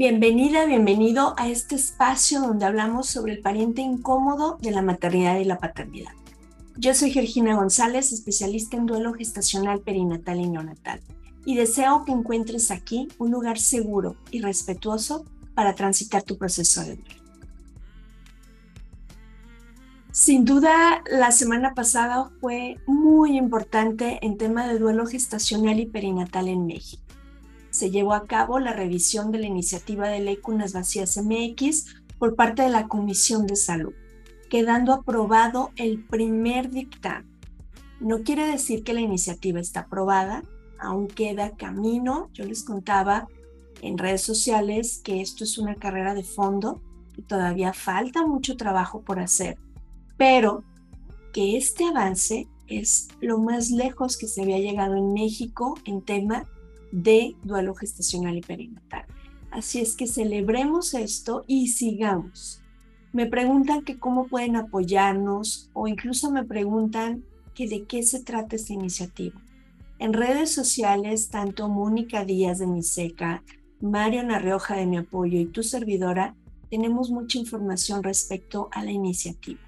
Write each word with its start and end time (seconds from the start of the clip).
Bienvenida, 0.00 0.64
bienvenido 0.64 1.34
a 1.36 1.50
este 1.50 1.74
espacio 1.74 2.40
donde 2.40 2.64
hablamos 2.64 3.06
sobre 3.06 3.34
el 3.34 3.42
pariente 3.42 3.82
incómodo 3.82 4.56
de 4.62 4.70
la 4.70 4.80
maternidad 4.80 5.38
y 5.38 5.44
la 5.44 5.58
paternidad. 5.58 6.12
Yo 6.78 6.94
soy 6.94 7.10
Georgina 7.10 7.54
González, 7.54 8.10
especialista 8.10 8.78
en 8.78 8.86
duelo 8.86 9.12
gestacional 9.12 9.82
perinatal 9.82 10.40
y 10.40 10.48
neonatal, 10.48 11.02
y 11.44 11.54
deseo 11.54 12.06
que 12.06 12.12
encuentres 12.12 12.70
aquí 12.70 13.08
un 13.18 13.30
lugar 13.30 13.58
seguro 13.58 14.16
y 14.30 14.40
respetuoso 14.40 15.26
para 15.54 15.74
transitar 15.74 16.22
tu 16.22 16.38
proceso 16.38 16.80
de 16.80 16.96
duelo. 16.96 17.22
Sin 20.12 20.46
duda, 20.46 21.02
la 21.10 21.30
semana 21.30 21.74
pasada 21.74 22.30
fue 22.40 22.78
muy 22.86 23.36
importante 23.36 24.18
en 24.22 24.38
tema 24.38 24.66
de 24.66 24.78
duelo 24.78 25.04
gestacional 25.04 25.78
y 25.78 25.84
perinatal 25.84 26.48
en 26.48 26.64
México 26.64 27.09
se 27.70 27.90
llevó 27.90 28.14
a 28.14 28.26
cabo 28.26 28.58
la 28.58 28.72
revisión 28.72 29.30
de 29.32 29.38
la 29.38 29.46
iniciativa 29.46 30.08
de 30.08 30.20
ley 30.20 30.36
Cunas 30.36 30.72
Vacías 30.72 31.16
MX 31.16 31.86
por 32.18 32.34
parte 32.36 32.62
de 32.62 32.68
la 32.68 32.88
Comisión 32.88 33.46
de 33.46 33.56
Salud, 33.56 33.94
quedando 34.48 34.92
aprobado 34.92 35.70
el 35.76 36.04
primer 36.04 36.70
dictamen. 36.70 37.30
No 38.00 38.22
quiere 38.22 38.46
decir 38.46 38.82
que 38.82 38.94
la 38.94 39.00
iniciativa 39.00 39.60
está 39.60 39.80
aprobada, 39.80 40.42
aún 40.78 41.06
queda 41.06 41.56
camino. 41.56 42.30
Yo 42.32 42.44
les 42.44 42.64
contaba 42.64 43.28
en 43.82 43.98
redes 43.98 44.22
sociales 44.22 45.00
que 45.04 45.20
esto 45.20 45.44
es 45.44 45.58
una 45.58 45.74
carrera 45.74 46.14
de 46.14 46.24
fondo 46.24 46.80
y 47.16 47.22
todavía 47.22 47.72
falta 47.72 48.26
mucho 48.26 48.56
trabajo 48.56 49.02
por 49.02 49.20
hacer, 49.20 49.58
pero 50.16 50.64
que 51.32 51.56
este 51.56 51.84
avance 51.84 52.48
es 52.66 53.08
lo 53.20 53.38
más 53.38 53.70
lejos 53.70 54.16
que 54.16 54.28
se 54.28 54.42
había 54.42 54.58
llegado 54.58 54.96
en 54.96 55.12
México 55.12 55.74
en 55.84 56.02
tema 56.02 56.46
de 56.92 57.36
duelo 57.42 57.74
gestacional 57.74 58.36
y 58.36 58.40
perinatal. 58.40 59.04
Así 59.50 59.80
es 59.80 59.96
que 59.96 60.06
celebremos 60.06 60.94
esto 60.94 61.44
y 61.46 61.68
sigamos. 61.68 62.62
Me 63.12 63.26
preguntan 63.26 63.82
que 63.82 63.98
cómo 63.98 64.28
pueden 64.28 64.56
apoyarnos 64.56 65.70
o 65.72 65.88
incluso 65.88 66.30
me 66.30 66.44
preguntan 66.44 67.24
que 67.54 67.68
de 67.68 67.84
qué 67.84 68.02
se 68.02 68.22
trata 68.22 68.56
esta 68.56 68.72
iniciativa. 68.72 69.40
En 69.98 70.12
redes 70.12 70.54
sociales, 70.54 71.28
tanto 71.28 71.68
Mónica 71.68 72.24
Díaz 72.24 72.60
de 72.60 72.66
Miseca, 72.66 73.42
Mario 73.80 74.22
Narrioja 74.22 74.76
de 74.76 74.86
Mi 74.86 74.98
Apoyo 74.98 75.38
y 75.40 75.46
tu 75.46 75.62
servidora, 75.62 76.36
tenemos 76.70 77.10
mucha 77.10 77.38
información 77.38 78.02
respecto 78.02 78.68
a 78.72 78.84
la 78.84 78.92
iniciativa. 78.92 79.60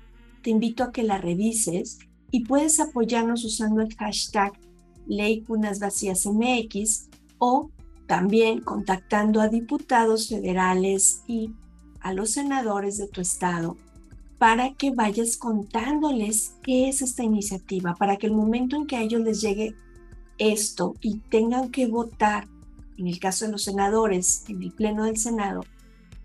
Te 0.43 0.51
invito 0.51 0.85
a 0.85 0.93
que 0.93 1.03
la 1.03 1.19
revises 1.19 1.99
y 2.31 2.45
puedes 2.45 2.79
apoyarnos 2.79 3.45
usando 3.45 3.83
el 3.83 3.95
hashtag 3.97 4.53
Ley 5.07 5.43
Cunas 5.43 5.79
Vacías 5.79 6.27
MX 6.27 7.09
o 7.39 7.71
también 8.07 8.61
contactando 8.61 9.41
a 9.41 9.49
diputados 9.49 10.29
federales 10.29 11.23
y 11.27 11.51
a 12.01 12.13
los 12.13 12.33
senadores 12.33 12.99
de 12.99 13.09
tu 13.09 13.21
estado 13.21 13.77
para 14.39 14.75
que 14.75 14.91
vayas 14.91 15.37
contándoles 15.37 16.57
qué 16.63 16.89
es 16.89 17.01
esta 17.01 17.23
iniciativa, 17.23 17.95
para 17.95 18.17
que 18.17 18.27
el 18.27 18.33
momento 18.33 18.75
en 18.75 18.89
que 18.89 18.97
a 18.97 19.01
ellos 19.01 19.21
les 19.21 19.41
llegue 19.41 19.77
esto 20.39 20.97
y 21.01 21.19
tengan 21.19 21.71
que 21.71 21.87
votar, 21.87 22.49
en 22.97 23.07
el 23.07 23.21
caso 23.21 23.45
de 23.45 23.53
los 23.53 23.63
senadores, 23.63 24.45
en 24.49 24.61
el 24.63 24.73
Pleno 24.73 25.05
del 25.05 25.17
Senado, 25.17 25.65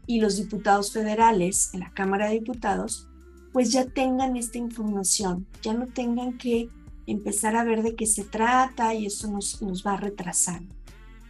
y 0.08 0.20
los 0.20 0.38
diputados 0.38 0.92
federales 0.92 1.70
en 1.74 1.82
la 1.82 1.92
Cámara 1.92 2.28
de 2.28 2.40
Diputados, 2.40 3.08
pues 3.54 3.72
ya 3.72 3.86
tengan 3.86 4.36
esta 4.36 4.58
información, 4.58 5.46
ya 5.62 5.74
no 5.74 5.86
tengan 5.86 6.40
que 6.40 6.70
empezar 7.08 7.56
a 7.56 7.64
ver 7.64 7.82
de 7.82 7.96
qué 7.96 8.06
se 8.06 8.24
trata 8.24 8.94
y 8.94 9.06
eso 9.08 9.32
nos, 9.32 9.62
nos 9.62 9.86
va 9.86 9.98
retrasando. 9.98 10.76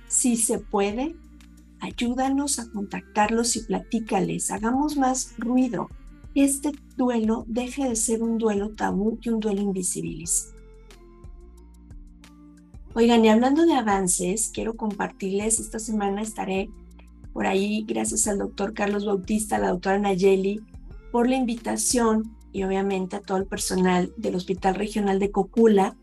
Si 0.08 0.36
se 0.36 0.60
puede, 0.60 1.16
ayúdanos 1.80 2.60
a 2.60 2.70
contactarlos 2.72 3.56
y 3.56 3.62
platícales, 3.62 4.52
hagamos 4.52 4.98
más 4.98 5.34
ruido. 5.38 5.90
Este 6.36 6.72
duelo 6.98 7.46
deje 7.48 7.88
de 7.88 7.96
ser 7.96 8.22
un 8.22 8.38
duelo 8.38 8.72
tabú 8.72 9.18
y 9.22 9.30
un 9.30 9.40
duelo 9.40 9.62
invisibilizado. 9.62 10.58
Oigan, 12.94 13.24
y 13.24 13.30
hablando 13.30 13.66
de 13.66 13.76
avances, 13.76 14.50
quiero 14.52 14.76
compartirles, 14.76 15.60
esta 15.60 15.78
semana 15.78 16.22
estaré 16.22 16.70
por 17.32 17.46
ahí, 17.46 17.86
gracias 17.88 18.28
al 18.28 18.40
doctor 18.40 18.74
Carlos 18.74 19.06
Bautista, 19.06 19.58
a 19.58 19.60
la 19.60 19.70
doctora 19.70 20.00
Nayeli, 20.00 20.60
por 21.12 21.30
la 21.30 21.36
invitación 21.36 22.37
y 22.58 22.64
obviamente 22.64 23.16
a 23.16 23.22
todo 23.22 23.38
el 23.38 23.46
personal 23.46 24.12
del 24.18 24.34
Hospital 24.34 24.74
Regional 24.74 25.20
de 25.20 25.30
Cocula, 25.30 25.96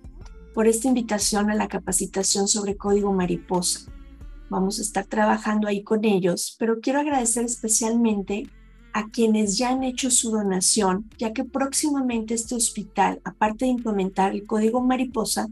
por 0.55 0.69
esta 0.69 0.87
invitación 0.87 1.51
a 1.51 1.57
la 1.57 1.67
capacitación 1.67 2.47
sobre 2.47 2.77
código 2.77 3.13
mariposa. 3.13 3.91
Vamos 4.51 4.79
a 4.79 4.83
estar 4.83 5.05
trabajando 5.05 5.67
ahí 5.67 5.83
con 5.83 6.05
ellos, 6.05 6.55
pero 6.61 6.79
quiero 6.81 7.01
agradecer 7.01 7.45
especialmente 7.45 8.49
a 8.93 9.09
quienes 9.09 9.59
ya 9.59 9.71
han 9.71 9.83
hecho 9.83 10.13
su 10.13 10.31
donación, 10.31 11.11
ya 11.19 11.33
que 11.33 11.43
próximamente 11.43 12.35
este 12.35 12.55
hospital, 12.55 13.21
aparte 13.25 13.65
de 13.65 13.73
implementar 13.73 14.31
el 14.31 14.47
código 14.47 14.81
mariposa, 14.81 15.49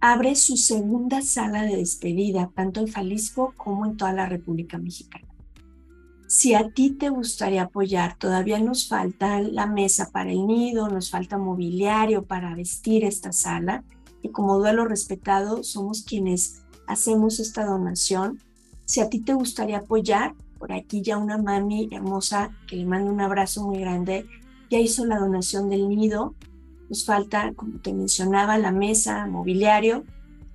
abre 0.00 0.34
su 0.34 0.56
segunda 0.56 1.20
sala 1.20 1.64
de 1.64 1.76
despedida, 1.76 2.50
tanto 2.54 2.80
en 2.80 2.90
Jalisco 2.90 3.52
como 3.58 3.84
en 3.84 3.98
toda 3.98 4.14
la 4.14 4.24
República 4.24 4.78
Mexicana. 4.78 5.28
Si 6.32 6.54
a 6.54 6.70
ti 6.70 6.92
te 6.92 7.10
gustaría 7.10 7.64
apoyar, 7.64 8.16
todavía 8.16 8.58
nos 8.58 8.88
falta 8.88 9.42
la 9.42 9.66
mesa 9.66 10.08
para 10.12 10.32
el 10.32 10.46
nido, 10.46 10.88
nos 10.88 11.10
falta 11.10 11.36
mobiliario 11.36 12.24
para 12.24 12.54
vestir 12.54 13.04
esta 13.04 13.32
sala 13.32 13.84
y 14.22 14.30
como 14.30 14.58
duelo 14.58 14.86
respetado 14.86 15.62
somos 15.62 16.04
quienes 16.04 16.62
hacemos 16.86 17.38
esta 17.38 17.66
donación. 17.66 18.38
Si 18.86 19.02
a 19.02 19.10
ti 19.10 19.20
te 19.20 19.34
gustaría 19.34 19.80
apoyar, 19.80 20.34
por 20.58 20.72
aquí 20.72 21.02
ya 21.02 21.18
una 21.18 21.36
mami 21.36 21.90
hermosa 21.92 22.50
que 22.66 22.76
le 22.76 22.86
mando 22.86 23.12
un 23.12 23.20
abrazo 23.20 23.66
muy 23.66 23.80
grande, 23.80 24.24
ya 24.70 24.78
hizo 24.78 25.04
la 25.04 25.18
donación 25.18 25.68
del 25.68 25.86
nido. 25.86 26.34
Nos 26.88 27.04
falta, 27.04 27.52
como 27.54 27.78
te 27.80 27.92
mencionaba, 27.92 28.56
la 28.56 28.72
mesa, 28.72 29.26
mobiliario. 29.26 30.04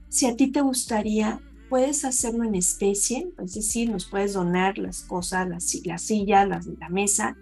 Si 0.09 0.25
a 0.25 0.35
ti 0.35 0.47
te 0.47 0.61
gustaría, 0.61 1.39
puedes 1.69 2.05
hacerlo 2.05 2.43
en 2.43 2.55
especie, 2.55 3.31
es 3.43 3.53
decir, 3.53 3.89
nos 3.89 4.05
puedes 4.05 4.33
donar 4.33 4.77
las 4.77 5.01
cosas, 5.01 5.47
la, 5.47 5.57
la 5.85 5.97
silla, 5.97 6.45
la, 6.45 6.61
la 6.79 6.89
mesa, 6.89 7.35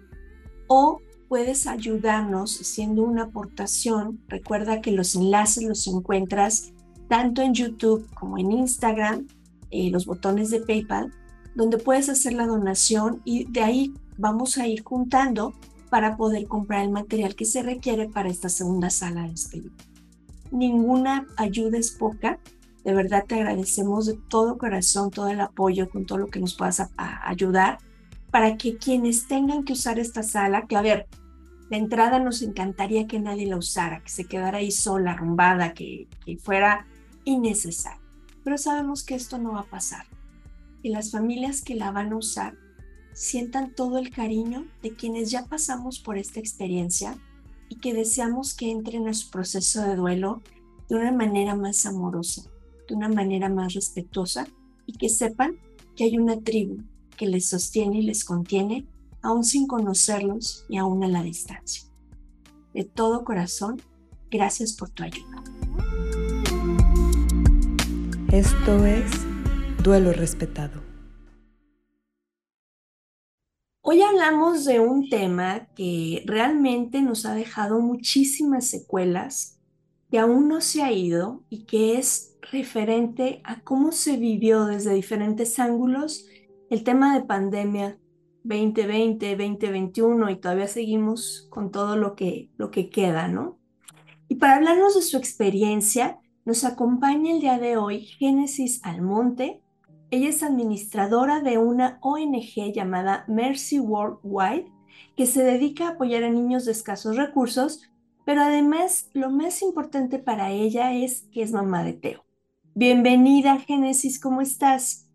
o 0.66 1.00
puedes 1.28 1.66
ayudarnos 1.66 2.60
haciendo 2.60 3.02
una 3.02 3.24
aportación. 3.24 4.20
Recuerda 4.28 4.80
que 4.80 4.92
los 4.92 5.14
enlaces 5.14 5.64
los 5.64 5.86
encuentras 5.86 6.72
tanto 7.08 7.42
en 7.42 7.54
YouTube 7.54 8.08
como 8.14 8.38
en 8.38 8.52
Instagram, 8.52 9.26
eh, 9.70 9.90
los 9.90 10.06
botones 10.06 10.50
de 10.50 10.60
PayPal, 10.60 11.12
donde 11.54 11.78
puedes 11.78 12.08
hacer 12.08 12.34
la 12.34 12.46
donación 12.46 13.22
y 13.24 13.44
de 13.50 13.62
ahí 13.62 13.94
vamos 14.18 14.58
a 14.58 14.66
ir 14.66 14.82
juntando 14.82 15.54
para 15.90 16.16
poder 16.16 16.46
comprar 16.46 16.84
el 16.84 16.90
material 16.90 17.34
que 17.34 17.44
se 17.44 17.62
requiere 17.62 18.08
para 18.08 18.28
esta 18.28 18.48
segunda 18.48 18.90
sala 18.90 19.22
de 19.22 19.30
despedida. 19.30 19.72
Ninguna 20.50 21.26
ayuda 21.36 21.78
es 21.78 21.90
poca. 21.90 22.38
De 22.86 22.94
verdad 22.94 23.24
te 23.26 23.34
agradecemos 23.34 24.06
de 24.06 24.14
todo 24.14 24.58
corazón 24.58 25.10
todo 25.10 25.26
el 25.26 25.40
apoyo 25.40 25.90
con 25.90 26.06
todo 26.06 26.18
lo 26.18 26.28
que 26.28 26.38
nos 26.38 26.54
puedas 26.54 26.80
ayudar 26.96 27.78
para 28.30 28.56
que 28.56 28.76
quienes 28.76 29.26
tengan 29.26 29.64
que 29.64 29.72
usar 29.72 29.98
esta 29.98 30.22
sala, 30.22 30.68
que 30.68 30.76
a 30.76 30.82
ver, 30.82 31.08
de 31.68 31.78
entrada 31.78 32.20
nos 32.20 32.42
encantaría 32.42 33.08
que 33.08 33.18
nadie 33.18 33.48
la 33.48 33.56
usara, 33.56 34.04
que 34.04 34.08
se 34.08 34.26
quedara 34.26 34.58
ahí 34.58 34.70
sola, 34.70 35.14
arrumbada, 35.14 35.74
que, 35.74 36.06
fuera 36.40 36.86
innecesario. 37.24 38.00
Pero 38.44 38.56
sabemos 38.56 39.02
que 39.02 39.16
esto 39.16 39.36
no 39.38 39.54
va 39.54 39.62
a 39.62 39.70
pasar. 39.70 40.06
Y 40.84 40.90
las 40.90 41.10
familias 41.10 41.62
que 41.62 41.74
la 41.74 41.90
van 41.90 42.12
a 42.12 42.16
usar 42.16 42.54
sientan 43.14 43.74
todo 43.74 43.98
el 43.98 44.10
cariño 44.10 44.64
de 44.80 44.94
quienes 44.94 45.32
ya 45.32 45.46
pasamos 45.46 45.98
por 45.98 46.18
esta 46.18 46.38
experiencia 46.38 47.18
y 47.68 47.78
que 47.78 47.94
deseamos 47.94 48.54
que 48.54 48.70
entren 48.70 49.08
a 49.08 49.14
su 49.14 49.28
proceso 49.28 49.82
de 49.82 49.96
duelo 49.96 50.40
de 50.88 50.94
una 50.94 51.10
manera 51.10 51.56
más 51.56 51.84
amorosa, 51.84 52.48
de 52.88 52.94
una 52.94 53.08
manera 53.08 53.48
más 53.48 53.74
respetuosa 53.74 54.46
y 54.86 54.92
que 54.92 55.08
sepan 55.08 55.56
que 55.94 56.04
hay 56.04 56.18
una 56.18 56.40
tribu 56.40 56.82
que 57.16 57.26
les 57.26 57.48
sostiene 57.48 57.98
y 57.98 58.02
les 58.02 58.24
contiene 58.24 58.86
aún 59.22 59.44
sin 59.44 59.66
conocerlos 59.66 60.64
y 60.68 60.76
aún 60.76 61.02
a 61.02 61.08
la 61.08 61.22
distancia. 61.22 61.84
De 62.72 62.84
todo 62.84 63.24
corazón, 63.24 63.80
gracias 64.30 64.72
por 64.72 64.90
tu 64.90 65.02
ayuda. 65.02 65.42
Esto 68.30 68.84
es 68.84 69.10
Duelo 69.82 70.12
Respetado. 70.12 70.82
Hoy 73.80 74.02
hablamos 74.02 74.64
de 74.64 74.80
un 74.80 75.08
tema 75.08 75.68
que 75.76 76.22
realmente 76.26 77.02
nos 77.02 77.24
ha 77.24 77.34
dejado 77.34 77.80
muchísimas 77.80 78.66
secuelas, 78.66 79.58
que 80.10 80.18
aún 80.18 80.48
no 80.48 80.60
se 80.60 80.82
ha 80.82 80.92
ido 80.92 81.44
y 81.48 81.64
que 81.66 81.98
es 81.98 82.35
referente 82.52 83.40
a 83.44 83.60
cómo 83.60 83.92
se 83.92 84.16
vivió 84.16 84.64
desde 84.64 84.94
diferentes 84.94 85.58
ángulos 85.58 86.26
el 86.70 86.84
tema 86.84 87.16
de 87.16 87.24
pandemia 87.24 87.98
2020, 88.44 89.36
2021 89.36 90.30
y 90.30 90.36
todavía 90.36 90.68
seguimos 90.68 91.46
con 91.50 91.70
todo 91.70 91.96
lo 91.96 92.14
que, 92.14 92.50
lo 92.56 92.70
que 92.70 92.90
queda, 92.90 93.28
¿no? 93.28 93.58
Y 94.28 94.36
para 94.36 94.56
hablarnos 94.56 94.94
de 94.94 95.02
su 95.02 95.16
experiencia, 95.16 96.18
nos 96.44 96.64
acompaña 96.64 97.32
el 97.32 97.40
día 97.40 97.58
de 97.58 97.76
hoy 97.76 98.00
Génesis 98.00 98.80
Almonte. 98.84 99.62
Ella 100.10 100.28
es 100.28 100.42
administradora 100.42 101.40
de 101.40 101.58
una 101.58 101.98
ONG 102.02 102.72
llamada 102.72 103.24
Mercy 103.28 103.80
Worldwide, 103.80 104.66
que 105.16 105.26
se 105.26 105.42
dedica 105.42 105.86
a 105.86 105.90
apoyar 105.90 106.22
a 106.24 106.30
niños 106.30 106.64
de 106.64 106.72
escasos 106.72 107.16
recursos, 107.16 107.82
pero 108.24 108.42
además 108.42 109.10
lo 109.12 109.30
más 109.30 109.62
importante 109.62 110.18
para 110.18 110.50
ella 110.50 110.92
es 110.92 111.28
que 111.32 111.42
es 111.42 111.52
mamá 111.52 111.84
de 111.84 111.94
Teo. 111.94 112.25
Bienvenida, 112.78 113.58
Génesis, 113.60 114.20
¿cómo 114.20 114.42
estás? 114.42 115.08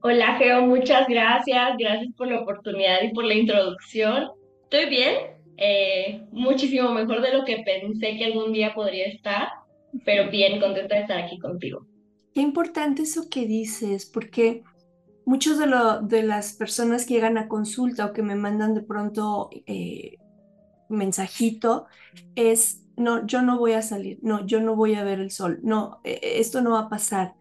Hola, 0.00 0.34
Geo, 0.34 0.62
muchas 0.62 1.06
gracias. 1.06 1.76
Gracias 1.78 2.12
por 2.16 2.26
la 2.26 2.40
oportunidad 2.40 3.04
y 3.04 3.14
por 3.14 3.24
la 3.24 3.34
introducción. 3.34 4.32
Estoy 4.64 4.90
bien, 4.90 5.14
eh, 5.58 6.26
muchísimo 6.32 6.90
mejor 6.90 7.22
de 7.22 7.34
lo 7.34 7.44
que 7.44 7.62
pensé 7.64 8.16
que 8.16 8.24
algún 8.24 8.52
día 8.52 8.74
podría 8.74 9.06
estar, 9.06 9.50
pero 10.04 10.28
bien 10.28 10.58
contenta 10.58 10.96
de 10.96 11.02
estar 11.02 11.18
aquí 11.18 11.38
contigo. 11.38 11.86
Qué 12.34 12.40
importante 12.40 13.02
eso 13.02 13.30
que 13.30 13.46
dices, 13.46 14.04
porque 14.04 14.64
muchos 15.24 15.60
de, 15.60 15.68
lo, 15.68 16.00
de 16.00 16.24
las 16.24 16.52
personas 16.52 17.06
que 17.06 17.14
llegan 17.14 17.38
a 17.38 17.46
consulta 17.46 18.06
o 18.06 18.12
que 18.12 18.24
me 18.24 18.34
mandan 18.34 18.74
de 18.74 18.82
pronto 18.82 19.50
eh, 19.66 20.16
mensajito 20.88 21.86
es, 22.34 22.81
no, 22.96 23.26
yo 23.26 23.42
no 23.42 23.58
voy 23.58 23.72
a 23.72 23.82
salir, 23.82 24.18
no, 24.22 24.46
yo 24.46 24.60
no 24.60 24.76
voy 24.76 24.94
a 24.94 25.04
ver 25.04 25.20
el 25.20 25.30
sol, 25.30 25.60
no, 25.62 26.00
e, 26.04 26.20
e, 26.22 26.40
esto 26.40 26.60
no 26.60 26.72
va 26.72 26.80
a 26.80 26.88
pasar. 26.88 27.34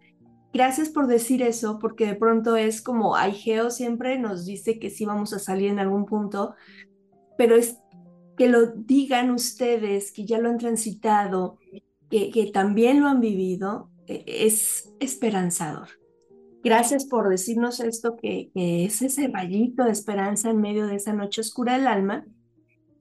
Gracias 0.53 0.89
por 0.89 1.07
decir 1.07 1.41
eso, 1.41 1.79
porque 1.79 2.05
de 2.05 2.15
pronto 2.15 2.57
es 2.57 2.81
como, 2.81 3.13
Geo 3.13 3.69
siempre 3.69 4.19
nos 4.19 4.45
dice 4.45 4.79
que 4.79 4.89
sí 4.89 5.05
vamos 5.05 5.33
a 5.33 5.39
salir 5.39 5.69
en 5.69 5.79
algún 5.79 6.05
punto, 6.05 6.55
pero 7.37 7.55
es 7.55 7.77
que 8.37 8.49
lo 8.49 8.67
digan 8.67 9.31
ustedes, 9.31 10.11
que 10.11 10.25
ya 10.25 10.39
lo 10.39 10.49
han 10.49 10.57
transitado, 10.57 11.57
que, 12.09 12.31
que 12.31 12.51
también 12.51 13.01
lo 13.01 13.07
han 13.07 13.21
vivido, 13.21 13.89
e, 14.07 14.23
es 14.27 14.93
esperanzador. 14.99 15.87
Gracias 16.63 17.05
por 17.05 17.27
decirnos 17.29 17.79
esto, 17.79 18.15
que, 18.17 18.51
es 18.53 19.01
ese 19.01 19.27
rayito 19.27 19.83
de 19.83 19.91
esperanza 19.91 20.51
en 20.51 20.61
medio 20.61 20.85
de 20.87 20.95
esa 20.95 21.13
noche 21.13 21.41
oscura 21.41 21.77
del 21.77 21.87
alma. 21.87 22.25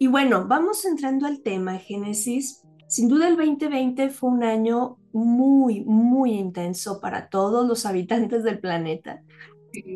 Y 0.01 0.07
bueno, 0.07 0.47
vamos 0.49 0.87
entrando 0.87 1.27
al 1.27 1.43
tema, 1.43 1.77
Génesis. 1.77 2.63
Sin 2.89 3.07
duda 3.07 3.29
el 3.29 3.37
2020 3.37 4.09
fue 4.09 4.31
un 4.31 4.43
año 4.43 4.97
muy, 5.13 5.83
muy 5.83 6.33
intenso 6.33 7.01
para 7.01 7.29
todos 7.29 7.69
los 7.69 7.85
habitantes 7.85 8.43
del 8.43 8.61
planeta. 8.61 9.23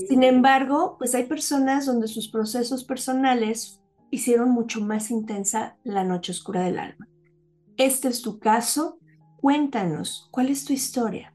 Sin 0.07 0.23
embargo, 0.23 0.97
pues 0.99 1.15
hay 1.15 1.25
personas 1.25 1.87
donde 1.87 2.07
sus 2.07 2.29
procesos 2.29 2.85
personales 2.85 3.81
hicieron 4.11 4.51
mucho 4.51 4.83
más 4.83 5.11
intensa 5.11 5.79
la 5.85 6.05
noche 6.05 6.33
oscura 6.33 6.63
del 6.63 6.79
alma. 6.79 7.09
Este 7.79 8.09
es 8.09 8.21
tu 8.21 8.39
caso 8.39 8.99
Cuéntanos, 9.45 10.27
¿cuál 10.31 10.49
es 10.49 10.65
tu 10.65 10.73
historia? 10.73 11.35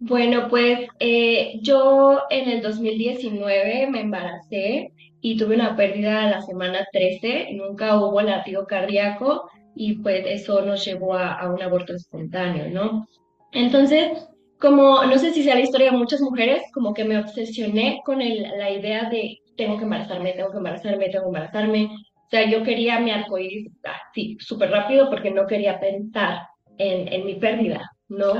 Bueno, 0.00 0.48
pues 0.48 0.88
eh, 0.98 1.60
yo 1.62 2.22
en 2.28 2.48
el 2.48 2.60
2019 2.60 3.86
me 3.88 4.00
embaracé 4.00 4.92
y 5.28 5.36
tuve 5.36 5.56
una 5.56 5.74
pérdida 5.74 6.22
a 6.22 6.30
la 6.30 6.42
semana 6.42 6.86
13, 6.92 7.48
nunca 7.54 7.98
hubo 7.98 8.22
latido 8.22 8.64
cardíaco 8.64 9.50
y 9.74 9.94
pues 9.94 10.24
eso 10.24 10.62
nos 10.62 10.84
llevó 10.84 11.14
a, 11.14 11.52
un 11.52 11.60
aborto 11.60 11.94
espontáneo, 11.94 12.70
¿no? 12.70 13.08
Entonces, 13.50 14.28
como 14.60 15.02
no 15.04 15.18
sé 15.18 15.32
si 15.32 15.42
sea 15.42 15.56
la 15.56 15.62
historia 15.62 15.90
de 15.90 15.98
muchas 15.98 16.20
mujeres, 16.20 16.62
como 16.72 16.94
que 16.94 17.04
me 17.04 17.18
obsesioné 17.18 18.02
con 18.04 18.20
la 18.20 18.70
idea 18.70 19.10
de 19.10 19.38
tengo 19.56 19.76
que 19.78 19.82
embarazarme, 19.82 20.32
tengo 20.34 20.52
que 20.52 20.58
embarazarme, 20.58 21.08
tengo 21.08 21.24
que 21.24 21.28
embarazarme. 21.28 21.86
O 21.86 22.28
sea, 22.30 22.48
yo 22.48 22.62
quería 22.62 23.00
mi 23.00 23.10
arcoíris 23.10 23.72
así, 23.82 24.36
súper 24.38 24.70
rápido 24.70 25.10
porque 25.10 25.32
no 25.32 25.48
quería 25.48 25.80
pensar 25.80 26.42
en, 26.78 27.26
mi 27.26 27.34
pérdida, 27.34 27.90
¿no? 28.08 28.32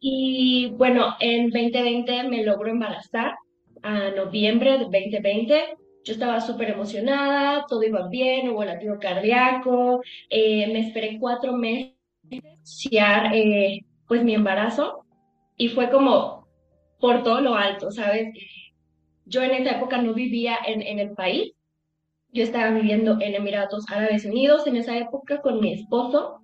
Y 0.00 0.72
bueno, 0.76 1.14
en 1.20 1.50
2020 1.50 2.24
me 2.24 2.42
logró 2.42 2.70
embarazar, 2.70 3.36
a 3.84 4.10
noviembre 4.10 4.72
de 4.72 4.78
2020. 4.78 5.64
Yo 6.08 6.14
estaba 6.14 6.40
súper 6.40 6.70
emocionada, 6.70 7.66
todo 7.68 7.82
iba 7.82 8.08
bien, 8.08 8.48
hubo 8.48 8.64
latido 8.64 8.98
cardíaco, 8.98 10.00
eh, 10.30 10.66
me 10.72 10.78
esperé 10.78 11.18
cuatro 11.20 11.52
meses 11.52 11.92
para 12.90 13.36
eh, 13.36 13.84
pues 14.06 14.24
mi 14.24 14.32
embarazo 14.32 15.04
y 15.58 15.68
fue 15.68 15.90
como 15.90 16.48
por 16.98 17.22
todo 17.22 17.42
lo 17.42 17.54
alto, 17.54 17.90
¿sabes? 17.90 18.32
Yo 19.26 19.42
en 19.42 19.50
esa 19.50 19.76
época 19.76 20.00
no 20.00 20.14
vivía 20.14 20.56
en, 20.66 20.80
en 20.80 20.98
el 20.98 21.10
país, 21.10 21.52
yo 22.32 22.42
estaba 22.42 22.70
viviendo 22.70 23.20
en 23.20 23.34
Emiratos 23.34 23.84
Árabes 23.90 24.24
Unidos 24.24 24.66
en 24.66 24.76
esa 24.76 24.96
época 24.96 25.42
con 25.42 25.60
mi 25.60 25.74
esposo 25.74 26.40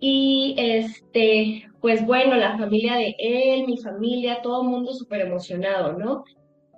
y 0.00 0.56
este, 0.58 1.68
pues 1.80 2.04
bueno, 2.04 2.34
la 2.34 2.58
familia 2.58 2.96
de 2.96 3.14
él, 3.16 3.64
mi 3.64 3.78
familia, 3.78 4.42
todo 4.42 4.62
el 4.62 4.68
mundo 4.70 4.92
súper 4.92 5.20
emocionado, 5.20 5.92
¿no? 5.92 6.24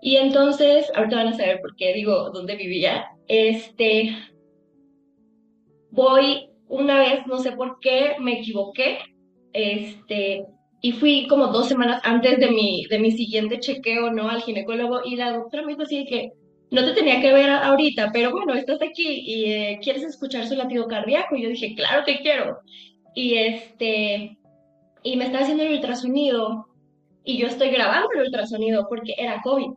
Y 0.00 0.16
entonces, 0.16 0.90
ahorita 0.94 1.16
van 1.16 1.28
a 1.28 1.36
saber 1.36 1.60
por 1.60 1.74
qué 1.76 1.92
digo 1.92 2.30
dónde 2.30 2.56
vivía. 2.56 3.06
Este, 3.28 4.16
voy 5.90 6.50
una 6.68 6.98
vez, 6.98 7.26
no 7.26 7.38
sé 7.38 7.52
por 7.52 7.78
qué, 7.80 8.16
me 8.20 8.40
equivoqué, 8.40 8.98
este, 9.52 10.44
y 10.82 10.92
fui 10.92 11.26
como 11.28 11.48
dos 11.48 11.68
semanas 11.68 12.00
antes 12.04 12.38
de 12.38 12.50
mi, 12.50 12.84
de 12.86 12.98
mi 12.98 13.10
siguiente 13.12 13.60
chequeo, 13.60 14.12
¿no? 14.12 14.28
Al 14.28 14.42
ginecólogo, 14.42 15.00
y 15.04 15.16
la 15.16 15.32
doctora 15.32 15.62
me 15.64 15.72
dijo 15.72 15.82
así 15.82 16.04
que 16.06 16.32
no 16.70 16.84
te 16.84 16.92
tenía 16.92 17.20
que 17.20 17.32
ver 17.32 17.48
ahorita, 17.48 18.10
pero 18.12 18.32
bueno, 18.32 18.54
estás 18.54 18.82
aquí 18.82 19.22
y 19.24 19.52
eh, 19.52 19.78
quieres 19.82 20.02
escuchar 20.02 20.46
su 20.46 20.56
latido 20.56 20.86
cardíaco. 20.86 21.36
Y 21.36 21.42
yo 21.42 21.48
dije, 21.48 21.74
claro 21.76 22.04
que 22.04 22.18
quiero 22.18 22.58
y 23.16 23.34
este, 23.38 24.38
y 25.02 25.16
me 25.16 25.24
estaba 25.24 25.42
haciendo 25.42 25.64
el 25.64 25.72
ultrasonido 25.72 26.66
y 27.24 27.38
yo 27.38 27.48
estoy 27.48 27.70
grabando 27.70 28.08
el 28.14 28.26
ultrasonido 28.26 28.86
porque 28.88 29.14
era 29.16 29.40
COVID. 29.42 29.70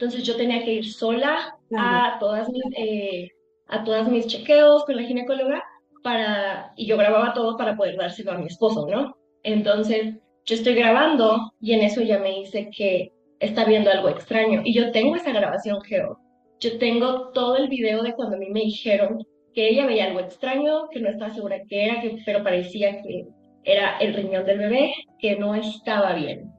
Entonces 0.00 0.22
yo 0.24 0.34
tenía 0.34 0.64
que 0.64 0.72
ir 0.72 0.90
sola 0.90 1.58
a 1.76 2.16
todas 2.18 2.48
mis, 2.48 2.62
eh, 2.74 3.28
a 3.66 3.84
todas 3.84 4.08
mis 4.08 4.26
chequeos 4.26 4.86
con 4.86 4.96
la 4.96 5.02
ginecóloga 5.02 5.62
para, 6.02 6.72
y 6.74 6.86
yo 6.86 6.96
grababa 6.96 7.34
todo 7.34 7.58
para 7.58 7.76
poder 7.76 7.98
dárselo 7.98 8.32
a 8.32 8.38
mi 8.38 8.46
esposo, 8.46 8.88
¿no? 8.90 9.14
Entonces 9.42 10.14
yo 10.46 10.54
estoy 10.54 10.72
grabando 10.72 11.52
y 11.60 11.74
en 11.74 11.82
eso 11.82 12.00
ya 12.00 12.18
me 12.18 12.30
dice 12.30 12.70
que 12.74 13.12
está 13.40 13.66
viendo 13.66 13.90
algo 13.90 14.08
extraño. 14.08 14.62
Y 14.64 14.72
yo 14.72 14.90
tengo 14.90 15.16
esa 15.16 15.32
grabación, 15.32 15.82
Geo. 15.82 16.18
Yo 16.60 16.78
tengo 16.78 17.28
todo 17.32 17.56
el 17.58 17.68
video 17.68 18.02
de 18.02 18.14
cuando 18.14 18.36
a 18.36 18.38
mí 18.38 18.48
me 18.48 18.60
dijeron 18.60 19.22
que 19.52 19.68
ella 19.68 19.84
veía 19.84 20.06
algo 20.06 20.20
extraño, 20.20 20.88
que 20.90 21.00
no 21.00 21.10
estaba 21.10 21.34
segura 21.34 21.60
qué 21.68 21.84
era, 21.84 22.00
que, 22.00 22.22
pero 22.24 22.42
parecía 22.42 23.02
que 23.02 23.26
era 23.64 23.98
el 23.98 24.14
riñón 24.14 24.46
del 24.46 24.60
bebé, 24.60 24.94
que 25.18 25.36
no 25.36 25.54
estaba 25.54 26.14
bien. 26.14 26.50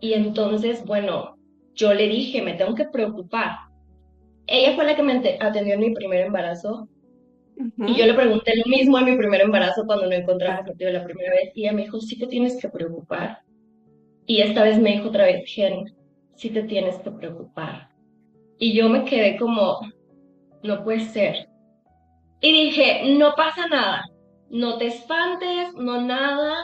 Y 0.00 0.14
entonces, 0.14 0.84
bueno, 0.84 1.35
yo 1.76 1.94
le 1.94 2.08
dije, 2.08 2.42
me 2.42 2.54
tengo 2.54 2.74
que 2.74 2.86
preocupar. 2.86 3.58
Ella 4.46 4.74
fue 4.74 4.84
la 4.84 4.96
que 4.96 5.02
me 5.02 5.20
atendió 5.40 5.74
en 5.74 5.80
mi 5.80 5.94
primer 5.94 6.22
embarazo. 6.22 6.88
Y 7.78 7.94
yo 7.94 8.06
le 8.06 8.14
pregunté 8.14 8.52
lo 8.56 8.64
mismo 8.66 8.98
en 8.98 9.04
mi 9.04 9.16
primer 9.16 9.42
embarazo 9.42 9.84
cuando 9.86 10.06
no 10.06 10.12
encontraba 10.12 10.62
motivo 10.62 10.90
la 10.90 11.04
primera 11.04 11.30
vez. 11.30 11.52
Y 11.54 11.62
ella 11.62 11.72
me 11.72 11.82
dijo, 11.82 12.00
sí 12.00 12.18
te 12.18 12.26
tienes 12.26 12.60
que 12.60 12.68
preocupar. 12.68 13.40
Y 14.26 14.40
esta 14.40 14.62
vez 14.64 14.78
me 14.78 14.92
dijo 14.92 15.08
otra 15.08 15.24
vez, 15.24 15.44
Jen, 15.46 15.94
sí 16.34 16.50
te 16.50 16.64
tienes 16.64 16.96
que 16.96 17.10
preocupar. 17.10 17.90
Y 18.58 18.72
yo 18.72 18.88
me 18.88 19.04
quedé 19.04 19.36
como, 19.36 19.80
no 20.62 20.82
puede 20.82 21.00
ser. 21.00 21.48
Y 22.40 22.52
dije, 22.52 23.02
no 23.16 23.34
pasa 23.36 23.66
nada, 23.68 24.04
no 24.50 24.78
te 24.78 24.86
espantes, 24.86 25.74
no 25.74 26.00
nada, 26.00 26.54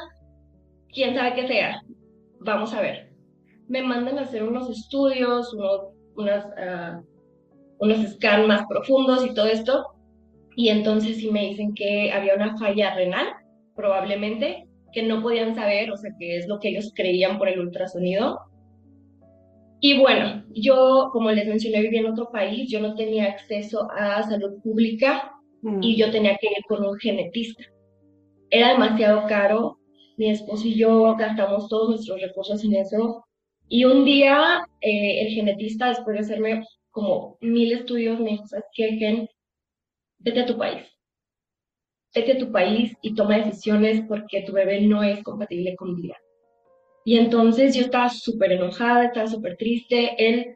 quién 0.89 1.15
sabe 1.15 1.35
qué 1.35 1.47
sea. 1.47 1.83
Vamos 2.41 2.75
a 2.75 2.81
ver. 2.81 3.12
Me 3.73 3.81
mandan 3.81 4.19
a 4.19 4.23
hacer 4.23 4.43
unos 4.43 4.69
estudios, 4.69 5.55
unos, 5.55 5.81
unas, 6.15 6.45
uh, 6.45 7.03
unos 7.79 8.07
scans 8.13 8.47
más 8.47 8.67
profundos 8.69 9.25
y 9.25 9.33
todo 9.33 9.47
esto. 9.47 9.87
Y 10.57 10.69
entonces 10.69 11.17
sí 11.17 11.31
me 11.31 11.49
dicen 11.49 11.73
que 11.75 12.13
había 12.13 12.35
una 12.35 12.59
falla 12.59 12.95
renal, 12.95 13.29
probablemente, 13.75 14.69
que 14.93 15.03
no 15.03 15.23
podían 15.23 15.55
saber, 15.55 15.91
o 15.91 15.97
sea, 15.97 16.11
que 16.19 16.37
es 16.37 16.47
lo 16.49 16.59
que 16.59 16.69
ellos 16.69 16.93
creían 16.95 17.39
por 17.39 17.49
el 17.49 17.61
ultrasonido. 17.61 18.41
Y 19.81 19.99
bueno, 19.99 20.45
yo, 20.55 21.09
como 21.11 21.31
les 21.31 21.49
mencioné, 21.49 21.81
vivía 21.81 22.01
en 22.01 22.13
otro 22.13 22.29
país, 22.31 22.71
yo 22.71 22.79
no 22.79 22.95
tenía 22.95 23.25
acceso 23.25 23.89
a 23.91 24.23
salud 24.23 24.61
pública 24.63 25.33
y 25.81 25.95
mm. 25.95 25.97
yo 25.97 26.11
tenía 26.11 26.37
que 26.37 26.49
ir 26.49 26.63
con 26.69 26.85
un 26.85 26.99
genetista. 26.99 27.65
Era 28.51 28.75
demasiado 28.75 29.27
caro, 29.29 29.79
mi 30.19 30.29
esposo 30.29 30.69
y 30.69 30.75
yo 30.75 31.17
gastamos 31.17 31.71
todos 31.71 31.89
nuestros 31.89 32.21
recursos 32.21 32.63
en 32.65 32.75
eso. 32.75 33.25
Y 33.73 33.87
un 33.87 34.05
día 34.05 34.67
eh, 34.83 35.23
el 35.23 35.29
genetista, 35.33 35.89
después 35.89 36.15
de 36.15 36.21
hacerme 36.21 36.63
como 36.91 37.39
mil 37.41 37.73
estudios, 37.73 38.21
me 38.21 38.33
dijo, 38.33 38.47
¿sabes 38.47 38.67
qué, 38.75 38.99
Gen? 38.99 39.27
Vete 40.19 40.41
a 40.41 40.47
tu 40.47 40.59
país. 40.59 40.87
Vete 42.15 42.33
a 42.33 42.39
tu 42.39 42.53
país 42.53 42.93
y 43.01 43.15
toma 43.15 43.39
decisiones 43.39 44.05
porque 44.07 44.43
tu 44.43 44.53
bebé 44.53 44.83
no 44.83 45.03
es 45.03 45.23
compatible 45.23 45.75
con 45.75 45.97
vida. 45.97 46.19
Y 47.07 47.17
entonces 47.17 47.75
yo 47.75 47.81
estaba 47.81 48.11
súper 48.11 48.53
enojada, 48.53 49.07
estaba 49.07 49.27
súper 49.27 49.57
triste. 49.57 50.17
Él 50.19 50.55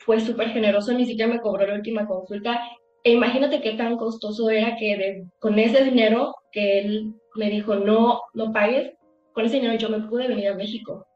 fue 0.00 0.20
súper 0.20 0.50
generoso, 0.50 0.92
ni 0.92 1.06
siquiera 1.06 1.32
me 1.32 1.40
cobró 1.40 1.66
la 1.66 1.76
última 1.76 2.06
consulta 2.06 2.60
e 3.02 3.12
imagínate 3.12 3.62
qué 3.62 3.72
tan 3.78 3.96
costoso 3.96 4.50
era 4.50 4.76
que 4.76 5.24
con 5.38 5.58
ese 5.58 5.84
dinero 5.84 6.34
que 6.52 6.80
él 6.80 7.14
me 7.34 7.48
dijo, 7.48 7.76
no, 7.76 8.20
no 8.34 8.52
pagues, 8.52 8.92
con 9.32 9.46
ese 9.46 9.56
dinero 9.56 9.78
yo 9.78 9.88
me 9.88 10.06
pude 10.06 10.28
venir 10.28 10.48
a 10.48 10.54
México. 10.54 11.06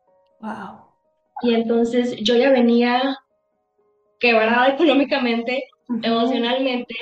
Wow. 0.41 0.86
Y 1.43 1.55
entonces 1.55 2.17
yo 2.17 2.37
ya 2.37 2.51
venía 2.51 3.19
quebrada 4.19 4.69
económicamente, 4.75 5.65
emocionalmente, 6.03 6.95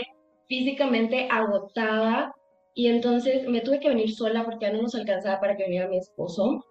físicamente 0.49 1.29
agotada 1.31 2.35
y 2.75 2.89
entonces 2.89 3.49
me 3.49 3.61
tuve 3.61 3.81
que 3.81 3.89
venir 3.89 4.15
sola 4.15 4.45
porque 4.45 4.67
ya 4.67 4.73
no 4.73 4.83
nos 4.83 4.95
alcanzaba 4.95 5.41
para 5.41 5.57
que 5.57 5.65
viniera 5.65 5.89
mi 5.89 5.99
esposo. 5.99 6.65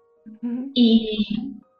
Y 0.74 1.28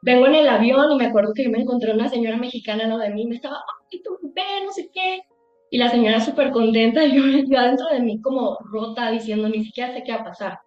vengo 0.02 0.26
en 0.26 0.34
el 0.34 0.48
avión 0.48 0.92
y 0.92 0.96
me 0.96 1.06
acuerdo 1.06 1.32
que 1.34 1.44
yo 1.44 1.50
me 1.50 1.60
encontré 1.60 1.92
una 1.92 2.08
señora 2.08 2.36
mexicana 2.36 2.84
al 2.84 3.00
de 3.00 3.10
mí, 3.10 3.26
me 3.26 3.36
estaba, 3.36 3.56
ay, 3.90 4.02
tu 4.02 4.18
bebé, 4.22 4.64
no 4.64 4.72
sé 4.72 4.90
qué. 4.92 5.22
Y 5.70 5.78
la 5.78 5.90
señora 5.90 6.20
súper 6.20 6.50
contenta 6.50 7.04
y 7.04 7.14
yo, 7.16 7.22
yo 7.46 7.58
adentro 7.58 7.86
de 7.88 8.00
mí 8.00 8.20
como 8.20 8.58
rota 8.70 9.10
diciendo, 9.10 9.48
ni 9.48 9.64
siquiera 9.64 9.92
sé 9.92 10.02
qué 10.04 10.12
va 10.12 10.20
a 10.20 10.24
pasar. 10.24 10.58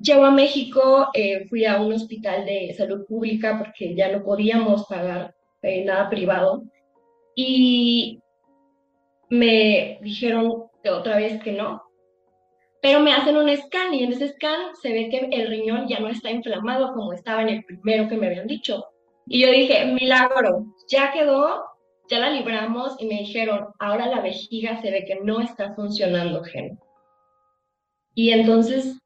Llego 0.00 0.24
a 0.24 0.30
México, 0.30 1.08
eh, 1.12 1.46
fui 1.48 1.64
a 1.64 1.80
un 1.80 1.92
hospital 1.92 2.44
de 2.44 2.72
salud 2.76 3.04
pública 3.06 3.58
porque 3.58 3.94
ya 3.94 4.12
no 4.12 4.22
podíamos 4.22 4.86
pagar 4.86 5.34
eh, 5.62 5.84
nada 5.84 6.08
privado. 6.08 6.62
Y 7.34 8.20
me 9.28 9.98
dijeron 10.02 10.64
otra 10.84 11.16
vez 11.16 11.42
que 11.42 11.52
no, 11.52 11.82
pero 12.80 13.00
me 13.00 13.12
hacen 13.12 13.36
un 13.36 13.54
scan 13.56 13.92
y 13.92 14.04
en 14.04 14.12
ese 14.12 14.28
scan 14.28 14.74
se 14.80 14.92
ve 14.92 15.08
que 15.10 15.28
el 15.32 15.48
riñón 15.48 15.88
ya 15.88 15.98
no 15.98 16.08
está 16.08 16.30
inflamado 16.30 16.92
como 16.94 17.12
estaba 17.12 17.42
en 17.42 17.48
el 17.48 17.64
primero 17.64 18.08
que 18.08 18.16
me 18.16 18.28
habían 18.28 18.46
dicho. 18.46 18.86
Y 19.26 19.40
yo 19.40 19.50
dije, 19.50 19.84
milagro, 19.86 20.64
ya 20.88 21.12
quedó, 21.12 21.64
ya 22.08 22.20
la 22.20 22.30
libramos 22.30 22.96
y 23.00 23.06
me 23.06 23.18
dijeron, 23.18 23.66
ahora 23.78 24.06
la 24.06 24.20
vejiga 24.20 24.80
se 24.80 24.90
ve 24.90 25.04
que 25.04 25.16
no 25.22 25.40
está 25.40 25.74
funcionando, 25.74 26.42
Gen. 26.44 26.78
Y 28.14 28.30
entonces 28.30 28.98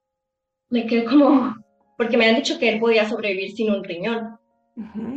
me 0.73 0.87
quedé 0.87 1.05
como, 1.05 1.55
porque 1.99 2.17
me 2.17 2.27
han 2.27 2.37
dicho 2.37 2.59
que 2.59 2.71
él 2.71 2.81
podía 2.81 3.09
sobrevivir 3.09 3.53
sin 3.53 3.71
un 3.71 3.85
riñón, 3.85 4.39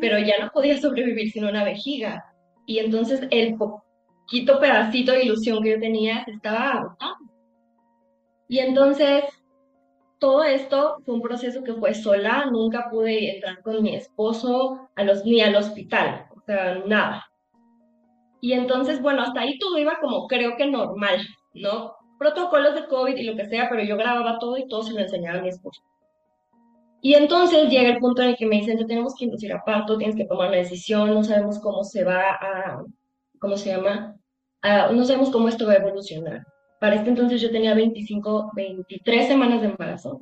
pero 0.02 0.20
ya 0.20 0.38
no 0.40 0.52
podía 0.54 0.80
sobrevivir 0.80 1.32
sin 1.32 1.46
una 1.46 1.64
vejiga. 1.64 2.26
Y 2.68 2.80
entonces 2.80 3.26
el 3.32 3.56
poquito 3.56 4.60
pedacito 4.60 5.14
de 5.14 5.24
ilusión 5.24 5.64
que 5.64 5.72
yo 5.72 5.80
tenía 5.80 6.26
estaba 6.28 6.72
agotado. 6.72 7.16
Y 8.50 8.60
entonces, 8.60 9.24
todo 10.20 10.44
esto 10.44 10.98
fue 11.06 11.16
un 11.16 11.22
proceso 11.22 11.64
que 11.64 11.74
fue 11.74 11.94
sola, 11.94 12.48
nunca 12.52 12.90
pude 12.92 13.36
entrar 13.36 13.62
con 13.62 13.82
mi 13.82 13.96
esposo 13.96 14.90
a 14.96 15.04
los, 15.06 15.24
ni 15.24 15.40
al 15.40 15.56
hospital, 15.56 16.28
o 16.36 16.42
sea, 16.42 16.84
nada. 16.86 17.26
Y 18.42 18.52
entonces, 18.52 19.02
bueno, 19.02 19.22
hasta 19.22 19.40
ahí 19.40 19.58
todo 19.58 19.78
iba 19.78 20.00
como 20.02 20.28
creo 20.28 20.58
que 20.58 20.68
normal, 20.68 21.26
¿no? 21.54 21.94
Protocolos 22.18 22.76
de 22.76 22.88
COVID 22.88 23.16
y 23.16 23.24
lo 23.24 23.36
que 23.36 23.46
sea, 23.46 23.68
pero 23.70 23.84
yo 23.84 23.98
grababa 23.98 24.40
todo 24.40 24.58
y 24.58 24.68
todo 24.68 24.84
se 24.84 24.94
lo 24.94 25.00
enseñaba 25.00 25.40
a 25.40 25.42
mi 25.42 25.50
esposo. 25.50 25.82
Y 27.02 27.14
entonces 27.14 27.70
llega 27.70 27.90
el 27.90 28.00
punto 28.00 28.24
en 28.24 28.30
el 28.30 28.36
que 28.36 28.48
me 28.48 28.56
dicen, 28.56 28.78
te 28.78 28.86
tenemos 28.86 29.14
que 29.16 29.26
inducir 29.26 29.54
a 29.54 29.64
parto, 29.64 29.98
tienes 29.98 30.16
que 30.16 30.26
tomar 30.26 30.48
una 30.48 30.58
decisión, 30.58 31.14
no 31.14 31.24
sabemos 31.24 31.60
cómo 31.60 31.84
se 31.84 32.04
va 32.04 32.32
a, 32.32 32.84
¿cómo 33.40 33.58
se 33.58 33.70
llama? 33.70 34.16
no 34.92 35.04
sabemos 35.04 35.30
cómo 35.30 35.48
esto 35.48 35.68
va 35.68 35.74
a 35.74 35.78
evolucionar. 35.78 36.44
Para 36.80 36.96
este 36.96 37.10
entonces 37.10 37.42
yo 37.42 37.52
tenía 37.52 37.76
25, 37.76 38.52
23 38.56 39.28
semanas 39.28 39.62
de 39.62 39.68
embarazo. 39.68 40.22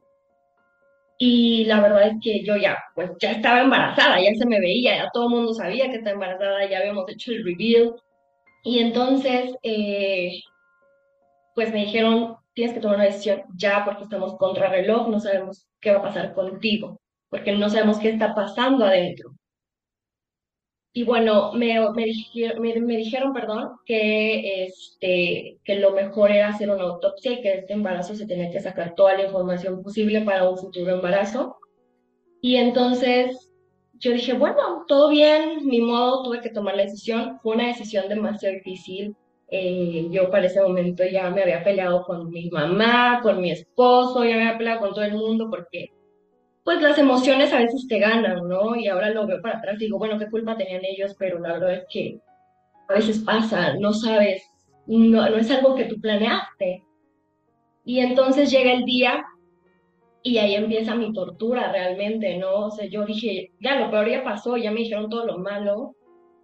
Y 1.18 1.64
la 1.66 1.80
verdad 1.80 2.08
es 2.08 2.16
que 2.22 2.44
yo 2.44 2.58
ya, 2.58 2.78
pues 2.96 3.12
ya 3.20 3.32
estaba 3.32 3.62
embarazada, 3.62 4.20
ya 4.22 4.34
se 4.36 4.46
me 4.46 4.60
veía, 4.60 4.98
ya 4.98 5.10
todo 5.14 5.28
el 5.30 5.36
mundo 5.36 5.54
sabía 5.54 5.90
que 5.90 5.98
estaba 5.98 6.16
embarazada, 6.16 6.70
ya 6.70 6.80
habíamos 6.80 7.10
hecho 7.10 7.32
el 7.32 7.46
reveal. 7.46 7.96
Y 8.64 8.80
entonces, 8.80 9.56
eh, 9.64 10.42
pues 11.56 11.72
me 11.72 11.86
dijeron, 11.86 12.36
tienes 12.54 12.74
que 12.74 12.82
tomar 12.82 12.98
una 12.98 13.06
decisión 13.06 13.44
ya 13.56 13.84
porque 13.86 14.04
estamos 14.04 14.38
contra 14.38 14.70
reloj, 14.70 15.10
no 15.10 15.20
sabemos 15.20 15.68
qué 15.80 15.92
va 15.92 16.00
a 16.00 16.04
pasar 16.04 16.34
contigo, 16.34 17.00
porque 17.30 17.52
no 17.54 17.70
sabemos 17.70 18.00
qué 18.00 18.10
está 18.10 18.36
pasando 18.36 18.86
adentro. 18.86 19.34
Y 20.96 21.04
bueno, 21.06 21.54
me, 21.54 21.80
me, 21.96 22.98
dijeron, 22.98 23.34
perdón, 23.34 23.72
que, 23.84 24.66
este, 24.66 25.60
que 25.64 25.80
lo 25.80 25.92
mejor 25.92 26.30
era 26.32 26.50
hacer 26.50 26.70
una 26.70 26.84
autopsia 26.84 27.32
y 27.32 27.42
que 27.42 27.54
este 27.56 27.74
embarazo 27.74 28.14
se 28.14 28.28
tenía 28.28 28.52
que 28.52 28.60
sacar 28.60 28.94
toda 28.94 29.16
la 29.16 29.24
información 29.24 29.82
posible 29.82 30.22
para 30.22 30.48
un 30.48 30.56
futuro 30.56 30.94
embarazo. 30.94 31.58
Y 32.42 32.58
entonces 32.58 33.52
yo 33.94 34.12
dije, 34.12 34.34
bueno, 34.34 34.86
todo 34.88 35.10
bien, 35.10 35.66
mi 35.66 35.82
modo, 35.82 36.24
tuve 36.24 36.42
que 36.42 36.50
tomar 36.50 36.76
la 36.76 36.84
decisión. 36.84 37.40
Fue 37.42 37.56
una 37.56 37.68
decisión 37.68 38.08
demasiado 38.08 38.54
difícil. 38.54 39.16
Eh, 39.56 40.08
yo 40.10 40.32
para 40.32 40.48
ese 40.48 40.64
momento 40.64 41.04
ya 41.06 41.30
me 41.30 41.44
había 41.44 41.64
peleado 41.64 42.04
con 42.06 42.32
mi 42.32 42.50
mamá, 42.50 43.20
con 43.22 43.40
mi 43.40 43.52
esposo, 43.52 44.26
ya 44.26 44.36
me 44.36 44.46
había 44.46 44.58
peleado 44.58 44.80
con 44.80 44.94
todo 44.96 45.04
el 45.04 45.14
mundo 45.14 45.48
porque 45.48 45.92
pues 46.64 46.82
las 46.82 46.98
emociones 46.98 47.54
a 47.54 47.60
veces 47.60 47.88
te 47.88 48.00
ganan, 48.00 48.48
¿no? 48.50 48.76
Y 48.76 48.88
ahora 48.88 49.12
lo 49.12 49.28
veo 49.28 49.40
para 49.44 49.60
atrás 49.60 49.76
y 49.76 49.86
digo, 49.86 50.00
bueno, 50.00 50.18
qué 50.18 50.28
culpa 50.28 50.58
tenían 50.58 50.84
ellos, 50.84 51.16
pero 51.20 51.38
la 51.38 51.54
verdad 51.54 51.74
es 51.76 51.86
que 51.88 52.20
a 52.90 52.94
veces 52.96 53.20
pasa, 53.20 53.76
no 53.76 53.94
sabes, 53.94 54.42
no, 54.88 55.30
no 55.30 55.38
es 55.38 55.52
algo 55.52 55.76
que 55.76 55.86
tú 55.86 56.02
planeaste. 56.02 56.84
Y 57.86 58.00
entonces 58.00 58.50
llega 58.50 58.74
el 58.74 58.86
día 58.86 59.24
y 60.24 60.40
ahí 60.40 60.56
empieza 60.56 60.96
mi 60.96 61.14
tortura 61.14 61.72
realmente, 61.72 62.40
¿no? 62.40 62.66
O 62.66 62.72
sea, 62.72 62.88
yo 62.88 63.06
dije, 63.06 63.52
ya 63.60 63.76
lo 63.76 63.92
peor 63.92 64.10
ya 64.10 64.24
pasó, 64.24 64.58
ya 64.58 64.72
me 64.72 64.80
dijeron 64.80 65.12
todo 65.12 65.28
lo 65.28 65.38
malo 65.38 65.96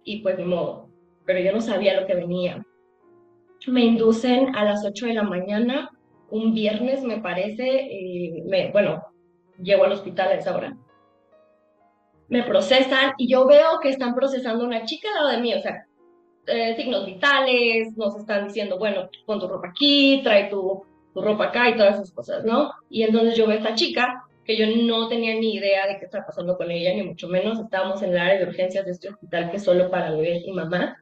y 0.04 0.22
pues 0.22 0.36
de 0.36 0.44
modo, 0.44 0.88
pero 1.26 1.40
yo 1.40 1.50
no 1.50 1.60
sabía 1.60 2.00
lo 2.00 2.06
que 2.06 2.14
venía. 2.14 2.64
Me 3.66 3.84
inducen 3.84 4.54
a 4.56 4.64
las 4.64 4.84
8 4.84 5.06
de 5.06 5.14
la 5.14 5.22
mañana, 5.22 5.90
un 6.30 6.54
viernes 6.54 7.02
me 7.02 7.18
parece, 7.18 7.68
eh, 7.68 8.42
me, 8.46 8.70
bueno, 8.72 9.04
llego 9.62 9.84
al 9.84 9.92
hospital 9.92 10.28
a 10.28 10.34
esa 10.34 10.56
hora. 10.56 10.76
Me 12.28 12.42
procesan 12.44 13.12
y 13.18 13.28
yo 13.28 13.46
veo 13.46 13.80
que 13.82 13.90
están 13.90 14.14
procesando 14.14 14.64
una 14.64 14.84
chica 14.84 15.08
al 15.08 15.14
lado 15.14 15.36
de 15.36 15.42
mí, 15.42 15.54
o 15.54 15.60
sea, 15.60 15.84
eh, 16.46 16.74
signos 16.76 17.04
vitales, 17.04 17.96
nos 17.96 18.16
están 18.16 18.46
diciendo, 18.46 18.78
bueno, 18.78 19.08
pon 19.26 19.40
tu 19.40 19.48
ropa 19.48 19.68
aquí, 19.68 20.20
trae 20.22 20.48
tu, 20.48 20.82
tu 21.12 21.20
ropa 21.20 21.46
acá 21.46 21.68
y 21.68 21.76
todas 21.76 21.96
esas 21.96 22.12
cosas, 22.12 22.44
¿no? 22.44 22.72
Y 22.88 23.02
entonces 23.02 23.36
yo 23.36 23.46
veo 23.46 23.56
a 23.56 23.58
esta 23.58 23.74
chica 23.74 24.24
que 24.44 24.56
yo 24.56 24.66
no 24.84 25.08
tenía 25.08 25.34
ni 25.34 25.54
idea 25.54 25.86
de 25.86 25.98
qué 25.98 26.06
estaba 26.06 26.26
pasando 26.26 26.56
con 26.56 26.70
ella, 26.70 26.94
ni 26.94 27.02
mucho 27.02 27.28
menos. 27.28 27.60
Estábamos 27.60 28.02
en 28.02 28.10
el 28.10 28.18
área 28.18 28.38
de 28.38 28.46
urgencias 28.46 28.84
de 28.84 28.92
este 28.92 29.08
hospital 29.08 29.50
que 29.50 29.58
es 29.58 29.64
solo 29.64 29.90
para 29.90 30.10
bebés 30.10 30.42
y 30.44 30.52
mamá. 30.52 30.96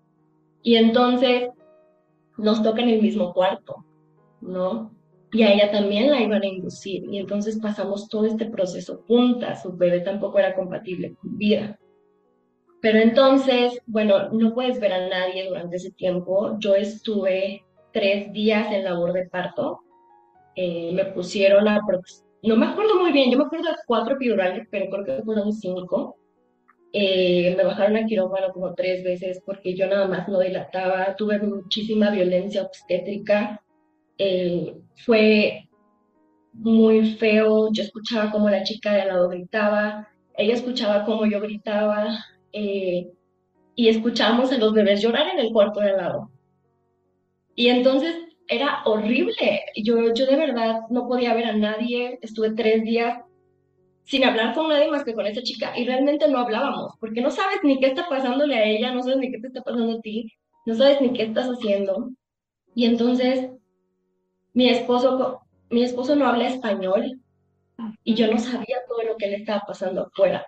Y 0.63 0.77
entonces 0.77 1.49
nos 2.39 2.63
toca 2.63 2.83
en 2.83 2.89
el 2.89 3.03
mismo 3.03 3.33
cuarto, 3.35 3.85
¿no? 4.41 4.99
y 5.33 5.43
a 5.43 5.53
ella 5.53 5.71
también 5.71 6.11
la 6.11 6.21
iban 6.21 6.43
a 6.43 6.47
inducir. 6.47 7.05
Y 7.11 7.19
entonces 7.19 7.59
pasamos 7.61 8.09
todo 8.09 8.25
este 8.25 8.47
proceso 8.47 9.05
juntas, 9.07 9.63
su 9.63 9.77
bebé 9.77 10.01
tampoco 10.01 10.39
era 10.39 10.55
compatible 10.55 11.15
con 11.15 11.37
vida. 11.37 11.79
Pero 12.81 12.99
entonces, 12.99 13.81
bueno, 13.87 14.31
no 14.31 14.55
puedes 14.55 14.81
ver 14.81 14.93
a 14.93 15.09
nadie 15.09 15.49
durante 15.49 15.77
ese 15.77 15.91
tiempo. 15.93 16.57
Yo 16.59 16.75
estuve 16.75 17.65
tres 17.93 18.33
días 18.33 18.73
en 18.73 18.85
labor 18.85 19.13
de 19.13 19.29
parto. 19.29 19.81
Eh, 20.55 20.93
me 20.93 21.05
pusieron 21.07 21.69
a, 21.69 21.81
no 22.43 22.57
me 22.57 22.67
acuerdo 22.67 22.99
muy 23.01 23.13
bien, 23.13 23.31
yo 23.31 23.39
me 23.39 23.45
acuerdo 23.45 23.69
de 23.69 23.77
cuatro 23.87 24.15
epidurales, 24.15 24.67
pero 24.71 24.87
creo 24.91 25.05
que 25.05 25.23
fueron 25.25 25.53
cinco. 25.53 26.17
Eh, 26.93 27.55
me 27.57 27.65
bajaron 27.65 27.97
a 27.97 28.07
quirófano 28.07 28.53
como 28.53 28.75
tres 28.75 29.05
veces 29.05 29.43
porque 29.45 29.75
yo 29.77 29.87
nada 29.87 30.09
más 30.09 30.29
no 30.29 30.41
dilataba. 30.41 31.17
Tuve 31.17 31.39
muchísima 31.39 32.11
violencia 32.11 32.63
obstétrica 32.63 33.63
eh, 34.19 34.75
fue 35.05 35.69
muy 36.53 37.15
feo. 37.15 37.71
Yo 37.73 37.83
escuchaba 37.83 38.31
como 38.31 38.51
la 38.51 38.65
chica 38.65 38.93
de 38.93 39.03
al 39.03 39.09
lado 39.09 39.29
gritaba, 39.29 40.09
ella 40.37 40.55
escuchaba 40.55 41.05
como 41.05 41.27
yo 41.27 41.41
gritaba 41.41 42.19
eh, 42.53 43.09
y 43.75 43.89
escuchábamos 43.89 44.53
a 44.53 44.59
los 44.59 44.73
bebés 44.73 45.01
llorar 45.01 45.29
en 45.29 45.39
el 45.39 45.53
cuarto 45.53 45.81
de 45.81 45.91
al 45.91 45.97
lado. 45.99 46.31
Y 47.55 47.69
entonces 47.69 48.15
era 48.49 48.83
horrible. 48.85 49.63
Yo, 49.77 50.13
yo 50.15 50.27
de 50.27 50.37
verdad 50.37 50.81
no 50.91 51.09
podía 51.09 51.35
ver 51.35 51.47
a 51.47 51.53
nadie. 51.57 52.19
Estuve 52.23 52.53
tres 52.53 52.83
días 52.85 53.19
sin 54.09 54.25
hablar 54.25 54.55
con 54.55 54.69
nadie 54.71 54.91
más 54.91 55.05
que 55.05 55.13
con 55.13 55.27
esa 55.27 55.43
chica 55.43 55.79
y 55.79 55.85
realmente 55.85 56.29
no 56.29 56.39
hablábamos 56.39 56.95
porque 56.99 57.21
no 57.21 57.31
sabes 57.31 57.59
ni 57.63 57.79
qué 57.79 57.89
está 57.89 58.09
pasándole 58.09 58.57
a 58.57 58.65
ella, 58.65 58.95
no 58.95 59.03
sabes 59.03 59.19
ni 59.19 59.31
qué 59.31 59.39
te 59.39 59.49
está 59.49 59.61
pasando 59.63 59.99
a 59.99 60.01
ti, 60.01 60.33
no 60.65 60.75
sabes 60.75 61.03
ni 61.03 61.13
qué 61.13 61.25
estás 61.25 61.47
haciendo. 61.47 62.09
Y 62.75 62.87
entonces 62.87 63.51
mi 64.55 64.71
esposo, 64.71 65.43
mi 65.69 65.83
esposo 65.83 66.17
no 66.17 66.27
habla 66.27 66.49
español 66.49 67.21
y 68.03 68.15
yo 68.15 68.33
no 68.33 68.39
sabía 68.39 68.79
todo 68.89 69.03
lo 69.03 69.17
que 69.19 69.27
le 69.27 69.37
estaba 69.37 69.63
pasando 69.67 70.07
afuera, 70.07 70.47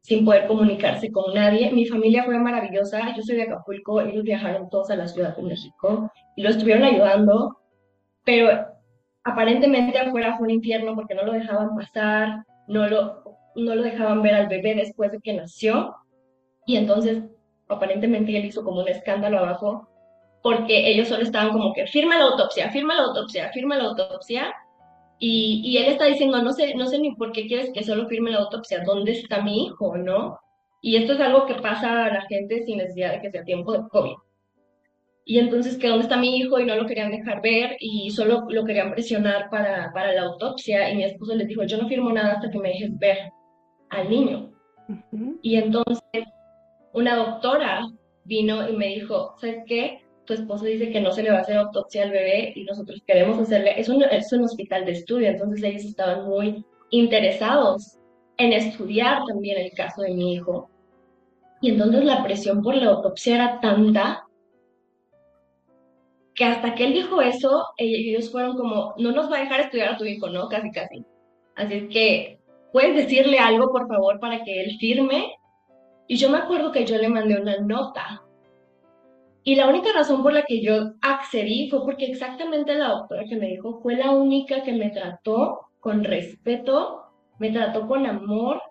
sin 0.00 0.24
poder 0.24 0.46
comunicarse 0.46 1.12
con 1.12 1.34
nadie. 1.34 1.72
Mi 1.72 1.84
familia 1.84 2.24
fue 2.24 2.38
maravillosa, 2.38 3.14
yo 3.14 3.22
soy 3.22 3.36
de 3.36 3.42
Acapulco, 3.42 4.00
ellos 4.00 4.24
viajaron 4.24 4.70
todos 4.70 4.90
a 4.90 4.96
la 4.96 5.08
Ciudad 5.08 5.36
de 5.36 5.42
México 5.42 6.10
y 6.36 6.42
lo 6.42 6.48
estuvieron 6.48 6.84
ayudando, 6.84 7.58
pero 8.24 8.48
aparentemente 9.24 9.98
afuera 9.98 10.38
fue 10.38 10.46
un 10.46 10.54
infierno 10.54 10.94
porque 10.94 11.14
no 11.14 11.24
lo 11.24 11.32
dejaban 11.32 11.76
pasar, 11.76 12.44
no 12.66 12.88
lo, 12.88 13.22
no 13.56 13.74
lo 13.74 13.82
dejaban 13.82 14.22
ver 14.22 14.34
al 14.34 14.48
bebé 14.48 14.74
después 14.74 15.12
de 15.12 15.20
que 15.20 15.34
nació 15.34 15.94
y 16.66 16.76
entonces 16.76 17.22
aparentemente 17.68 18.36
él 18.36 18.44
hizo 18.44 18.64
como 18.64 18.80
un 18.80 18.88
escándalo 18.88 19.38
abajo 19.38 19.88
porque 20.44 20.90
ellos 20.90 21.08
solo 21.08 21.22
estaban 21.22 21.52
como 21.52 21.72
que 21.72 21.86
firma 21.86 22.18
la 22.18 22.26
autopsia, 22.26 22.70
firma 22.70 22.94
la 22.94 23.04
autopsia, 23.04 23.50
firma 23.50 23.78
la 23.78 23.84
autopsia. 23.84 24.54
Y, 25.18 25.62
y, 25.64 25.78
él 25.78 25.86
está 25.86 26.04
diciendo, 26.04 26.42
no 26.42 26.52
sé, 26.52 26.74
no 26.74 26.86
sé 26.86 26.98
ni 26.98 27.14
por 27.14 27.32
qué 27.32 27.46
quieres 27.46 27.70
que 27.72 27.82
solo 27.82 28.06
firme 28.08 28.30
la 28.30 28.40
autopsia, 28.40 28.82
¿dónde 28.84 29.12
está 29.12 29.40
mi 29.40 29.64
hijo, 29.64 29.96
no? 29.96 30.38
Y 30.82 30.96
esto 30.96 31.14
es 31.14 31.20
algo 31.20 31.46
que 31.46 31.54
pasa 31.54 32.04
a 32.04 32.12
la 32.12 32.20
gente 32.26 32.62
sin 32.64 32.76
necesidad 32.76 33.12
de 33.12 33.22
que 33.22 33.30
sea 33.30 33.42
tiempo 33.42 33.72
de 33.72 33.88
COVID. 33.88 34.16
Y 35.26 35.38
entonces 35.38 35.78
que 35.78 35.88
dónde 35.88 36.02
está 36.02 36.18
mi 36.18 36.36
hijo 36.36 36.58
y 36.58 36.66
no 36.66 36.76
lo 36.76 36.86
querían 36.86 37.10
dejar 37.10 37.40
ver 37.40 37.76
y 37.80 38.10
solo 38.10 38.44
lo 38.48 38.64
querían 38.64 38.92
presionar 38.92 39.48
para, 39.50 39.90
para 39.94 40.12
la 40.12 40.22
autopsia 40.22 40.90
y 40.90 40.96
mi 40.96 41.04
esposo 41.04 41.34
les 41.34 41.48
dijo, 41.48 41.64
yo 41.64 41.78
no 41.78 41.88
firmo 41.88 42.12
nada 42.12 42.34
hasta 42.34 42.50
que 42.50 42.58
me 42.58 42.68
dejes 42.68 42.98
ver 42.98 43.18
al 43.88 44.10
niño. 44.10 44.50
Y 45.40 45.56
entonces 45.56 46.24
una 46.92 47.16
doctora 47.16 47.86
vino 48.24 48.68
y 48.68 48.76
me 48.76 48.88
dijo, 48.88 49.34
¿sabes 49.40 49.62
qué? 49.66 50.00
Tu 50.26 50.34
esposo 50.34 50.64
dice 50.64 50.90
que 50.90 51.00
no 51.00 51.10
se 51.10 51.22
le 51.22 51.30
va 51.30 51.38
a 51.38 51.40
hacer 51.40 51.56
autopsia 51.56 52.02
al 52.02 52.10
bebé 52.10 52.52
y 52.54 52.64
nosotros 52.64 53.02
queremos 53.06 53.38
hacerle, 53.38 53.78
es 53.78 53.88
un, 53.88 54.02
es 54.02 54.32
un 54.32 54.44
hospital 54.44 54.84
de 54.84 54.92
estudio, 54.92 55.28
entonces 55.28 55.62
ellos 55.62 55.84
estaban 55.84 56.26
muy 56.26 56.64
interesados 56.90 57.98
en 58.36 58.52
estudiar 58.52 59.22
también 59.26 59.58
el 59.58 59.72
caso 59.72 60.02
de 60.02 60.14
mi 60.14 60.34
hijo. 60.34 60.70
Y 61.60 61.70
entonces 61.70 62.04
la 62.04 62.22
presión 62.22 62.62
por 62.62 62.74
la 62.74 62.90
autopsia 62.90 63.34
era 63.36 63.60
tanta 63.60 64.23
que 66.34 66.44
hasta 66.44 66.74
que 66.74 66.84
él 66.84 66.92
dijo 66.92 67.22
eso, 67.22 67.66
ellos 67.76 68.30
fueron 68.30 68.56
como, 68.56 68.94
no 68.98 69.12
nos 69.12 69.30
va 69.30 69.36
a 69.36 69.40
dejar 69.40 69.60
estudiar 69.60 69.94
a 69.94 69.96
tu 69.96 70.04
hijo, 70.04 70.28
¿no? 70.28 70.48
Casi, 70.48 70.70
casi. 70.70 71.04
Así 71.54 71.88
que, 71.88 72.40
¿puedes 72.72 72.96
decirle 72.96 73.38
algo, 73.38 73.70
por 73.70 73.86
favor, 73.86 74.18
para 74.18 74.42
que 74.42 74.62
él 74.62 74.76
firme? 74.78 75.36
Y 76.08 76.16
yo 76.16 76.28
me 76.30 76.38
acuerdo 76.38 76.72
que 76.72 76.84
yo 76.84 76.98
le 76.98 77.08
mandé 77.08 77.40
una 77.40 77.58
nota. 77.58 78.22
Y 79.44 79.54
la 79.54 79.68
única 79.68 79.92
razón 79.92 80.22
por 80.22 80.32
la 80.32 80.42
que 80.42 80.60
yo 80.60 80.92
accedí 81.02 81.70
fue 81.70 81.84
porque 81.84 82.06
exactamente 82.06 82.74
la 82.74 82.88
doctora 82.88 83.24
que 83.28 83.36
me 83.36 83.48
dijo 83.48 83.80
fue 83.82 83.94
la 83.94 84.10
única 84.10 84.62
que 84.62 84.72
me 84.72 84.90
trató 84.90 85.60
con 85.80 86.02
respeto, 86.02 87.02
me 87.38 87.50
trató 87.50 87.86
con 87.86 88.06
amor, 88.06 88.62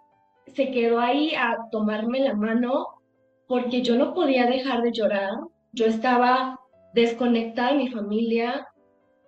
se 0.48 0.72
quedó 0.72 1.00
ahí 1.00 1.34
a 1.36 1.58
tomarme 1.72 2.20
la 2.20 2.34
mano 2.34 2.88
porque 3.48 3.84
yo 3.84 3.96
no 3.96 4.14
podía 4.14 4.48
dejar 4.48 4.82
de 4.82 4.92
llorar. 4.92 5.32
Yo 5.74 5.86
estaba 5.86 6.60
desconectada 6.94 7.72
de 7.72 7.78
mi 7.78 7.88
familia. 7.90 8.68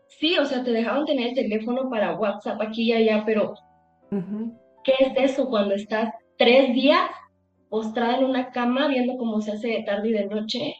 Sí, 0.07 0.37
o 0.37 0.45
sea, 0.45 0.63
te 0.63 0.71
dejaban 0.71 1.05
tener 1.05 1.29
el 1.29 1.35
teléfono 1.35 1.89
para 1.89 2.17
WhatsApp 2.17 2.61
aquí 2.61 2.83
y 2.83 2.93
allá, 2.93 3.23
pero 3.25 3.55
¿qué 4.83 4.93
es 4.99 5.31
eso 5.31 5.49
cuando 5.49 5.75
estás 5.75 6.13
tres 6.37 6.73
días 6.73 7.09
postrada 7.69 8.17
en 8.17 8.25
una 8.25 8.51
cama 8.51 8.87
viendo 8.87 9.17
cómo 9.17 9.41
se 9.41 9.53
hace 9.53 9.67
de 9.69 9.83
tarde 9.83 10.09
y 10.09 10.13
de 10.13 10.27
noche? 10.27 10.75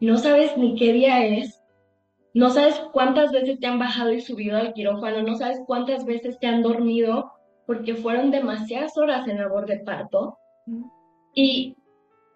No 0.00 0.16
sabes 0.16 0.56
ni 0.56 0.76
qué 0.76 0.92
día 0.92 1.24
es, 1.24 1.62
no 2.32 2.50
sabes 2.50 2.80
cuántas 2.92 3.32
veces 3.32 3.58
te 3.60 3.66
han 3.66 3.78
bajado 3.78 4.12
y 4.12 4.20
subido 4.20 4.56
al 4.56 4.72
quirófano, 4.72 5.22
no 5.22 5.36
sabes 5.36 5.60
cuántas 5.66 6.04
veces 6.04 6.38
te 6.38 6.46
han 6.46 6.62
dormido 6.62 7.32
porque 7.66 7.94
fueron 7.94 8.30
demasiadas 8.30 8.96
horas 8.96 9.28
en 9.28 9.38
labor 9.38 9.66
de 9.66 9.80
parto. 9.80 10.38
Y 11.34 11.76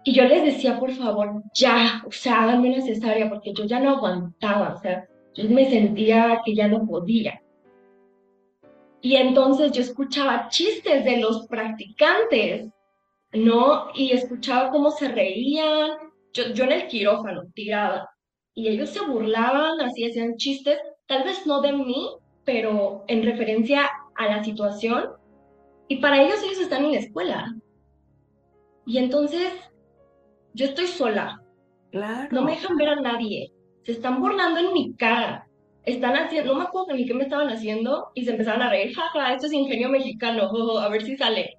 y 0.04 0.12
yo 0.12 0.24
les 0.24 0.44
decía, 0.44 0.78
por 0.78 0.92
favor, 0.92 1.42
ya, 1.54 2.02
o 2.06 2.12
sea, 2.12 2.42
háganme 2.42 2.74
una 2.74 2.84
cesárea, 2.84 3.30
porque 3.30 3.54
yo 3.54 3.64
ya 3.64 3.80
no 3.80 3.90
aguantaba, 3.90 4.74
o 4.74 4.78
sea, 4.78 5.08
yo 5.34 5.48
me 5.48 5.68
sentía 5.70 6.42
que 6.44 6.54
ya 6.54 6.68
no 6.68 6.86
podía. 6.86 7.40
Y 9.00 9.16
entonces 9.16 9.72
yo 9.72 9.80
escuchaba 9.80 10.48
chistes 10.48 11.04
de 11.04 11.18
los 11.18 11.46
practicantes, 11.46 12.68
¿no? 13.32 13.88
Y 13.94 14.12
escuchaba 14.12 14.70
cómo 14.70 14.90
se 14.90 15.08
reían. 15.08 15.90
Yo, 16.34 16.52
yo 16.52 16.64
en 16.64 16.72
el 16.72 16.86
quirófano, 16.86 17.42
tirada. 17.54 18.08
Y 18.54 18.68
ellos 18.68 18.90
se 18.90 19.04
burlaban, 19.04 19.80
así 19.80 20.06
hacían 20.06 20.36
chistes, 20.36 20.78
tal 21.06 21.24
vez 21.24 21.46
no 21.46 21.60
de 21.60 21.72
mí, 21.72 22.10
pero 22.44 23.04
en 23.08 23.24
referencia 23.24 23.90
a 24.16 24.26
la 24.26 24.44
situación. 24.44 25.10
Y 25.88 25.96
para 25.96 26.22
ellos 26.22 26.42
ellos 26.42 26.60
están 26.60 26.84
en 26.84 26.92
la 26.92 26.98
escuela. 26.98 27.54
Y 28.86 28.98
entonces 28.98 29.52
yo 30.54 30.66
estoy 30.66 30.86
sola. 30.86 31.40
Claro. 31.90 32.28
No 32.30 32.42
me 32.42 32.52
dejan 32.52 32.76
ver 32.76 32.88
a 32.88 32.96
nadie. 32.96 33.52
Se 33.82 33.92
están 33.92 34.20
burlando 34.20 34.60
en 34.60 34.72
mi 34.72 34.94
cara. 34.94 35.46
Están 35.84 36.16
haciendo, 36.16 36.54
no 36.54 36.60
me 36.60 36.64
acuerdo 36.64 36.94
ni 36.94 37.04
qué 37.06 37.12
me 37.12 37.24
estaban 37.24 37.50
haciendo 37.50 38.10
y 38.14 38.24
se 38.24 38.30
empezaron 38.30 38.62
a 38.62 38.70
reír. 38.70 38.94
Jaja, 38.94 39.34
esto 39.34 39.46
es 39.46 39.52
ingenio 39.52 39.90
mexicano. 39.90 40.50
a 40.78 40.88
ver 40.88 41.02
si 41.02 41.16
sale. 41.16 41.58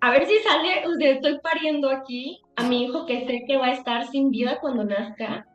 A 0.00 0.10
ver 0.10 0.26
si 0.26 0.38
sale. 0.38 0.86
O 0.86 0.94
sea, 0.94 1.10
estoy 1.12 1.38
pariendo 1.40 1.90
aquí 1.90 2.40
a 2.56 2.66
mi 2.66 2.84
hijo 2.84 3.06
que 3.06 3.26
sé 3.26 3.44
que 3.46 3.56
va 3.56 3.66
a 3.66 3.72
estar 3.72 4.06
sin 4.08 4.30
vida 4.30 4.58
cuando 4.60 4.84
nazca. 4.84 5.46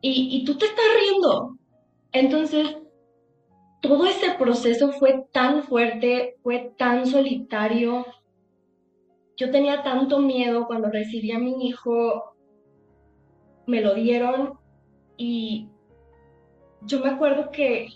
Y, 0.00 0.28
y 0.32 0.44
tú 0.44 0.56
te 0.58 0.66
estás 0.66 0.84
riendo. 0.98 1.56
Entonces, 2.12 2.76
todo 3.80 4.06
ese 4.06 4.30
proceso 4.32 4.92
fue 4.92 5.24
tan 5.32 5.62
fuerte, 5.62 6.36
fue 6.42 6.72
tan 6.76 7.06
solitario, 7.06 8.04
yo 9.38 9.50
tenía 9.52 9.82
tanto 9.82 10.18
miedo 10.18 10.66
cuando 10.66 10.90
recibí 10.90 11.30
a 11.30 11.38
mi 11.38 11.66
hijo, 11.66 12.34
me 13.66 13.80
lo 13.80 13.94
dieron 13.94 14.58
y 15.16 15.68
yo 16.82 17.00
me 17.00 17.10
acuerdo 17.10 17.50
que 17.50 17.88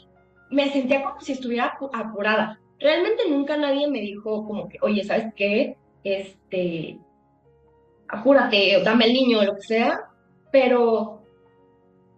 me 0.51 0.71
sentía 0.71 1.03
como 1.03 1.21
si 1.21 1.33
estuviera 1.33 1.77
apurada. 1.93 2.61
Realmente 2.79 3.29
nunca 3.29 3.57
nadie 3.57 3.89
me 3.89 4.01
dijo 4.01 4.47
como 4.47 4.69
que, 4.69 4.79
oye, 4.83 5.03
¿sabes 5.03 5.35
qué? 5.35 5.77
Este, 6.05 6.99
apúrate, 8.09 8.81
dame 8.85 9.07
el 9.07 9.13
niño, 9.13 9.41
o 9.41 9.45
lo 9.45 9.57
que 9.57 9.63
sea, 9.63 10.11
pero, 10.53 11.23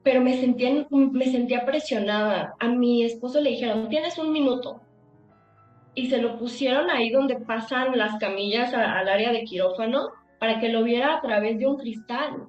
pero 0.02 0.20
me 0.20 0.38
sentía, 0.38 0.86
me 0.90 1.26
sentía 1.26 1.64
presionada. 1.64 2.54
A 2.60 2.68
mi 2.68 3.04
esposo 3.04 3.40
le 3.40 3.50
dijeron, 3.50 3.88
tienes 3.88 4.18
un 4.18 4.32
minuto, 4.32 4.80
y 5.94 6.08
se 6.08 6.20
lo 6.20 6.38
pusieron 6.38 6.90
ahí 6.90 7.10
donde 7.10 7.36
pasan 7.36 7.96
las 7.96 8.18
camillas 8.18 8.74
al 8.74 9.08
área 9.08 9.32
de 9.32 9.44
quirófano 9.44 10.10
para 10.38 10.60
que 10.60 10.68
lo 10.68 10.82
viera 10.82 11.16
a 11.16 11.20
través 11.20 11.58
de 11.58 11.66
un 11.66 11.76
cristal. 11.76 12.48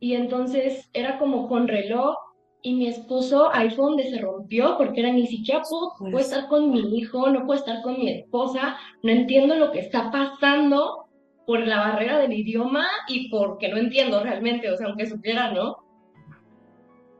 Y 0.00 0.14
entonces 0.14 0.88
era 0.92 1.18
como 1.18 1.48
con 1.48 1.68
reloj 1.68 2.16
y 2.62 2.74
mi 2.74 2.88
esposo 2.88 3.50
ahí 3.52 3.70
fue 3.70 3.84
donde 3.84 4.10
se 4.10 4.18
rompió 4.18 4.76
porque 4.78 5.00
era 5.00 5.12
ni 5.12 5.26
siquiera 5.26 5.62
puedo, 5.68 5.92
puedo 5.98 6.18
estar 6.18 6.48
con 6.48 6.70
mi 6.70 6.98
hijo, 6.98 7.28
no 7.28 7.44
puedo 7.44 7.58
estar 7.58 7.82
con 7.82 7.98
mi 7.98 8.10
esposa, 8.10 8.76
no 9.02 9.12
entiendo 9.12 9.54
lo 9.54 9.70
que 9.70 9.80
está 9.80 10.10
pasando 10.10 11.04
por 11.46 11.66
la 11.66 11.78
barrera 11.78 12.18
del 12.18 12.32
idioma 12.32 12.86
y 13.06 13.28
porque 13.28 13.68
no 13.68 13.76
entiendo 13.76 14.22
realmente, 14.22 14.70
o 14.70 14.76
sea, 14.76 14.86
aunque 14.86 15.06
supiera, 15.06 15.52
¿no? 15.52 15.76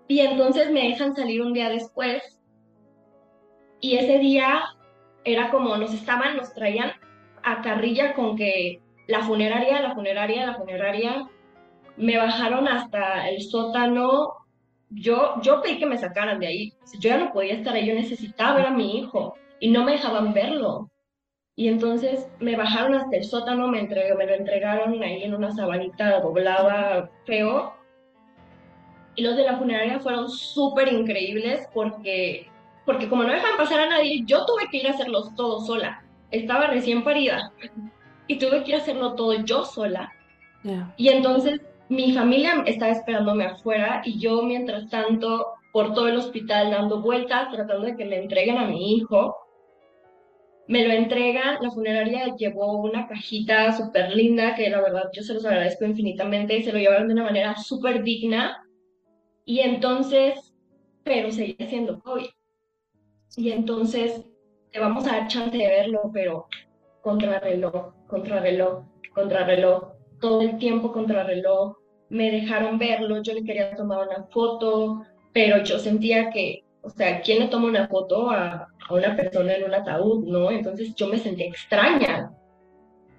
Y 0.09 0.21
entonces 0.21 0.71
me 0.71 0.88
dejan 0.88 1.14
salir 1.14 1.43
un 1.43 1.53
día 1.53 1.69
después 1.69 2.40
y 3.81 3.97
ese 3.97 4.19
día 4.19 4.62
era 5.24 5.50
como 5.50 5.76
nos 5.76 5.92
estaban, 5.94 6.37
nos 6.37 6.54
traían 6.54 6.92
a 7.42 7.62
carrilla 7.62 8.14
con 8.14 8.37
que 8.37 8.80
la 9.06 9.20
funeraria, 9.20 9.82
la 9.82 9.94
funeraria, 9.94 10.46
la 10.46 10.54
funeraria, 10.54 11.28
me 11.96 12.16
bajaron 12.16 12.68
hasta 12.68 13.28
el 13.28 13.42
sótano. 13.42 14.34
Yo, 14.90 15.40
yo 15.42 15.60
pedí 15.60 15.78
que 15.78 15.87
me 15.87 15.98
sacaran 15.98 16.38
de 16.38 16.46
ahí. 16.46 16.72
Yo 16.98 17.10
ya 17.10 17.18
no 17.18 17.32
podía 17.32 17.54
estar 17.54 17.74
ahí, 17.74 17.87
yo 17.87 17.94
necesitaba 17.94 18.56
ver 18.56 18.66
a 18.66 18.70
mi 18.70 18.98
hijo 18.98 19.34
y 19.60 19.70
no 19.70 19.84
me 19.84 19.92
dejaban 19.92 20.32
verlo. 20.32 20.90
Y 21.56 21.68
entonces 21.68 22.28
me 22.40 22.56
bajaron 22.56 22.94
hasta 22.94 23.16
el 23.16 23.24
sótano, 23.24 23.68
me, 23.68 23.82
me 23.82 24.26
lo 24.26 24.34
entregaron 24.34 25.02
ahí 25.02 25.22
en 25.22 25.34
una 25.34 25.52
sabanita 25.52 26.20
doblada 26.20 27.10
feo. 27.26 27.74
Y 29.16 29.22
los 29.22 29.37
de 29.37 29.44
la 29.44 29.56
funeraria 29.56 30.00
fueron 30.00 30.28
súper 30.28 30.92
increíbles 30.92 31.68
porque 31.72 32.48
porque 32.85 33.09
como 33.09 33.25
no 33.25 33.33
dejan 33.33 33.57
pasar 33.57 33.81
a 33.81 33.88
nadie, 33.88 34.23
yo 34.25 34.44
tuve 34.47 34.68
que 34.70 34.79
ir 34.79 34.87
a 34.87 34.90
hacerlo 34.90 35.33
todo 35.37 35.61
sola. 35.61 36.05
Estaba 36.31 36.66
recién 36.66 37.05
parida 37.05 37.53
y 38.27 38.38
tuve 38.38 38.62
que 38.62 38.70
ir 38.70 38.77
a 38.77 38.79
hacerlo 38.81 39.14
todo 39.14 39.35
yo 39.44 39.64
sola. 39.64 40.12
Y 40.97 41.09
entonces 41.09 41.61
mi 41.88 42.12
familia 42.12 42.62
estaba 42.66 42.92
esperándome 42.92 43.44
afuera 43.44 44.03
y 44.05 44.18
yo 44.18 44.42
mientras 44.42 44.88
tanto 44.88 45.47
por 45.73 45.92
todo 45.92 46.09
el 46.09 46.16
hospital 46.16 46.70
dando 46.70 47.03
vueltas, 47.03 47.51
tratando 47.51 47.87
de 47.87 47.97
que 47.97 48.05
me 48.05 48.23
entreguen 48.23 48.59
a 48.59 48.66
mi 48.66 48.94
hijo. 48.94 49.37
Me 50.66 50.87
lo 50.87 50.94
entregan, 50.94 51.59
la 51.61 51.70
funeraria 51.70 52.35
llevó 52.37 52.81
una 52.81 53.07
cajita 53.07 53.73
súper 53.73 54.14
linda, 54.14 54.55
que 54.55 54.70
la 54.70 54.81
verdad 54.81 55.11
yo 55.12 55.23
se 55.23 55.35
los 55.35 55.44
agradezco 55.44 55.85
infinitamente, 55.85 56.62
se 56.62 56.73
lo 56.73 56.79
llevaron 56.79 57.09
de 57.09 57.14
una 57.14 57.25
manera 57.25 57.57
súper 57.57 58.03
digna. 58.03 58.64
Y 59.44 59.61
entonces, 59.61 60.55
pero 61.03 61.31
seguía 61.31 61.68
siendo 61.68 62.01
COVID. 62.01 62.29
Y 63.37 63.51
entonces 63.51 64.25
te 64.70 64.79
vamos 64.81 65.07
a 65.07 65.12
dar 65.12 65.29
chance 65.29 65.57
de 65.57 65.66
verlo, 65.66 66.11
pero 66.12 66.47
contrarreloj, 67.03 67.92
contrarreloj, 68.07 68.85
contrarreloj, 69.14 69.83
todo 70.20 70.40
el 70.42 70.59
tiempo 70.59 70.92
contrarreloj. 70.92 71.77
Me 72.11 72.31
dejaron 72.31 72.79
verlo, 72.79 73.23
yo 73.23 73.35
le 73.35 73.44
quería 73.44 73.75
tomar 73.75 74.07
una 74.07 74.25
foto, 74.33 75.03
pero 75.33 75.62
yo 75.64 75.79
sentía 75.79 76.31
que, 76.31 76.64
o 76.83 76.90
sea, 76.90 77.20
¿quién 77.23 77.40
le 77.40 77.49
toma 77.49 77.68
una 77.68 77.88
foto 77.88 78.31
a, 78.31 78.68
a 78.88 78.94
una 78.94 79.16
persona 79.16 79.55
en 79.55 79.64
un 79.64 79.75
ataúd, 79.75 80.25
no? 80.27 80.51
Entonces 80.51 80.94
yo 80.94 81.09
me 81.09 81.18
sentía 81.18 81.47
extraña. 81.47 82.31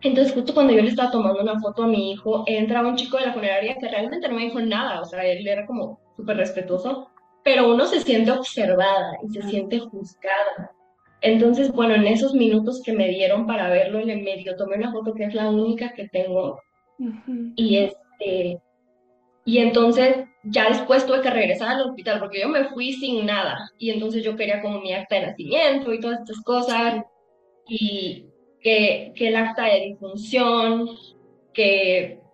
Entonces, 0.02 0.34
justo 0.34 0.54
cuando 0.54 0.74
yo 0.74 0.82
le 0.82 0.90
estaba 0.90 1.12
tomando 1.12 1.42
una 1.42 1.60
foto 1.60 1.84
a 1.84 1.88
mi 1.88 2.12
hijo, 2.12 2.44
entra 2.46 2.86
un 2.86 2.96
chico 2.96 3.18
de 3.18 3.26
la 3.26 3.34
funeraria 3.34 3.76
que 3.80 3.90
realmente 3.90 4.28
no 4.30 4.36
me 4.36 4.44
dijo 4.44 4.60
nada, 4.62 5.02
o 5.02 5.06
sea, 5.06 5.26
él 5.26 5.48
era 5.48 5.66
como 5.66 6.00
súper 6.16 6.38
respetuoso, 6.38 7.10
pero 7.46 7.72
uno 7.72 7.86
se 7.86 8.02
siente 8.02 8.32
observada 8.32 9.20
y 9.24 9.30
se 9.30 9.44
siente 9.44 9.78
juzgada. 9.78 10.72
Entonces, 11.22 11.72
bueno, 11.72 11.94
en 11.94 12.08
esos 12.08 12.34
minutos 12.34 12.82
que 12.84 12.92
me 12.92 13.08
dieron 13.08 13.46
para 13.46 13.70
verlo 13.70 14.00
en 14.00 14.10
el 14.10 14.24
medio, 14.24 14.56
tomé 14.56 14.78
una 14.78 14.92
foto 14.92 15.14
que 15.14 15.26
es 15.26 15.36
la 15.36 15.52
única 15.52 15.94
que 15.94 16.10
tengo. 16.10 16.60
Y 17.56 17.78
este, 17.78 18.60
y 19.46 19.60
entonces 19.60 20.26
ya 20.44 20.70
después 20.70 21.06
tuve 21.06 21.22
que 21.22 21.30
regresar 21.30 21.70
al 21.70 21.88
hospital 21.88 22.20
porque 22.20 22.42
yo 22.42 22.50
me 22.50 22.66
fui 22.66 22.94
sin 22.94 23.28
nada. 23.28 23.70
Y 23.78 23.92
entonces 23.92 24.24
yo 24.24 24.36
quería 24.36 24.64
como 24.64 24.82
mi 24.82 24.94
acta 24.94 25.16
de 25.16 25.28
nacimiento 25.28 25.94
y 25.94 26.00
todas 26.00 26.22
estas 26.22 26.42
cosas. 26.42 27.04
Y 27.68 28.26
que, 28.60 29.14
que 29.16 29.28
el 29.28 29.36
acta 29.36 29.66
de 29.66 29.82
difunción, 29.82 30.90
que 31.54 32.25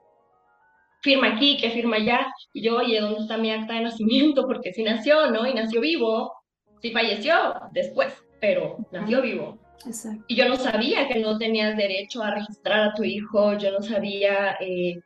firma 1.02 1.34
aquí, 1.36 1.58
que 1.58 1.72
firma 1.72 1.98
allá. 1.98 2.28
Y 2.54 2.64
yo, 2.64 2.78
oye, 2.78 3.00
¿dónde 3.00 3.22
está 3.22 3.38
mi 3.38 3.52
acta 3.52 3.74
de 3.74 3.82
nacimiento? 3.82 4.46
Porque 4.48 4.74
si 4.74 4.84
nació, 4.84 5.30
¿no? 5.32 5.48
Y 5.48 5.54
nació 5.54 5.82
vivo. 5.82 6.34
Sí 6.82 6.92
falleció 6.92 7.34
después, 7.72 8.14
pero 8.40 8.78
nació 8.92 9.22
vivo. 9.22 9.60
Exacto. 9.86 10.24
Y 10.28 10.36
yo 10.36 10.48
no 10.48 10.56
sabía 10.56 11.08
que 11.08 11.20
no 11.20 11.38
tenías 11.38 11.76
derecho 11.76 12.24
a 12.24 12.32
registrar 12.32 12.90
a 12.90 12.94
tu 12.94 13.04
hijo, 13.04 13.58
yo 13.58 13.72
no 13.72 13.82
sabía 13.82 14.58
eh, 14.60 15.00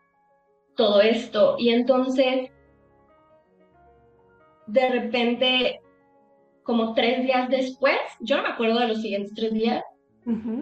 todo 0.75 1.01
esto. 1.01 1.55
Y 1.57 1.69
entonces, 1.69 2.51
de 4.67 4.89
repente, 4.89 5.81
como 6.63 6.93
tres 6.93 7.23
días 7.23 7.49
después, 7.49 7.97
yo 8.21 8.37
no 8.37 8.43
me 8.43 8.49
acuerdo 8.49 8.79
de 8.79 8.87
los 8.89 9.01
siguientes 9.01 9.33
tres 9.33 9.53
días, 9.53 9.83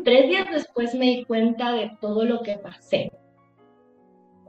tres 0.03 0.29
días 0.29 0.47
después 0.51 0.93
me 0.95 1.05
di 1.05 1.25
cuenta 1.25 1.71
de 1.71 1.91
todo 2.01 2.25
lo 2.25 2.41
que 2.41 2.57
pasé. 2.57 3.11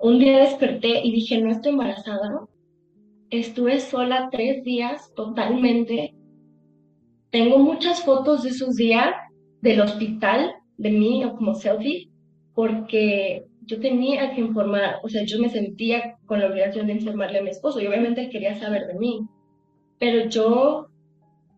Un 0.04 0.18
día 0.18 0.40
desperté 0.40 1.00
y 1.02 1.12
dije, 1.12 1.40
no 1.40 1.50
estoy 1.50 1.72
embarazada. 1.72 2.46
Estuve 3.30 3.80
sola 3.80 4.28
tres 4.30 4.62
días 4.62 5.10
totalmente. 5.16 6.14
Tengo 7.30 7.56
muchas 7.58 8.02
fotos 8.02 8.42
de 8.42 8.50
esos 8.50 8.74
días 8.74 9.14
del 9.62 9.80
hospital, 9.80 10.56
de 10.76 10.90
mí 10.90 11.24
como 11.38 11.54
selfie, 11.54 12.10
porque 12.54 13.46
yo 13.62 13.80
tenía 13.80 14.34
que 14.34 14.42
informar, 14.42 14.96
o 15.02 15.08
sea, 15.08 15.24
yo 15.24 15.38
me 15.38 15.48
sentía 15.48 16.18
con 16.26 16.38
la 16.38 16.48
obligación 16.48 16.86
de 16.86 16.92
informarle 16.92 17.38
a 17.38 17.42
mi 17.42 17.48
esposo 17.48 17.80
y 17.80 17.86
obviamente 17.86 18.24
él 18.24 18.30
quería 18.30 18.56
saber 18.56 18.86
de 18.86 18.98
mí. 18.98 19.26
Pero 19.98 20.28
yo 20.28 20.88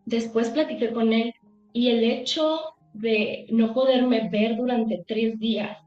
después 0.05 0.51
platiqué 0.51 0.93
con 0.93 1.13
él 1.13 1.35
y 1.73 1.89
el 1.89 2.05
hecho 2.05 2.61
de 2.93 3.49
no 3.51 3.75
poderme 3.75 4.29
ver 4.31 4.57
durante 4.57 5.03
tres 5.05 5.37
días 5.41 5.79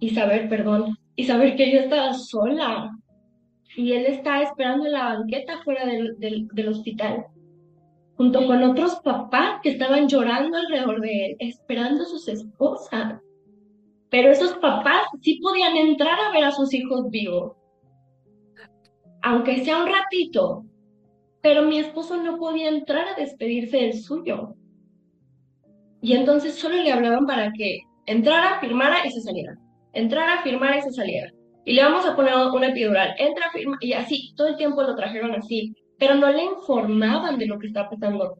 y 0.00 0.08
saber, 0.14 0.48
perdón, 0.48 0.96
y 1.16 1.24
saber 1.24 1.56
que 1.56 1.70
yo 1.72 1.80
estaba 1.80 2.14
sola 2.14 2.90
y 3.76 3.92
él 3.92 4.06
estaba 4.06 4.42
esperando 4.42 4.86
en 4.86 4.92
la 4.92 5.14
banqueta 5.14 5.62
fuera 5.62 5.86
del, 5.86 6.16
del, 6.18 6.68
hospital, 6.68 7.26
junto 8.16 8.46
con 8.46 8.62
otros 8.62 8.96
papás 8.96 9.60
que 9.62 9.70
estaban 9.70 10.08
llorando 10.08 10.58
alrededor 10.58 11.00
de 11.00 11.26
él, 11.26 11.36
esperando 11.38 12.02
a 12.02 12.06
sus 12.06 12.28
esposas. 12.28 13.20
Pero 14.10 14.30
esos 14.30 14.54
papás 14.58 15.06
sí 15.22 15.40
podían 15.40 15.76
entrar 15.76 16.18
a 16.20 16.32
ver 16.32 16.44
a 16.44 16.52
sus 16.52 16.72
hijos 16.74 17.08
vivos, 17.10 17.56
aunque 19.22 19.64
sea 19.64 19.82
un 19.82 19.88
ratito, 19.88 20.64
pero 21.40 21.62
mi 21.62 21.78
esposo 21.78 22.22
no 22.22 22.36
podía 22.36 22.68
entrar 22.68 23.08
a 23.08 23.14
despedirse 23.14 23.78
del 23.78 23.94
suyo. 23.94 24.54
Y 26.02 26.14
entonces 26.14 26.56
solo 26.56 26.76
le 26.76 26.92
hablaban 26.92 27.26
para 27.26 27.52
que 27.52 27.80
entrara, 28.06 28.60
firmara 28.60 29.06
y 29.06 29.10
se 29.10 29.20
saliera 29.22 29.56
entrar 29.92 30.28
a 30.28 30.42
firmar 30.42 30.78
y 30.78 30.82
se 30.82 30.92
saliera. 30.92 31.32
Y 31.64 31.74
le 31.74 31.82
vamos 31.82 32.04
a 32.06 32.16
poner 32.16 32.34
una 32.34 32.68
epidural, 32.68 33.14
entra, 33.18 33.50
firma, 33.52 33.76
y 33.80 33.92
así, 33.92 34.34
todo 34.36 34.48
el 34.48 34.56
tiempo 34.56 34.82
lo 34.82 34.96
trajeron 34.96 35.32
así, 35.32 35.74
pero 35.98 36.16
no 36.16 36.30
le 36.30 36.42
informaban 36.44 37.38
de 37.38 37.46
lo 37.46 37.58
que 37.58 37.68
estaba 37.68 37.90
pasando. 37.90 38.38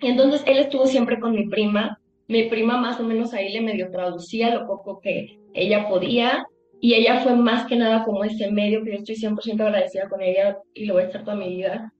Y 0.00 0.08
entonces 0.08 0.42
él 0.46 0.58
estuvo 0.58 0.86
siempre 0.86 1.20
con 1.20 1.32
mi 1.32 1.48
prima, 1.48 2.00
mi 2.26 2.44
prima 2.44 2.78
más 2.78 2.98
o 2.98 3.04
menos 3.04 3.32
ahí 3.32 3.52
le 3.52 3.60
medio 3.60 3.90
traducía 3.90 4.54
lo 4.54 4.66
poco 4.66 5.00
que 5.00 5.38
ella 5.52 5.88
podía, 5.88 6.44
y 6.80 6.94
ella 6.94 7.20
fue 7.20 7.36
más 7.36 7.66
que 7.66 7.76
nada 7.76 8.04
como 8.04 8.24
ese 8.24 8.50
medio 8.50 8.82
que 8.82 8.90
yo 8.90 8.98
estoy 8.98 9.14
100% 9.14 9.60
agradecida 9.60 10.08
con 10.08 10.20
ella 10.20 10.58
y 10.74 10.86
lo 10.86 10.94
voy 10.94 11.04
a 11.04 11.06
estar 11.06 11.24
toda 11.24 11.36
mi 11.36 11.48
vida. 11.48 11.92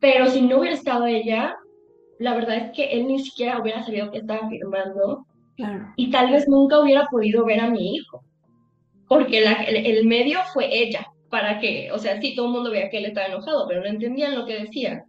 Pero 0.00 0.26
si 0.26 0.40
no 0.40 0.58
hubiera 0.58 0.74
estado 0.74 1.06
ella, 1.06 1.54
la 2.18 2.34
verdad 2.34 2.56
es 2.56 2.70
que 2.72 2.84
él 2.92 3.06
ni 3.06 3.20
siquiera 3.20 3.60
hubiera 3.60 3.84
sabido 3.84 4.10
que 4.10 4.18
estaba 4.18 4.48
firmando. 4.48 5.26
Y 5.96 6.10
tal 6.10 6.32
vez 6.32 6.48
nunca 6.48 6.80
hubiera 6.80 7.06
podido 7.06 7.44
ver 7.44 7.60
a 7.60 7.70
mi 7.70 7.94
hijo 7.94 8.24
porque 9.08 9.44
el, 9.44 10.06
medio 10.06 10.38
fue 10.52 10.68
ella, 10.70 11.06
para 11.30 11.58
que, 11.60 11.90
o 11.92 11.98
sea, 11.98 12.20
sí, 12.20 12.34
todo 12.34 12.46
el 12.46 12.52
mundo 12.52 12.70
veía 12.70 12.90
que 12.90 12.98
él 12.98 13.06
estaba 13.06 13.26
enojado, 13.26 13.66
pero 13.68 13.80
no 13.80 13.86
entendían 13.86 14.34
lo 14.34 14.46
que 14.46 14.60
decía. 14.60 15.04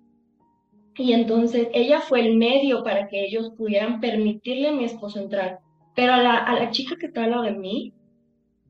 Y 0.95 1.13
entonces 1.13 1.67
ella 1.73 2.01
fue 2.01 2.21
el 2.21 2.37
medio 2.37 2.83
para 2.83 3.07
que 3.07 3.23
ellos 3.23 3.51
pudieran 3.57 3.99
permitirle 3.99 4.69
a 4.69 4.73
mi 4.73 4.83
esposo 4.83 5.19
entrar. 5.19 5.59
Pero 5.95 6.13
a 6.13 6.17
la, 6.17 6.37
a 6.37 6.55
la 6.55 6.71
chica 6.71 6.95
que 6.99 7.07
está 7.07 7.23
al 7.23 7.31
lado 7.31 7.43
de 7.43 7.53
mí, 7.53 7.93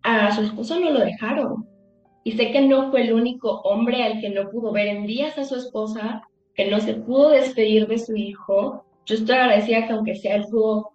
a 0.04 0.32
su 0.34 0.42
esposo 0.42 0.80
no 0.80 0.92
lo 0.92 1.00
dejaron. 1.00 1.68
Y 2.24 2.34
sé 2.34 2.52
que 2.52 2.62
no 2.62 2.92
fue 2.92 3.04
el 3.04 3.14
único 3.14 3.62
hombre 3.62 4.04
al 4.04 4.20
que 4.20 4.30
no 4.30 4.50
pudo 4.50 4.72
ver 4.72 4.88
en 4.88 5.06
días 5.06 5.38
a 5.38 5.46
su 5.46 5.56
esposa, 5.56 6.22
que 6.56 6.70
no 6.70 6.80
se 6.80 6.96
pudo 6.96 7.30
despedir 7.30 7.88
de 7.88 7.98
su 7.98 8.16
hijo. 8.16 8.84
Yo 9.06 9.16
estoy 9.16 9.36
agradecida 9.36 9.88
que 9.88 9.94
aunque 9.94 10.16
sea 10.16 10.36
él 10.36 10.46
pudo 10.52 10.92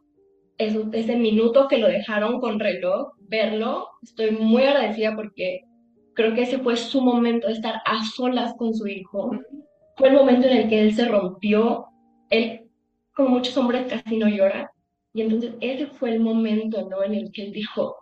ese 0.58 1.16
minuto 1.16 1.68
que 1.68 1.78
lo 1.78 1.88
dejaron 1.88 2.40
con 2.40 2.60
reloj, 2.60 3.12
verlo, 3.32 3.88
estoy 4.02 4.32
muy 4.32 4.62
agradecida 4.62 5.16
porque 5.16 5.62
creo 6.14 6.34
que 6.34 6.42
ese 6.42 6.58
fue 6.58 6.76
su 6.76 7.00
momento 7.00 7.46
de 7.46 7.54
estar 7.54 7.76
a 7.86 8.04
solas 8.04 8.54
con 8.58 8.74
su 8.74 8.86
hijo. 8.86 9.32
Fue 9.96 10.08
el 10.08 10.14
momento 10.14 10.46
en 10.46 10.58
el 10.58 10.68
que 10.68 10.82
él 10.82 10.94
se 10.94 11.08
rompió. 11.08 11.86
Él, 12.28 12.68
como 13.14 13.30
muchos 13.30 13.56
hombres, 13.56 13.86
casi 13.88 14.18
no 14.18 14.28
llora. 14.28 14.70
Y 15.14 15.22
entonces 15.22 15.54
ese 15.60 15.86
fue 15.86 16.10
el 16.10 16.20
momento, 16.20 16.88
¿no? 16.88 17.02
En 17.02 17.14
el 17.14 17.32
que 17.32 17.44
él 17.44 17.52
dijo, 17.52 17.96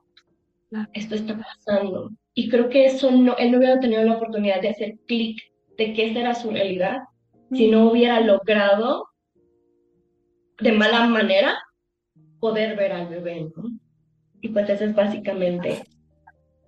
esto 0.92 1.14
está 1.14 1.38
pasando. 1.38 2.10
Y 2.34 2.48
creo 2.48 2.68
que 2.68 2.86
eso 2.86 3.10
no, 3.12 3.36
él 3.38 3.52
no 3.52 3.58
hubiera 3.58 3.78
tenido 3.78 4.02
la 4.02 4.16
oportunidad 4.16 4.60
de 4.60 4.70
hacer 4.70 4.98
clic 5.06 5.38
de 5.78 5.92
que 5.94 6.10
esa 6.10 6.20
era 6.20 6.34
su 6.34 6.50
realidad 6.50 6.98
si 7.52 7.68
no 7.68 7.90
hubiera 7.90 8.20
logrado 8.20 9.08
de 10.60 10.72
mala 10.72 11.06
manera 11.06 11.58
poder 12.38 12.76
ver 12.76 12.92
al 12.92 13.08
bebé, 13.08 13.50
¿no? 13.56 13.64
Y 14.40 14.48
pues 14.48 14.68
esa 14.68 14.84
es 14.84 14.94
básicamente 14.94 15.84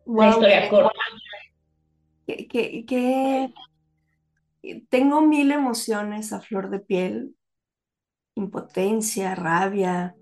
la 0.07 0.31
historia 0.31 0.69
corta. 0.69 0.91
Que, 2.27 3.53
tengo 4.89 5.21
mil 5.23 5.51
emociones 5.51 6.33
a 6.33 6.41
flor 6.41 6.71
de 6.71 6.79
piel, 6.79 7.37
impotencia, 8.37 9.35
rabia, 9.35 10.15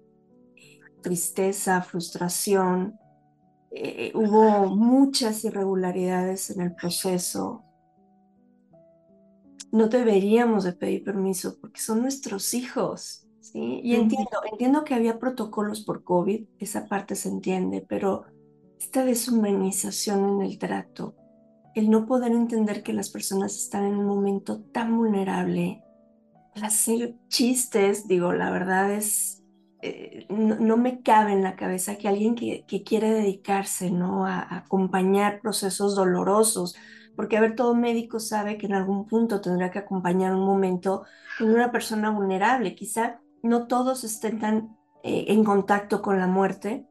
tristeza, 1.03 1.83
frustración. 1.83 2.99
Eh, 3.73 4.13
hubo 4.15 4.75
muchas 4.75 5.45
irregularidades 5.45 6.51
en 6.51 6.63
el 6.63 6.75
proceso. 6.75 7.65
No 9.73 9.89
deberíamos 9.89 10.65
de 10.65 10.73
pedir 10.73 11.05
permiso 11.05 11.59
porque 11.61 11.81
son 11.81 12.03
nuestros 12.03 12.55
hijos. 12.55 13.27
¿Sí? 13.53 13.81
Y 13.83 13.95
entiendo, 13.95 14.31
entiendo 14.51 14.85
que 14.85 14.95
había 14.95 15.19
protocolos 15.19 15.83
por 15.83 16.05
COVID, 16.05 16.45
esa 16.59 16.87
parte 16.87 17.15
se 17.15 17.29
entiende, 17.29 17.85
pero 17.87 18.25
esta 18.79 19.05
deshumanización 19.05 20.29
en 20.29 20.43
el 20.43 20.59
trato, 20.59 21.15
el 21.75 21.91
no 21.91 22.07
poder 22.07 22.33
entender 22.33 22.83
que 22.83 22.93
las 22.93 23.11
personas 23.11 23.55
están 23.57 23.85
en 23.85 23.97
un 23.97 24.07
momento 24.07 24.63
tan 24.73 24.97
vulnerable, 24.97 25.83
hacer 26.63 27.15
chistes, 27.29 28.09
digo, 28.09 28.33
la 28.33 28.51
verdad 28.51 28.93
es, 28.93 29.43
eh, 29.83 30.27
no, 30.29 30.77
me 30.77 31.03
cabe 31.03 31.33
en 31.33 31.43
la 31.43 31.57
cabeza 31.57 31.97
que 31.97 32.09
alguien 32.09 32.35
que, 32.35 32.65
que 32.67 32.83
quiere 32.83 33.11
dedicarse, 33.11 33.91
¿no? 33.91 34.27
A, 34.27 34.41
a, 34.41 34.59
acompañar 34.59 35.41
procesos 35.41 35.95
dolorosos, 35.95 36.77
porque 37.17 37.37
a 37.37 37.41
ver, 37.41 37.55
todo 37.55 37.75
médico 37.75 38.19
sabe 38.19 38.59
que 38.59 38.67
en 38.67 38.75
algún 38.75 39.07
punto 39.07 39.41
tendrá 39.41 39.71
que 39.71 39.79
acompañar 39.79 40.35
un 40.35 40.45
momento 40.45 41.05
con 41.39 41.51
una 41.51 41.71
persona 41.71 42.11
vulnerable, 42.11 42.75
quizá 42.75 43.21
no 43.43 43.67
todos 43.67 44.05
estén 44.05 44.39
tan 44.39 44.77
eh, 45.03 45.27
en 45.29 45.45
contacto 45.45 46.03
con 46.03 46.19
la 46.19 46.27
muerte, 46.27 46.87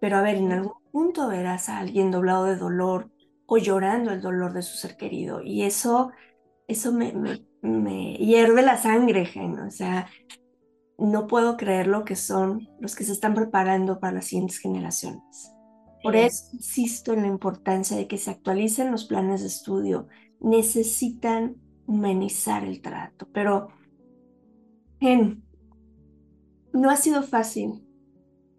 pero 0.00 0.16
a 0.16 0.22
ver, 0.22 0.36
en 0.36 0.52
algún 0.52 0.72
punto 0.90 1.28
verás 1.28 1.68
a 1.68 1.78
alguien 1.78 2.10
doblado 2.10 2.46
de 2.46 2.56
dolor 2.56 3.10
o 3.46 3.58
llorando 3.58 4.10
el 4.12 4.20
dolor 4.20 4.52
de 4.52 4.62
su 4.62 4.76
ser 4.76 4.96
querido. 4.96 5.42
Y 5.42 5.62
eso, 5.62 6.10
eso 6.66 6.92
me, 6.92 7.12
me, 7.60 8.14
hierve 8.14 8.62
la 8.62 8.76
sangre, 8.76 9.26
Gen. 9.26 9.58
O 9.60 9.70
sea, 9.70 10.08
no 10.98 11.26
puedo 11.26 11.56
creer 11.56 11.86
lo 11.86 12.04
que 12.04 12.16
son 12.16 12.68
los 12.80 12.96
que 12.96 13.04
se 13.04 13.12
están 13.12 13.34
preparando 13.34 14.00
para 14.00 14.14
las 14.14 14.26
siguientes 14.26 14.58
generaciones. 14.58 15.52
Por 16.02 16.16
eso 16.16 16.46
insisto 16.52 17.12
en 17.12 17.22
la 17.22 17.28
importancia 17.28 17.96
de 17.96 18.08
que 18.08 18.18
se 18.18 18.30
actualicen 18.30 18.90
los 18.90 19.04
planes 19.04 19.42
de 19.42 19.46
estudio. 19.46 20.08
Necesitan 20.40 21.56
humanizar 21.86 22.64
el 22.64 22.80
trato. 22.80 23.28
Pero, 23.32 23.68
Gen, 24.98 25.44
no 26.72 26.90
ha 26.90 26.96
sido 26.96 27.22
fácil 27.22 27.82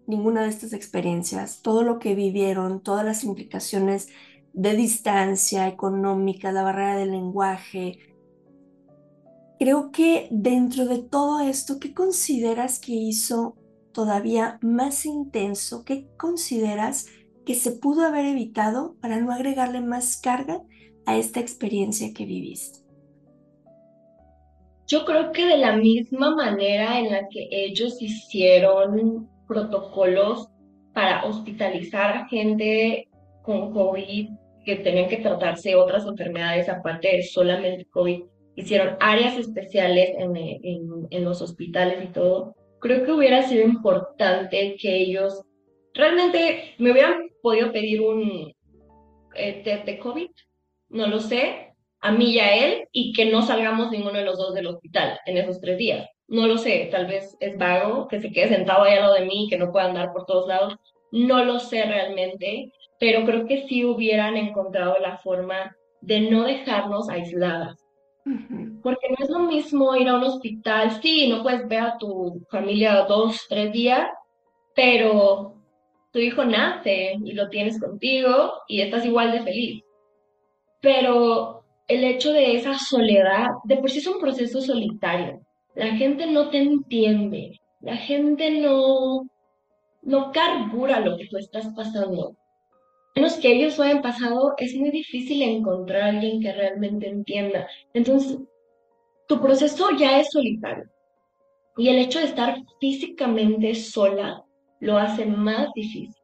ninguna 0.05 0.43
de 0.43 0.49
estas 0.49 0.73
experiencias, 0.73 1.61
todo 1.61 1.83
lo 1.83 1.99
que 1.99 2.15
vivieron, 2.15 2.81
todas 2.81 3.05
las 3.05 3.23
implicaciones 3.23 4.09
de 4.53 4.75
distancia 4.75 5.67
económica, 5.67 6.51
la 6.51 6.63
barrera 6.63 6.97
del 6.97 7.11
lenguaje. 7.11 7.99
creo 9.59 9.91
que 9.91 10.27
dentro 10.29 10.85
de 10.85 10.99
todo 10.99 11.39
esto, 11.39 11.79
¿qué 11.79 11.93
consideras 11.93 12.79
que 12.79 12.91
hizo 12.91 13.55
todavía 13.93 14.59
más 14.61 15.05
intenso? 15.05 15.85
¿Qué 15.85 16.09
consideras 16.17 17.07
que 17.45 17.55
se 17.55 17.71
pudo 17.71 18.05
haber 18.05 18.25
evitado 18.25 18.95
para 18.99 19.21
no 19.21 19.31
agregarle 19.31 19.79
más 19.79 20.17
carga 20.17 20.61
a 21.05 21.17
esta 21.17 21.39
experiencia 21.39 22.13
que 22.13 22.25
viviste? 22.25 22.82
Yo 24.93 25.05
creo 25.05 25.31
que 25.31 25.47
de 25.47 25.57
la 25.57 25.75
misma 25.75 26.35
manera 26.35 26.99
en 26.99 27.11
la 27.11 27.27
que 27.27 27.47
ellos 27.49 27.99
hicieron 27.99 29.27
protocolos 29.47 30.49
para 30.93 31.25
hospitalizar 31.25 32.15
a 32.15 32.27
gente 32.27 33.09
con 33.41 33.73
COVID 33.73 34.29
que 34.63 34.75
tenían 34.75 35.09
que 35.09 35.17
tratarse 35.17 35.75
otras 35.75 36.05
enfermedades 36.05 36.69
aparte 36.69 37.07
de 37.07 37.23
solamente 37.23 37.87
COVID, 37.89 38.21
hicieron 38.55 38.95
áreas 38.99 39.35
especiales 39.35 40.11
en, 40.15 41.23
los 41.23 41.41
hospitales 41.41 42.03
y 42.03 42.13
todo. 42.13 42.55
Creo 42.79 43.03
que 43.03 43.13
hubiera 43.13 43.41
sido 43.41 43.65
importante 43.65 44.75
que 44.79 44.95
ellos 44.95 45.41
realmente 45.95 46.75
me 46.77 46.91
hubieran 46.91 47.29
podido 47.41 47.71
pedir 47.71 47.99
un 47.99 48.53
eh, 49.33 49.61
test 49.63 49.85
de 49.87 49.97
COVID, 49.97 50.29
no 50.89 51.07
lo 51.07 51.19
sé, 51.19 51.72
a 52.03 52.11
mí 52.11 52.31
y 52.31 52.39
a 52.39 52.53
él, 52.53 52.89
y 52.91 53.13
que 53.13 53.25
no 53.25 53.41
salgamos 53.41 53.89
ninguno 53.89 54.19
de 54.19 54.25
los 54.25 54.37
dos 54.37 54.53
del 54.53 54.67
hospital 54.67 55.19
en 55.25 55.37
esos 55.37 55.61
tres 55.61 55.77
días. 55.77 56.09
No 56.27 56.47
lo 56.47 56.57
sé, 56.57 56.89
tal 56.91 57.07
vez 57.07 57.37
es 57.39 57.57
vago, 57.57 58.09
que 58.09 58.19
se 58.19 58.29
quede 58.29 58.49
sentado 58.49 58.83
ahí 58.83 58.95
al 58.95 59.03
lado 59.03 59.13
de 59.13 59.25
mí, 59.25 59.47
que 59.49 59.57
no 59.57 59.71
pueda 59.71 59.85
andar 59.85 60.11
por 60.11 60.25
todos 60.25 60.47
lados. 60.47 60.75
No 61.13 61.45
lo 61.45 61.59
sé 61.59 61.83
realmente, 61.83 62.73
pero 62.99 63.25
creo 63.25 63.45
que 63.45 63.65
sí 63.67 63.85
hubieran 63.85 64.35
encontrado 64.35 64.97
la 64.99 65.17
forma 65.19 65.77
de 66.01 66.29
no 66.29 66.43
dejarnos 66.43 67.07
aisladas. 67.07 67.77
Porque 68.83 69.09
no 69.09 69.15
es 69.19 69.29
lo 69.29 69.39
mismo 69.39 69.95
ir 69.95 70.09
a 70.09 70.15
un 70.15 70.23
hospital, 70.23 70.99
sí, 71.01 71.29
no 71.29 71.41
puedes 71.41 71.67
ver 71.69 71.81
a 71.81 71.97
tu 71.97 72.45
familia 72.49 73.05
dos, 73.07 73.45
tres 73.47 73.71
días, 73.71 74.09
pero 74.75 75.55
tu 76.11 76.19
hijo 76.19 76.43
nace 76.43 77.17
y 77.23 77.31
lo 77.31 77.49
tienes 77.49 77.79
contigo 77.79 78.53
y 78.67 78.81
estás 78.81 79.05
igual 79.05 79.31
de 79.31 79.41
feliz. 79.41 79.83
Pero 80.81 81.62
el 81.87 82.03
hecho 82.03 82.31
de 82.31 82.55
esa 82.55 82.77
soledad, 82.77 83.47
de 83.65 83.77
por 83.77 83.89
sí 83.89 83.99
es 83.99 84.07
un 84.07 84.19
proceso 84.19 84.61
solitario. 84.61 85.41
La 85.75 85.95
gente 85.95 86.27
no 86.27 86.49
te 86.49 86.59
entiende, 86.59 87.59
la 87.81 87.97
gente 87.97 88.51
no, 88.51 89.27
no 90.01 90.31
carbura 90.31 90.99
lo 90.99 91.17
que 91.17 91.27
tú 91.27 91.37
estás 91.37 91.67
pasando. 91.75 92.35
Menos 93.15 93.35
que 93.35 93.51
ellos 93.51 93.77
lo 93.77 93.83
hayan 93.83 94.01
pasado, 94.01 94.53
es 94.57 94.75
muy 94.75 94.89
difícil 94.89 95.41
encontrar 95.41 96.01
a 96.01 96.07
alguien 96.07 96.41
que 96.41 96.51
realmente 96.51 97.07
entienda. 97.07 97.67
Entonces, 97.93 98.39
tu 99.27 99.39
proceso 99.41 99.89
ya 99.97 100.19
es 100.19 100.31
solitario. 100.31 100.85
Y 101.77 101.89
el 101.89 101.97
hecho 101.97 102.19
de 102.19 102.25
estar 102.25 102.57
físicamente 102.79 103.75
sola 103.75 104.43
lo 104.79 104.97
hace 104.97 105.25
más 105.25 105.69
difícil. 105.73 106.15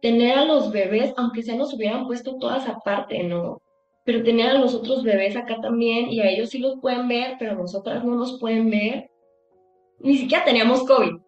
Tener 0.00 0.38
a 0.38 0.44
los 0.44 0.70
bebés, 0.70 1.12
aunque 1.16 1.42
se 1.42 1.56
nos 1.56 1.74
hubieran 1.74 2.06
puesto 2.06 2.36
todas 2.38 2.68
aparte, 2.68 3.22
¿no? 3.24 3.60
Pero 4.08 4.22
tener 4.22 4.48
a 4.48 4.54
los 4.54 4.74
otros 4.74 5.02
bebés 5.02 5.36
acá 5.36 5.60
también 5.60 6.08
y 6.08 6.20
a 6.20 6.30
ellos 6.30 6.48
sí 6.48 6.58
los 6.60 6.80
pueden 6.80 7.08
ver, 7.08 7.36
pero 7.38 7.52
a 7.52 7.56
nosotras 7.56 8.02
no 8.02 8.14
los 8.14 8.40
pueden 8.40 8.70
ver. 8.70 9.10
Ni 9.98 10.16
siquiera 10.16 10.46
teníamos 10.46 10.86
COVID. 10.86 11.18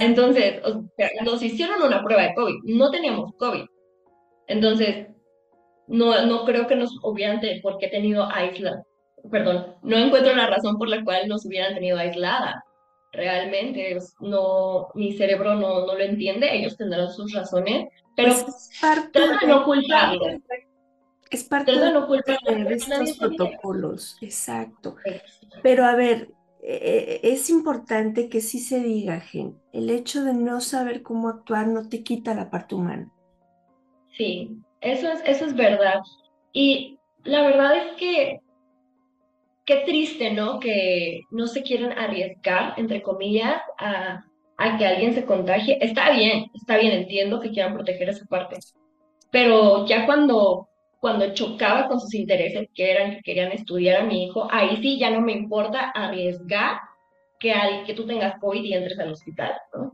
Entonces, 0.00 0.60
nos 1.24 1.40
hicieron 1.40 1.80
una 1.80 2.02
prueba 2.02 2.24
de 2.24 2.34
COVID, 2.34 2.64
no 2.64 2.90
teníamos 2.90 3.32
COVID. 3.36 3.64
Entonces, 4.48 5.06
no, 5.86 6.26
no 6.26 6.44
creo 6.44 6.66
que 6.66 6.74
nos 6.74 6.98
hubieran 7.04 7.40
por 7.62 7.78
qué 7.78 7.86
tenido 7.86 8.28
aislada. 8.28 8.82
Perdón, 9.30 9.76
no 9.82 9.98
encuentro 9.98 10.34
la 10.34 10.48
razón 10.48 10.78
por 10.78 10.88
la 10.88 11.04
cual 11.04 11.28
nos 11.28 11.46
hubieran 11.46 11.74
tenido 11.74 11.96
aislada. 11.96 12.60
Realmente, 13.12 13.96
no, 14.18 14.88
mi 14.96 15.12
cerebro 15.12 15.54
no, 15.54 15.86
no 15.86 15.94
lo 15.94 16.00
entiende, 16.00 16.56
ellos 16.56 16.76
tendrán 16.76 17.08
sus 17.12 17.32
razones, 17.32 17.86
pero 18.16 18.34
pues 18.34 18.72
de 19.12 19.46
no 19.46 19.64
culparlo. 19.64 20.40
Es 21.30 21.44
parte 21.44 21.72
de, 21.72 21.92
no 21.92 22.06
de 22.06 22.74
estos 22.74 23.18
protocolos, 23.18 24.16
exacto. 24.20 24.96
Pero 25.62 25.84
a 25.84 25.94
ver, 25.94 26.30
e, 26.62 27.20
e, 27.22 27.32
es 27.32 27.50
importante 27.50 28.28
que 28.28 28.40
sí 28.40 28.58
se 28.58 28.80
diga, 28.80 29.20
Gen, 29.20 29.58
el 29.72 29.90
hecho 29.90 30.24
de 30.24 30.34
no 30.34 30.60
saber 30.60 31.02
cómo 31.02 31.28
actuar 31.28 31.66
no 31.66 31.88
te 31.88 32.02
quita 32.02 32.34
la 32.34 32.50
parte 32.50 32.74
humana. 32.74 33.12
Sí, 34.16 34.58
eso 34.80 35.10
es, 35.10 35.22
eso 35.24 35.44
es 35.44 35.54
verdad. 35.54 36.00
Y 36.52 36.98
la 37.24 37.42
verdad 37.42 37.76
es 37.76 37.96
que 37.96 38.40
qué 39.64 39.82
triste, 39.84 40.32
¿no? 40.32 40.58
Que 40.58 41.20
no 41.30 41.46
se 41.46 41.62
quieran 41.62 41.92
arriesgar, 41.92 42.72
entre 42.78 43.02
comillas, 43.02 43.60
a, 43.78 44.24
a 44.56 44.78
que 44.78 44.86
alguien 44.86 45.14
se 45.14 45.26
contagie. 45.26 45.78
Está 45.84 46.10
bien, 46.10 46.50
está 46.54 46.78
bien, 46.78 46.92
entiendo 46.92 47.38
que 47.38 47.50
quieran 47.50 47.74
proteger 47.74 48.08
esa 48.08 48.24
parte. 48.26 48.56
Pero 49.30 49.86
ya 49.86 50.06
cuando, 50.06 50.67
cuando 51.00 51.32
chocaba 51.34 51.88
con 51.88 52.00
sus 52.00 52.14
intereses, 52.14 52.68
que 52.74 52.90
eran 52.90 53.16
que 53.16 53.22
querían 53.22 53.52
estudiar 53.52 54.02
a 54.02 54.04
mi 54.04 54.24
hijo, 54.24 54.48
ahí 54.50 54.76
sí 54.78 54.98
ya 54.98 55.10
no 55.10 55.20
me 55.20 55.32
importa 55.32 55.90
arriesgar 55.90 56.80
que, 57.38 57.52
al, 57.52 57.84
que 57.84 57.94
tú 57.94 58.06
tengas 58.06 58.38
COVID 58.40 58.62
y 58.62 58.74
entres 58.74 58.98
al 58.98 59.12
hospital, 59.12 59.52
¿no? 59.74 59.92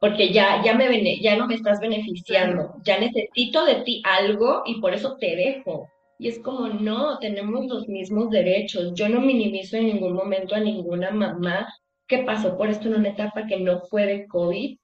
porque 0.00 0.32
ya, 0.32 0.62
ya, 0.62 0.74
me, 0.74 1.20
ya 1.20 1.36
no 1.36 1.46
me 1.46 1.54
estás 1.54 1.80
beneficiando, 1.80 2.74
ya 2.84 2.98
necesito 3.00 3.64
de 3.64 3.76
ti 3.76 4.02
algo 4.04 4.62
y 4.66 4.80
por 4.80 4.94
eso 4.94 5.16
te 5.18 5.34
dejo. 5.36 5.88
Y 6.18 6.28
es 6.28 6.38
como, 6.38 6.68
no, 6.68 7.18
tenemos 7.18 7.66
los 7.66 7.88
mismos 7.88 8.30
derechos. 8.30 8.92
Yo 8.94 9.08
no 9.08 9.20
minimizo 9.20 9.76
en 9.76 9.86
ningún 9.86 10.14
momento 10.14 10.54
a 10.54 10.60
ninguna 10.60 11.10
mamá 11.10 11.68
que 12.06 12.18
pasó 12.18 12.56
por 12.56 12.68
esto 12.68 12.88
en 12.88 12.96
una 12.96 13.10
etapa 13.10 13.46
que 13.46 13.58
no 13.58 13.80
fue 13.90 14.06
de 14.06 14.26
COVID, 14.26 14.78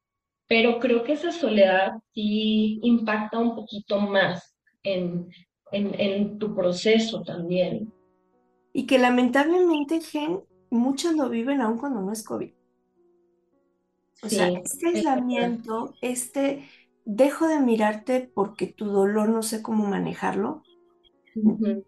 pero 0.47 0.79
creo 0.79 1.05
que 1.05 1.13
esa 1.13 1.33
soledad 1.33 1.93
sí 2.13 2.81
impacta 2.83 3.39
un 3.39 3.55
poquito 3.55 3.99
más 3.99 4.55
en, 4.83 5.29
en, 5.73 5.99
en 6.01 6.39
tu 6.39 6.55
proceso 6.55 7.23
también. 7.23 7.93
Y 8.73 8.87
que 8.87 8.99
lamentablemente, 8.99 10.01
Gen, 10.01 10.41
muchos 10.71 11.15
lo 11.15 11.29
viven 11.31 11.61
aún 11.63 11.79
cuando 11.79 12.01
no 12.03 12.13
es 12.13 12.23
COVID. 12.25 12.53
O 14.23 14.29
sea, 14.31 14.49
este 14.65 14.89
aislamiento, 14.89 15.99
este 16.01 16.69
dejo 17.05 17.47
de 17.49 17.61
mirarte 17.61 18.21
porque 18.35 18.67
tu 18.67 18.87
dolor 18.87 19.29
no 19.29 19.43
sé 19.43 19.63
cómo 19.63 19.87
manejarlo, 19.87 20.63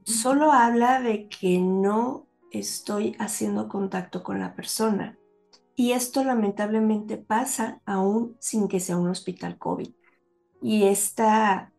solo 0.04 0.52
habla 0.52 1.00
de 1.00 1.28
que 1.28 1.58
no 1.60 2.28
estoy 2.50 3.16
haciendo 3.18 3.68
contacto 3.68 4.22
con 4.22 4.40
la 4.40 4.54
persona. 4.54 5.18
Y 5.76 5.92
esto 5.92 6.24
lamentablemente 6.24 7.18
pasa 7.18 7.82
aún 7.86 8.36
sin 8.40 8.68
que 8.68 8.80
sea 8.80 8.98
un 8.98 9.08
hospital 9.10 9.58
COVID. 9.58 9.90
Y 10.62 10.84
esta, 10.84 11.73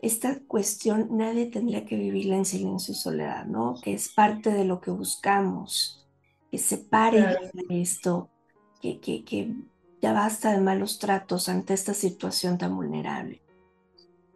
esta 0.00 0.40
cuestión 0.46 1.08
nadie 1.10 1.46
tendría 1.46 1.84
que 1.84 1.96
vivirla 1.96 2.36
en 2.36 2.44
silencio 2.44 2.92
y 2.92 2.96
soledad, 2.96 3.46
¿no? 3.46 3.74
Que 3.82 3.94
es 3.94 4.08
parte 4.08 4.50
de 4.50 4.64
lo 4.64 4.80
que 4.80 4.90
buscamos, 4.90 6.06
que 6.50 6.58
se 6.58 6.78
pare 6.78 7.36
esto, 7.68 8.30
que, 8.80 9.00
que, 9.00 9.24
que 9.24 9.54
ya 10.00 10.12
basta 10.12 10.52
de 10.52 10.60
malos 10.60 10.98
tratos 10.98 11.48
ante 11.48 11.74
esta 11.74 11.94
situación 11.94 12.58
tan 12.58 12.76
vulnerable. 12.76 13.42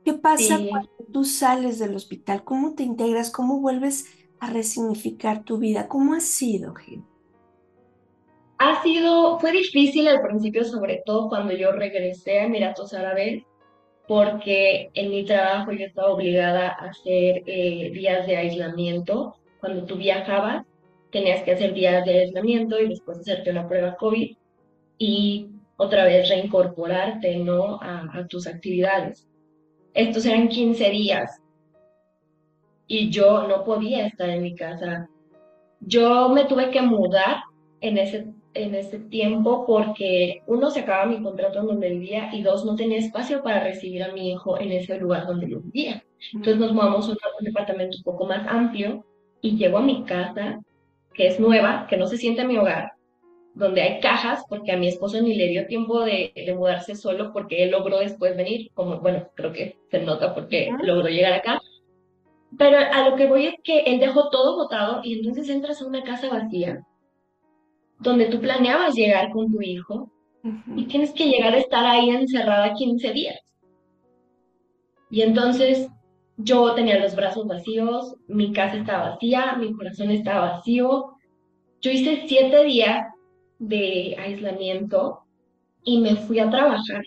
¿Qué 0.04 0.14
pasa 0.14 0.58
cuando 0.68 0.90
tú 1.12 1.24
sales 1.24 1.78
del 1.78 1.94
hospital? 1.94 2.42
¿Cómo 2.42 2.74
te 2.74 2.82
integras? 2.82 3.30
¿Cómo 3.30 3.60
vuelves 3.60 4.06
a 4.40 4.50
resignificar 4.50 5.44
tu 5.44 5.58
vida? 5.58 5.86
¿Cómo 5.86 6.14
ha 6.14 6.20
sido, 6.20 6.74
Gil? 6.74 7.04
Ha 8.58 8.82
sido, 8.82 9.38
fue 9.38 9.52
difícil 9.52 10.08
al 10.08 10.20
principio, 10.22 10.64
sobre 10.64 11.02
todo 11.06 11.28
cuando 11.28 11.54
yo 11.54 11.70
regresé 11.70 12.40
a 12.40 12.44
Emiratos 12.44 12.94
Árabes, 12.94 13.44
porque 14.06 14.90
en 14.94 15.10
mi 15.10 15.24
trabajo 15.24 15.72
yo 15.72 15.86
estaba 15.86 16.12
obligada 16.12 16.68
a 16.68 16.90
hacer 16.90 17.42
eh, 17.46 17.90
días 17.92 18.26
de 18.26 18.36
aislamiento. 18.36 19.36
Cuando 19.60 19.84
tú 19.84 19.96
viajabas, 19.96 20.66
tenías 21.10 21.42
que 21.42 21.52
hacer 21.52 21.72
días 21.74 22.04
de 22.04 22.20
aislamiento 22.20 22.80
y 22.80 22.88
después 22.88 23.18
hacerte 23.18 23.50
una 23.50 23.68
prueba 23.68 23.96
COVID 23.96 24.36
y 24.98 25.48
otra 25.76 26.04
vez 26.04 26.28
reincorporarte, 26.28 27.36
¿no? 27.36 27.78
A, 27.82 28.26
tus 28.28 28.46
actividades. 28.46 29.28
Estos 29.94 30.24
eran 30.26 30.48
15 30.48 30.90
días 30.90 31.42
y 32.86 33.10
yo 33.10 33.46
no 33.46 33.64
podía 33.64 34.06
estar 34.06 34.28
en 34.30 34.42
mi 34.42 34.54
casa. 34.54 35.08
Yo 35.80 36.28
me 36.28 36.44
tuve 36.44 36.70
que 36.70 36.82
mudar 36.82 37.36
en 37.80 37.98
ese, 37.98 38.26
en 38.54 38.74
ese 38.74 38.98
tiempo 38.98 39.64
porque 39.66 40.42
uno 40.46 40.70
se 40.70 40.80
acaba 40.80 41.06
mi 41.06 41.22
contrato 41.22 41.60
en 41.60 41.66
donde 41.66 41.90
vivía 41.90 42.30
y 42.32 42.42
dos 42.42 42.64
no 42.64 42.76
tenía 42.76 42.98
espacio 42.98 43.42
para 43.42 43.62
recibir 43.64 44.02
a 44.02 44.12
mi 44.12 44.32
hijo 44.32 44.58
en 44.58 44.72
ese 44.72 44.98
lugar 44.98 45.26
donde 45.26 45.48
yo 45.48 45.60
vivía. 45.60 46.04
Entonces 46.32 46.58
nos 46.58 46.72
mudamos 46.72 47.08
a 47.08 47.12
un 47.12 47.44
departamento 47.44 47.96
un 47.98 48.02
poco 48.02 48.26
más 48.26 48.46
amplio 48.46 49.04
y 49.40 49.56
llego 49.56 49.78
a 49.78 49.82
mi 49.82 50.04
casa 50.04 50.60
que 51.14 51.26
es 51.26 51.40
nueva, 51.40 51.86
que 51.88 51.96
no 51.96 52.06
se 52.06 52.16
siente 52.16 52.44
mi 52.46 52.56
hogar, 52.56 52.92
donde 53.54 53.82
hay 53.82 54.00
cajas, 54.00 54.44
porque 54.48 54.72
a 54.72 54.78
mi 54.78 54.88
esposo 54.88 55.20
ni 55.20 55.34
le 55.34 55.48
dio 55.48 55.66
tiempo 55.66 56.00
de, 56.00 56.32
mudarse 56.56 56.94
solo 56.94 57.32
porque 57.32 57.62
él 57.64 57.70
logró 57.70 57.98
después 57.98 58.36
venir, 58.36 58.70
como 58.72 59.00
bueno, 59.00 59.28
creo 59.34 59.52
que 59.52 59.76
se 59.90 60.00
nota 60.00 60.34
porque 60.34 60.70
logró 60.82 61.08
llegar 61.08 61.34
acá. 61.34 61.60
pero 62.58 62.78
a 62.78 63.08
lo 63.08 63.16
que 63.16 63.26
voy 63.26 63.46
es 63.46 63.54
que 63.62 63.80
él 63.80 64.00
dejó 64.00 64.30
todo 64.30 64.56
botado 64.56 65.00
y 65.04 65.18
entonces 65.18 65.48
entras 65.50 65.82
a 65.82 65.86
una 65.86 66.02
casa 66.02 66.30
vacía 66.30 66.86
donde 68.02 68.26
tú 68.26 68.40
planeabas 68.40 68.94
llegar 68.94 69.30
con 69.30 69.50
tu 69.50 69.60
hijo 69.62 70.10
y 70.76 70.86
tienes 70.86 71.12
que 71.12 71.28
llegar 71.28 71.54
a 71.54 71.58
estar 71.58 71.84
ahí 71.84 72.10
encerrada 72.10 72.74
15 72.74 73.12
días. 73.12 73.38
Y 75.10 75.22
entonces 75.22 75.88
yo 76.36 76.74
tenía 76.74 76.98
los 76.98 77.14
brazos 77.14 77.46
vacíos, 77.46 78.16
mi 78.26 78.52
casa 78.52 78.76
estaba 78.76 79.10
vacía, 79.10 79.56
mi 79.56 79.72
corazón 79.72 80.10
estaba 80.10 80.52
vacío. 80.52 81.12
Yo 81.80 81.90
hice 81.90 82.24
siete 82.26 82.64
días 82.64 83.06
de 83.58 84.16
aislamiento 84.18 85.20
y 85.84 86.00
me 86.00 86.16
fui 86.16 86.38
a 86.38 86.50
trabajar. 86.50 87.02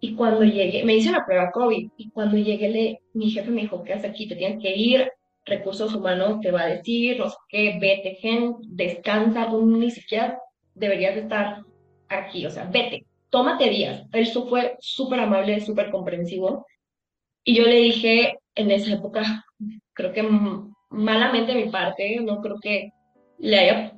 Y 0.00 0.14
cuando 0.14 0.44
llegué, 0.44 0.82
me 0.84 0.96
hice 0.96 1.12
la 1.12 1.24
prueba 1.26 1.50
COVID 1.52 1.90
y 1.96 2.10
cuando 2.10 2.38
llegué, 2.38 2.70
le, 2.70 3.02
mi 3.12 3.30
jefe 3.30 3.50
me 3.50 3.62
dijo, 3.62 3.82
¿qué 3.84 3.92
haces 3.92 4.10
aquí? 4.10 4.26
Te 4.26 4.36
tienes 4.36 4.60
que 4.60 4.74
ir, 4.74 5.10
recursos 5.50 5.94
humanos 5.94 6.40
te 6.40 6.50
va 6.50 6.62
a 6.62 6.66
decir, 6.66 7.18
no 7.18 7.28
sé 7.28 7.36
qué, 7.48 7.78
vete, 7.80 8.14
gen, 8.20 8.54
descansa, 8.62 9.50
tú 9.50 9.66
ni 9.66 9.90
siquiera 9.90 10.38
deberías 10.74 11.16
estar 11.16 11.62
aquí, 12.08 12.46
o 12.46 12.50
sea, 12.50 12.64
vete, 12.64 13.04
tómate 13.28 13.68
días. 13.68 14.06
Él 14.12 14.26
fue 14.26 14.76
súper 14.80 15.20
amable, 15.20 15.60
súper 15.60 15.90
comprensivo. 15.90 16.66
Y 17.44 17.54
yo 17.56 17.64
le 17.64 17.76
dije 17.76 18.38
en 18.54 18.70
esa 18.70 18.94
época, 18.94 19.44
creo 19.92 20.12
que 20.12 20.26
malamente 20.90 21.52
de 21.52 21.64
mi 21.64 21.70
parte, 21.70 22.20
no 22.20 22.40
creo 22.40 22.58
que 22.60 22.90
le 23.38 23.58
haya 23.58 23.92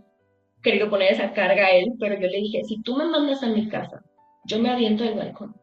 querido 0.62 0.88
poner 0.88 1.12
esa 1.12 1.32
carga 1.32 1.66
a 1.66 1.70
él, 1.70 1.92
pero 1.98 2.14
yo 2.14 2.28
le 2.28 2.38
dije, 2.38 2.64
si 2.64 2.80
tú 2.82 2.96
me 2.96 3.04
mandas 3.04 3.42
a 3.42 3.48
mi 3.48 3.68
casa, 3.68 4.02
yo 4.44 4.58
me 4.58 4.70
aviento 4.70 5.04
del 5.04 5.14
balcón. 5.14 5.54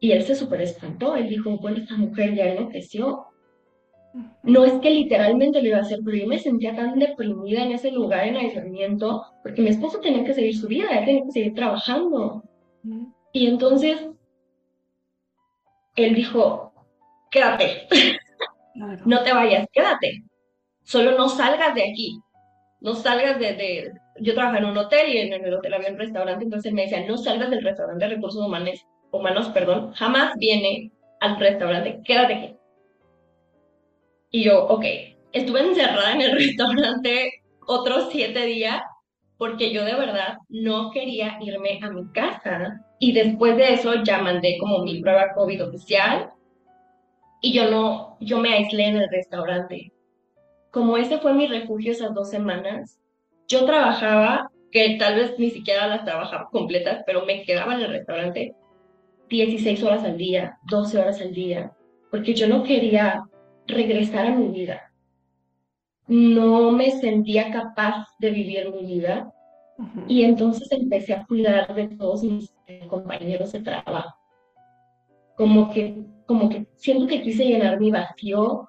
Y 0.00 0.12
él 0.12 0.22
se 0.22 0.34
súper 0.34 0.60
espantó, 0.60 1.16
él 1.16 1.28
dijo, 1.28 1.56
bueno, 1.58 1.78
esta 1.78 1.96
mujer 1.96 2.34
ya 2.34 2.46
enloqueció. 2.46 3.27
No 4.42 4.64
es 4.64 4.72
que 4.80 4.90
literalmente 4.90 5.60
lo 5.60 5.68
iba 5.68 5.78
a 5.78 5.82
hacer, 5.82 6.00
pero 6.04 6.16
yo 6.16 6.26
me 6.26 6.38
sentía 6.38 6.74
tan 6.74 6.98
deprimida 6.98 7.62
en 7.62 7.72
ese 7.72 7.90
lugar 7.90 8.26
en 8.26 8.36
aislamiento, 8.36 9.22
porque 9.42 9.62
mi 9.62 9.68
esposo 9.68 10.00
tenía 10.00 10.24
que 10.24 10.34
seguir 10.34 10.56
su 10.56 10.66
vida, 10.66 10.88
él 10.98 11.04
tenía 11.04 11.24
que 11.24 11.32
seguir 11.32 11.54
trabajando. 11.54 12.42
Y 13.32 13.46
entonces 13.46 14.08
él 15.96 16.14
dijo, 16.14 16.72
quédate, 17.30 17.88
no 19.04 19.22
te 19.22 19.32
vayas, 19.32 19.66
quédate, 19.72 20.24
solo 20.84 21.16
no 21.16 21.28
salgas 21.28 21.74
de 21.74 21.90
aquí, 21.90 22.18
no 22.80 22.94
salgas 22.94 23.38
de, 23.38 23.92
Yo 24.20 24.34
trabajaba 24.34 24.58
en 24.58 24.70
un 24.70 24.78
hotel 24.78 25.12
y 25.12 25.18
en 25.18 25.44
el 25.44 25.54
hotel 25.54 25.74
había 25.74 25.90
un 25.90 25.98
restaurante, 25.98 26.44
entonces 26.44 26.72
me 26.72 26.82
decían, 26.82 27.06
no 27.06 27.18
salgas 27.18 27.50
del 27.50 27.62
restaurante 27.62 28.04
de 28.06 28.14
recursos 28.14 28.44
humanos, 28.44 28.86
humanos 29.10 29.48
perdón, 29.50 29.92
jamás 29.92 30.34
viene 30.38 30.92
al 31.20 31.38
restaurante, 31.38 32.00
quédate 32.04 32.34
aquí. 32.34 32.57
Y 34.30 34.44
yo, 34.44 34.66
ok, 34.66 34.84
estuve 35.32 35.60
encerrada 35.60 36.12
en 36.12 36.20
el 36.20 36.32
restaurante 36.38 37.42
otros 37.66 38.08
siete 38.10 38.46
días 38.46 38.82
porque 39.38 39.72
yo 39.72 39.84
de 39.84 39.94
verdad 39.94 40.38
no 40.48 40.90
quería 40.90 41.38
irme 41.40 41.78
a 41.82 41.90
mi 41.90 42.10
casa. 42.12 42.84
Y 42.98 43.12
después 43.12 43.56
de 43.56 43.74
eso 43.74 44.02
ya 44.02 44.20
mandé 44.20 44.58
como 44.58 44.82
mi 44.82 45.00
prueba 45.00 45.32
COVID 45.34 45.68
oficial 45.68 46.32
y 47.40 47.52
yo 47.52 47.70
no, 47.70 48.16
yo 48.20 48.38
me 48.38 48.52
aislé 48.52 48.86
en 48.88 48.96
el 48.96 49.08
restaurante. 49.08 49.92
Como 50.72 50.96
ese 50.96 51.18
fue 51.18 51.32
mi 51.34 51.46
refugio 51.46 51.92
esas 51.92 52.12
dos 52.14 52.30
semanas, 52.30 52.98
yo 53.46 53.64
trabajaba, 53.64 54.50
que 54.70 54.96
tal 54.98 55.14
vez 55.14 55.38
ni 55.38 55.50
siquiera 55.50 55.86
las 55.86 56.04
trabajaba 56.04 56.48
completas, 56.50 57.02
pero 57.06 57.24
me 57.24 57.42
quedaba 57.44 57.74
en 57.74 57.80
el 57.80 57.90
restaurante 57.90 58.54
16 59.30 59.82
horas 59.82 60.04
al 60.04 60.18
día, 60.18 60.58
12 60.68 60.98
horas 60.98 61.20
al 61.20 61.32
día, 61.32 61.72
porque 62.10 62.34
yo 62.34 62.48
no 62.48 62.64
quería 62.64 63.22
regresar 63.68 64.26
a 64.26 64.34
mi 64.34 64.48
vida 64.48 64.88
no 66.08 66.72
me 66.72 66.90
sentía 66.90 67.52
capaz 67.52 68.06
de 68.18 68.30
vivir 68.30 68.72
mi 68.72 68.84
vida 68.84 69.32
y 70.08 70.24
entonces 70.24 70.72
empecé 70.72 71.14
a 71.14 71.24
cuidar 71.26 71.72
de 71.74 71.88
todos 71.88 72.24
mis 72.24 72.52
compañeros 72.88 73.52
de 73.52 73.60
trabajo. 73.60 74.16
Como 75.36 75.70
que, 75.70 76.02
como 76.26 76.48
que 76.48 76.66
siento 76.74 77.06
que 77.06 77.22
quise 77.22 77.44
llenar 77.44 77.78
mi 77.78 77.92
vacío 77.92 78.68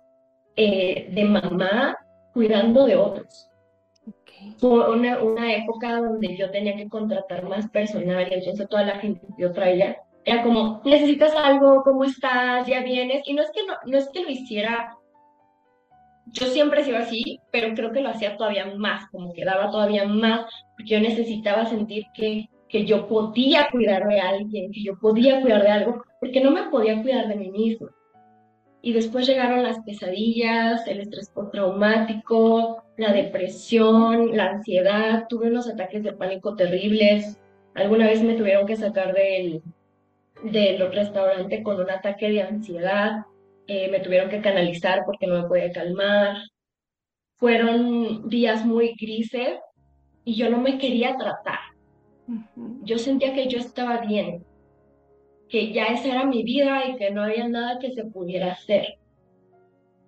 eh, 0.55 1.09
de 1.11 1.23
mamá 1.23 1.97
cuidando 2.33 2.85
de 2.85 2.95
otros. 2.95 3.49
Fue 4.57 4.91
una, 4.93 5.23
una, 5.23 5.55
época 5.55 5.99
donde 5.99 6.37
yo 6.37 6.51
tenía 6.51 6.75
que 6.75 6.87
contratar 6.87 7.43
más 7.47 7.69
personal 7.69 8.27
y 8.29 8.35
entonces 8.35 8.69
toda 8.69 8.83
la 8.83 8.99
gente 8.99 9.21
que 9.21 9.41
yo 9.41 9.51
traía 9.51 9.97
era 10.29 10.43
como, 10.43 10.81
necesitas 10.85 11.33
algo, 11.35 11.83
¿cómo 11.83 12.03
estás? 12.03 12.67
¿Ya 12.67 12.81
vienes? 12.81 13.21
Y 13.25 13.33
no 13.33 13.41
es 13.41 13.51
que, 13.51 13.65
no, 13.65 13.73
no 13.85 13.97
es 13.97 14.09
que 14.09 14.23
lo 14.23 14.29
hiciera 14.29 14.95
yo 16.31 16.47
siempre 16.47 16.81
he 16.81 16.83
sido 16.83 16.97
así, 16.97 17.39
pero 17.51 17.73
creo 17.73 17.91
que 17.91 18.01
lo 18.01 18.09
hacía 18.09 18.37
todavía 18.37 18.65
más, 18.77 19.09
como 19.11 19.33
que 19.33 19.45
daba 19.45 19.71
todavía 19.71 20.05
más, 20.05 20.45
porque 20.77 20.91
yo 20.91 20.99
necesitaba 20.99 21.65
sentir 21.65 22.05
que, 22.13 22.49
que 22.67 22.85
yo 22.85 23.07
podía 23.07 23.67
cuidar 23.71 24.07
de 24.07 24.19
alguien, 24.19 24.71
que 24.71 24.83
yo 24.83 24.97
podía 24.99 25.41
cuidar 25.41 25.63
de 25.63 25.69
algo, 25.69 26.03
porque 26.19 26.41
no 26.41 26.51
me 26.51 26.63
podía 26.69 27.01
cuidar 27.01 27.27
de 27.27 27.35
mí 27.35 27.49
mismo. 27.49 27.87
Y 28.81 28.93
después 28.93 29.27
llegaron 29.27 29.63
las 29.63 29.79
pesadillas, 29.81 30.87
el 30.87 31.01
estrés 31.01 31.29
postraumático, 31.31 32.83
la 32.97 33.11
depresión, 33.11 34.37
la 34.37 34.51
ansiedad, 34.51 35.25
tuve 35.27 35.47
unos 35.47 35.67
ataques 35.67 36.03
de 36.03 36.13
pánico 36.13 36.55
terribles. 36.55 37.37
Alguna 37.75 38.07
vez 38.07 38.23
me 38.23 38.35
tuvieron 38.35 38.65
que 38.65 38.77
sacar 38.77 39.13
del, 39.13 39.61
del 40.43 40.91
restaurante 40.91 41.63
con 41.63 41.79
un 41.79 41.89
ataque 41.89 42.29
de 42.29 42.41
ansiedad. 42.41 43.25
Eh, 43.67 43.89
me 43.89 43.99
tuvieron 43.99 44.29
que 44.29 44.41
canalizar 44.41 45.03
porque 45.05 45.27
no 45.27 45.41
me 45.41 45.47
podía 45.47 45.71
calmar. 45.71 46.37
Fueron 47.37 48.27
días 48.29 48.65
muy 48.65 48.95
grises 48.99 49.59
y 50.25 50.35
yo 50.35 50.49
no 50.49 50.57
me 50.57 50.77
quería 50.77 51.15
tratar. 51.17 51.59
Yo 52.83 52.97
sentía 52.97 53.33
que 53.33 53.47
yo 53.47 53.57
estaba 53.57 53.97
bien, 54.05 54.45
que 55.47 55.73
ya 55.73 55.85
esa 55.85 56.09
era 56.09 56.25
mi 56.25 56.43
vida 56.43 56.87
y 56.87 56.95
que 56.97 57.11
no 57.11 57.23
había 57.23 57.47
nada 57.47 57.79
que 57.79 57.91
se 57.91 58.05
pudiera 58.05 58.51
hacer. 58.51 58.99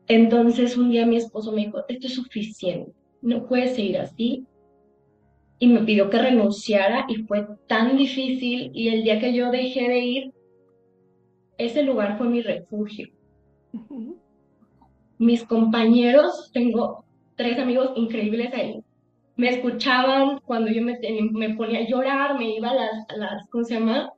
Entonces 0.08 0.78
un 0.78 0.92
día 0.92 1.06
mi 1.06 1.18
esposo 1.18 1.52
me 1.52 1.66
dijo, 1.66 1.80
esto 1.88 2.08
es 2.08 2.16
suficiente, 2.16 2.92
no 3.22 3.48
puedes 3.48 3.76
seguir 3.76 3.98
así. 3.98 4.46
Y 5.62 5.68
me 5.68 5.82
pidió 5.82 6.10
que 6.10 6.18
renunciara 6.18 7.06
y 7.08 7.18
fue 7.24 7.46
tan 7.68 7.96
difícil 7.96 8.72
y 8.74 8.90
el 8.90 9.04
día 9.04 9.20
que 9.20 9.32
yo 9.32 9.52
dejé 9.52 9.88
de 9.88 10.00
ir, 10.00 10.32
ese 11.58 11.84
lugar 11.84 12.18
fue 12.18 12.28
mi 12.28 12.42
refugio. 12.42 13.10
Mis 15.20 15.44
compañeros, 15.44 16.50
tengo 16.52 17.06
tres 17.36 17.60
amigos 17.60 17.92
increíbles 17.96 18.52
ahí, 18.56 18.84
me 19.36 19.50
escuchaban 19.50 20.40
cuando 20.46 20.72
yo 20.72 20.82
me, 20.82 21.00
me 21.32 21.56
ponía 21.56 21.82
a 21.82 21.88
llorar, 21.88 22.38
me 22.40 22.56
iba 22.56 22.70
a 22.70 22.76
las, 22.76 23.08
las 23.16 23.50
¿cómo 23.50 23.64
se 23.64 23.76
llama? 23.76 24.12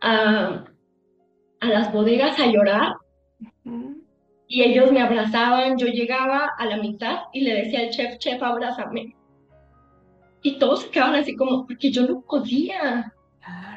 A, 0.00 0.64
a 1.60 1.66
las 1.66 1.92
bodegas 1.92 2.38
a 2.38 2.46
llorar. 2.46 2.94
Y 4.46 4.62
ellos 4.62 4.92
me 4.92 5.00
abrazaban, 5.00 5.76
yo 5.76 5.88
llegaba 5.88 6.50
a 6.56 6.66
la 6.66 6.78
mitad 6.78 7.24
y 7.32 7.42
le 7.42 7.54
decía 7.54 7.80
al 7.80 7.90
chef, 7.90 8.18
chef, 8.18 8.42
abrázame. 8.42 9.17
Y 10.42 10.58
todos 10.58 10.82
se 10.82 10.90
quedaban 10.90 11.16
así 11.16 11.34
como, 11.34 11.66
porque 11.66 11.90
yo 11.90 12.06
no 12.06 12.20
podía. 12.22 13.12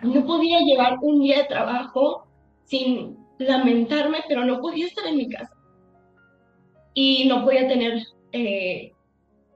No 0.04 0.26
podía 0.26 0.60
llevar 0.60 0.98
un 1.02 1.22
día 1.22 1.40
de 1.40 1.46
trabajo 1.46 2.28
sin 2.66 3.18
lamentarme, 3.38 4.20
pero 4.28 4.46
no 4.46 4.60
podía 4.60 4.86
estar 4.86 5.06
en 5.08 5.18
mi 5.18 5.30
casa. 5.30 5.56
Y 6.94 7.26
no 7.28 7.44
podía 7.44 7.68
tener 7.68 8.02
eh, 8.32 8.92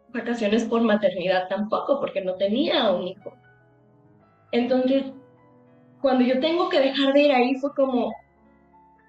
vacaciones 0.10 0.64
por 0.66 0.82
maternidad 0.82 1.48
tampoco, 1.50 2.00
porque 2.00 2.22
no 2.22 2.36
tenía 2.36 2.92
un 2.92 3.08
hijo. 3.08 3.34
Entonces, 4.52 5.04
cuando 6.02 6.24
yo 6.24 6.40
tengo 6.40 6.70
que 6.70 6.80
dejar 6.80 7.14
de 7.14 7.22
ir 7.24 7.32
ahí, 7.32 7.56
fue 7.56 7.74
como, 7.74 8.14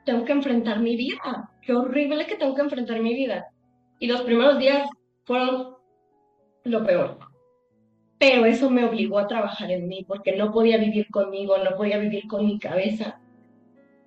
tengo 0.05 0.25
que 0.25 0.33
enfrentar 0.33 0.81
mi 0.81 0.97
vida. 0.97 1.51
Qué 1.63 1.75
horrible 1.75 2.27
que 2.27 2.37
tengo 2.37 2.55
que 2.55 2.63
enfrentar 2.63 3.01
mi 3.01 3.15
vida. 3.15 3.47
Y 3.99 4.07
los 4.07 4.23
primeros 4.23 4.59
días 4.59 4.89
fueron 5.25 5.77
lo 6.65 6.85
peor. 6.85 7.19
Pero 8.19 8.47
eso 8.47 8.71
me 8.71 8.85
obligó 8.85 9.19
a 9.19 9.27
trabajar 9.27 9.71
en 9.71 9.89
mí, 9.89 10.05
porque 10.07 10.37
no 10.37 10.53
podía 10.53 10.79
vivir 10.79 11.09
conmigo, 11.11 11.59
no 11.59 11.77
podía 11.77 11.99
vivir 11.99 12.27
con 12.27 12.47
mi 12.47 12.59
cabeza. 12.59 13.21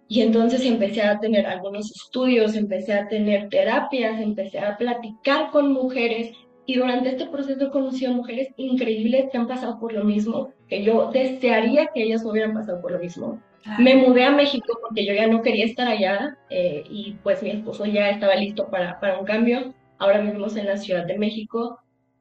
Y 0.08 0.22
entonces 0.22 0.66
empecé 0.66 1.04
a 1.04 1.20
tener 1.20 1.46
algunos 1.46 1.92
estudios, 1.92 2.56
empecé 2.56 2.94
a 2.94 3.08
tener 3.08 3.50
terapias, 3.50 4.20
empecé 4.20 4.60
a 4.60 4.76
platicar 4.76 5.52
con 5.52 5.72
mujeres 5.72 6.32
y 6.66 6.76
durante 6.76 7.10
este 7.10 7.28
proceso 7.28 7.66
he 7.66 7.72
conocido 7.72 8.14
mujeres 8.14 8.50
increíbles 8.58 9.30
que 9.32 9.38
han 9.38 9.48
pasado 9.48 9.80
por 9.80 9.94
lo 9.94 10.04
mismo, 10.04 10.52
que 10.68 10.84
yo 10.84 11.12
desearía 11.12 11.88
que 11.94 12.04
ellas 12.04 12.26
hubieran 12.26 12.54
pasado 12.54 12.82
por 12.82 12.92
lo 12.92 13.00
mismo. 13.00 13.40
Me 13.78 13.96
mudé 13.96 14.24
a 14.24 14.32
México 14.32 14.80
porque 14.82 15.06
yo 15.06 15.14
ya 15.14 15.28
no 15.28 15.42
quería 15.42 15.66
estar 15.66 15.88
allá 15.88 16.38
eh, 16.50 16.84
y 16.90 17.16
pues 17.22 17.44
mi 17.44 17.52
esposo 17.52 17.86
ya 17.86 18.10
estaba 18.10 18.36
listo 18.36 18.68
para, 18.70 19.00
para 19.00 19.20
un 19.20 19.26
cambio. 19.26 19.74
Ahora 20.00 20.22
vivimos 20.22 20.56
en 20.56 20.68
la 20.68 20.78
Ciudad 20.78 21.06
de 21.06 21.18
México 21.18 21.80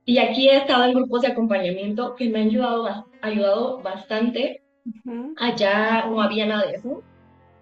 y 0.09 0.17
aquí 0.17 0.49
he 0.49 0.57
estado 0.57 0.85
en 0.85 0.95
grupos 0.95 1.21
de 1.21 1.29
acompañamiento 1.29 2.17
que 2.17 2.31
me 2.31 2.41
han 2.41 2.49
ayudado, 2.49 3.07
ayudado 3.21 3.83
bastante. 3.83 4.63
Allá 5.37 6.07
no 6.07 6.23
había 6.23 6.47
nada 6.47 6.67
de 6.67 6.77
eso 6.77 7.03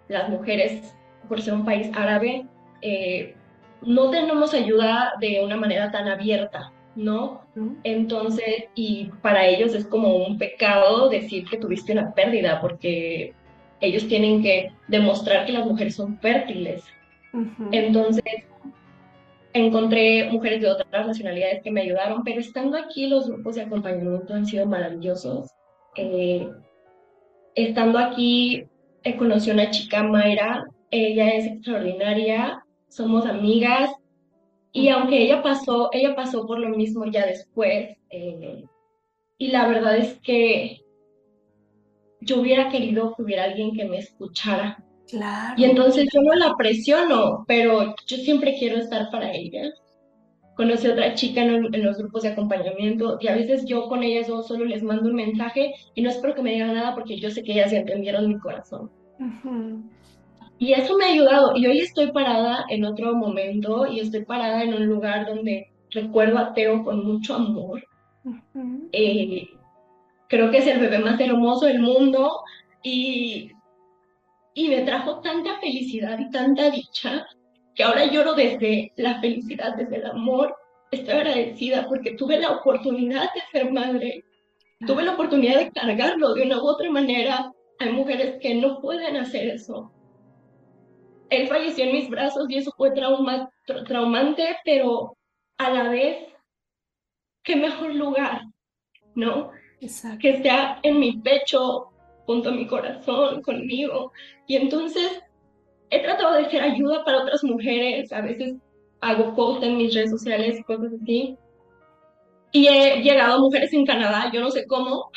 las 0.07 0.29
mujeres, 0.29 0.95
por 1.29 1.43
ser 1.43 1.55
un 1.55 1.65
país 1.65 1.91
árabe, 1.93 2.47
eh, 2.83 3.35
no 3.83 4.11
tenemos 4.11 4.55
ayuda 4.55 5.15
de 5.21 5.45
una 5.45 5.57
manera 5.57 5.91
tan 5.91 6.07
abierta, 6.07 6.73
¿no? 6.95 7.43
Entonces, 7.83 8.67
y 8.77 9.11
para 9.23 9.47
ellos 9.49 9.75
es 9.75 9.85
como 9.85 10.15
un 10.15 10.39
pecado 10.39 11.09
decir 11.09 11.47
que 11.49 11.59
tuviste 11.59 11.95
una 11.95 12.15
pérdida, 12.15 12.61
porque 12.61 13.35
ellos 13.81 14.07
tienen 14.07 14.41
que 14.45 14.73
demostrar 14.87 15.47
que 15.47 15.53
las 15.53 15.67
mujeres 15.67 15.97
son 15.97 16.17
fértiles. 16.21 16.85
Entonces, 17.73 18.23
encontré 19.57 20.31
mujeres 20.31 20.61
de 20.61 20.69
otras 20.69 21.07
nacionalidades 21.07 21.63
que 21.63 21.71
me 21.71 21.83
ayudaron, 21.83 22.23
pero 22.25 22.41
estando 22.41 22.77
aquí 22.77 23.07
los 23.07 23.29
grupos 23.29 23.57
de 23.57 23.63
acompañamiento 23.63 24.35
han 24.35 24.47
sido 24.47 24.67
maravillosos. 24.67 25.51
Eh, 25.97 26.49
estando 27.55 27.99
aquí, 27.99 28.65
eh, 29.03 29.17
conocí 29.17 29.51
a 29.51 29.55
una 29.55 29.71
chica, 29.71 30.03
Mayra, 30.03 30.65
ella 30.91 31.31
es 31.31 31.47
extraordinaria, 31.47 32.65
somos 32.89 33.27
amigas, 33.27 33.91
y 34.73 34.89
aunque 34.89 35.23
ella 35.23 35.43
pasó, 35.43 35.91
ella 35.93 36.15
pasó 36.15 36.47
por 36.47 36.59
lo 36.59 36.69
mismo 36.71 37.07
ya 37.07 37.27
después, 37.27 37.97
eh, 38.11 38.65
y 39.39 39.49
la 39.49 39.67
verdad 39.69 39.97
es 39.97 40.19
que 40.21 40.81
yo 42.21 42.41
hubiera 42.41 42.69
querido 42.69 43.15
que 43.15 43.23
hubiera 43.23 43.45
alguien 43.45 43.75
que 43.75 43.85
me 43.85 43.99
escuchara. 43.99 44.83
Claro. 45.09 45.55
Y 45.57 45.65
entonces 45.65 46.09
yo 46.13 46.21
no 46.23 46.35
la 46.35 46.55
presiono, 46.57 47.45
pero 47.47 47.95
yo 48.07 48.17
siempre 48.17 48.57
quiero 48.59 48.79
estar 48.79 49.11
para 49.11 49.33
ella. 49.33 49.71
Conocí 50.57 50.87
a 50.87 50.93
otra 50.93 51.15
chica 51.15 51.43
en, 51.43 51.85
los 51.85 51.99
grupos 51.99 52.23
de 52.23 52.31
acompañamiento 52.31 53.19
y 53.21 53.29
a 53.29 53.35
veces 53.35 53.67
yo 53.67 53.89
con 53.89 54.03
ellas 54.03 54.27
dos 54.27 54.49
solo 54.49 54.65
les 54.65 54.83
mando 54.83 55.09
un 55.09 55.15
mensaje 55.15 55.75
y 55.95 56.03
no 56.03 56.09
espero 56.09 56.35
que 56.35 56.43
me 56.43 56.53
digan 56.53 56.75
nada 56.75 56.95
porque 56.95 57.19
yo 57.19 57.31
sé 57.31 57.43
que 57.43 57.53
ellas 57.53 57.73
entendieron 57.73 58.27
mi 58.27 58.39
corazón. 58.39 58.91
Y 60.59 60.73
eso 60.73 60.97
me 60.97 61.05
ha 61.05 61.09
ayudado. 61.09 61.57
Y 61.57 61.67
hoy 61.67 61.81
estoy 61.81 62.11
parada 62.11 62.65
en 62.71 62.85
otro 62.85 63.15
momento 63.15 63.87
y 63.87 64.01
estoy 64.01 64.25
parada 64.25 64.63
en 64.63 64.75
un 64.75 64.87
lugar 64.87 65.27
donde 65.27 65.71
recuerdo 65.91 66.39
a 66.39 66.55
Teo 66.55 66.83
con 66.83 67.05
mucho 67.05 67.35
amor. 67.35 67.83
Eh, 68.93 69.49
creo 70.29 70.51
que 70.51 70.59
es 70.59 70.67
el 70.67 70.81
bebé 70.81 70.99
más 70.99 71.21
hermoso 71.21 71.67
del 71.67 71.81
mundo 71.81 72.41
y, 72.83 73.53
y 74.57 74.69
me 74.69 74.83
trajo 74.83 75.21
tanta 75.21 75.61
felicidad 75.61 76.19
y 76.19 76.29
tanta 76.31 76.71
dicha 76.71 77.25
que 77.77 77.85
ahora 77.85 78.07
lloro 78.07 78.35
desde 78.35 78.93
la 78.97 79.21
felicidad, 79.21 79.77
desde 79.77 79.99
el 79.99 80.07
amor. 80.07 80.57
Estoy 80.91 81.15
agradecida 81.15 81.87
porque 81.87 82.15
tuve 82.15 82.41
la 82.41 82.51
oportunidad 82.51 83.29
de 83.33 83.41
ser 83.53 83.73
madre, 83.73 84.25
tuve 84.85 85.05
la 85.05 85.13
oportunidad 85.13 85.61
de 85.61 85.71
cargarlo 85.71 86.35
de 86.35 86.43
una 86.43 86.59
u 86.61 86.67
otra 86.67 86.91
manera. 86.91 87.53
Hay 87.79 87.93
mujeres 87.93 88.41
que 88.41 88.57
no 88.57 88.81
pueden 88.81 89.17
hacer 89.17 89.49
eso 89.51 89.93
él 91.31 91.49
falleció 91.49 91.85
en 91.85 91.93
mis 91.93 92.09
brazos 92.09 92.49
y 92.49 92.57
eso 92.57 92.73
fue 92.77 92.93
trauma, 92.93 93.51
traumante, 93.87 94.57
pero 94.65 95.17
a 95.59 95.71
la 95.71 95.89
vez, 95.89 96.19
qué 97.43 97.57
mejor 97.57 97.95
lugar, 97.95 98.43
¿no? 99.15 99.51
Que 100.21 100.31
esté 100.31 100.51
en 100.83 100.99
mi 101.01 101.19
pecho, 101.19 101.91
junto 102.27 102.51
a 102.51 102.53
mi 102.53 102.67
corazón, 102.67 103.43
conmigo. 103.43 104.13
Y 104.47 104.57
entonces 104.57 105.23
he 105.91 106.03
tratado 106.03 106.35
de 106.35 106.51
ser 106.51 106.63
ayuda 106.63 107.05
para 107.05 107.23
otras 107.23 107.43
mujeres, 107.45 108.13
a 108.13 108.21
veces 108.21 108.55
hago 109.01 109.35
posts 109.35 109.65
en 109.65 109.79
mis 109.79 109.95
redes 109.95 110.11
sociales 110.11 110.59
y 110.59 110.65
cosas 110.65 110.93
así. 111.01 111.37
Y 112.53 112.69
he 112.69 113.03
llegado 113.03 113.35
a 113.35 113.41
mujeres 113.41 113.73
en 113.73 113.87
Canadá, 113.87 114.31
yo 114.33 114.41
no 114.41 114.51
sé 114.51 114.67
cómo, 114.67 115.11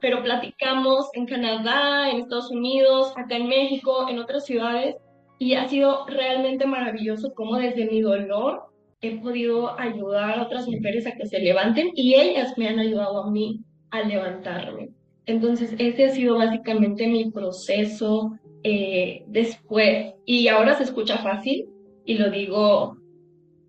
pero 0.00 0.22
platicamos 0.22 1.08
en 1.14 1.26
Canadá, 1.26 2.10
en 2.10 2.18
Estados 2.18 2.50
Unidos, 2.50 3.12
acá 3.16 3.36
en 3.36 3.48
México, 3.48 4.08
en 4.08 4.18
otras 4.18 4.44
ciudades, 4.44 4.96
y 5.38 5.54
ha 5.54 5.68
sido 5.68 6.06
realmente 6.06 6.66
maravilloso 6.66 7.32
cómo 7.34 7.56
desde 7.56 7.86
mi 7.86 8.00
dolor 8.00 8.64
he 9.00 9.18
podido 9.20 9.78
ayudar 9.78 10.38
a 10.38 10.42
otras 10.42 10.66
mujeres 10.68 11.06
a 11.06 11.12
que 11.12 11.26
se 11.26 11.38
levanten 11.38 11.90
y 11.94 12.14
ellas 12.14 12.56
me 12.56 12.68
han 12.68 12.78
ayudado 12.78 13.24
a 13.24 13.30
mí 13.30 13.60
a 13.90 14.02
levantarme. 14.02 14.90
Entonces, 15.26 15.74
ese 15.78 16.04
ha 16.04 16.10
sido 16.10 16.36
básicamente 16.36 17.06
mi 17.06 17.30
proceso 17.30 18.32
eh, 18.62 19.24
después. 19.26 20.14
Y 20.24 20.48
ahora 20.48 20.76
se 20.76 20.84
escucha 20.84 21.18
fácil 21.18 21.68
y 22.04 22.18
lo 22.18 22.30
digo, 22.30 22.96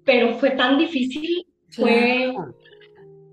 pero 0.03 0.35
fue 0.35 0.51
tan 0.51 0.77
difícil, 0.77 1.45
fue 1.69 2.33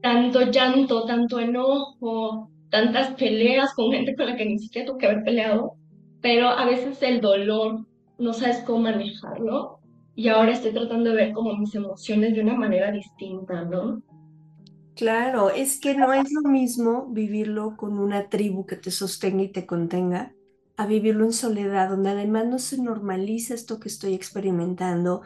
tanto 0.03 0.51
llanto, 0.51 1.05
tanto 1.05 1.41
enojo, 1.41 2.51
tantas 2.71 3.15
peleas 3.15 3.75
con 3.75 3.93
gente 3.93 4.17
con 4.17 4.27
la 4.27 4.37
que 4.37 4.47
ni 4.47 4.59
siquiera 4.59 4.87
tuve 4.87 4.99
que 4.99 5.07
haber 5.07 5.25
peleado, 5.25 5.75
pero 6.21 6.49
a 6.49 6.65
veces 6.65 7.03
el 7.03 7.21
dolor 7.21 7.87
no 8.19 8.33
sabes 8.33 8.63
cómo 8.67 8.81
manejarlo 8.81 9.79
y 10.15 10.29
ahora 10.29 10.53
estoy 10.53 10.73
tratando 10.73 11.11
de 11.11 11.17
ver 11.17 11.33
como 11.33 11.57
mis 11.57 11.75
emociones 11.75 12.35
de 12.35 12.41
una 12.41 12.55
manera 12.55 12.91
distinta, 12.91 13.65
¿no? 13.65 14.03
Claro, 14.95 15.51
es 15.51 15.81
que 15.81 15.95
no 15.97 16.13
es 16.13 16.31
lo 16.33 16.43
mismo 16.43 17.07
vivirlo 17.09 17.77
con 17.77 17.99
una 17.99 18.29
tribu 18.29 18.67
que 18.67 18.77
te 18.77 18.91
sostenga 18.91 19.43
y 19.43 19.51
te 19.53 19.65
contenga, 19.67 20.35
a 20.77 20.87
vivirlo 20.87 21.25
en 21.25 21.33
soledad, 21.33 21.89
donde 21.89 22.11
además 22.11 22.47
no 22.47 22.59
se 22.59 22.81
normaliza 22.81 23.55
esto 23.55 23.81
que 23.81 23.89
estoy 23.89 24.15
experimentando, 24.15 25.23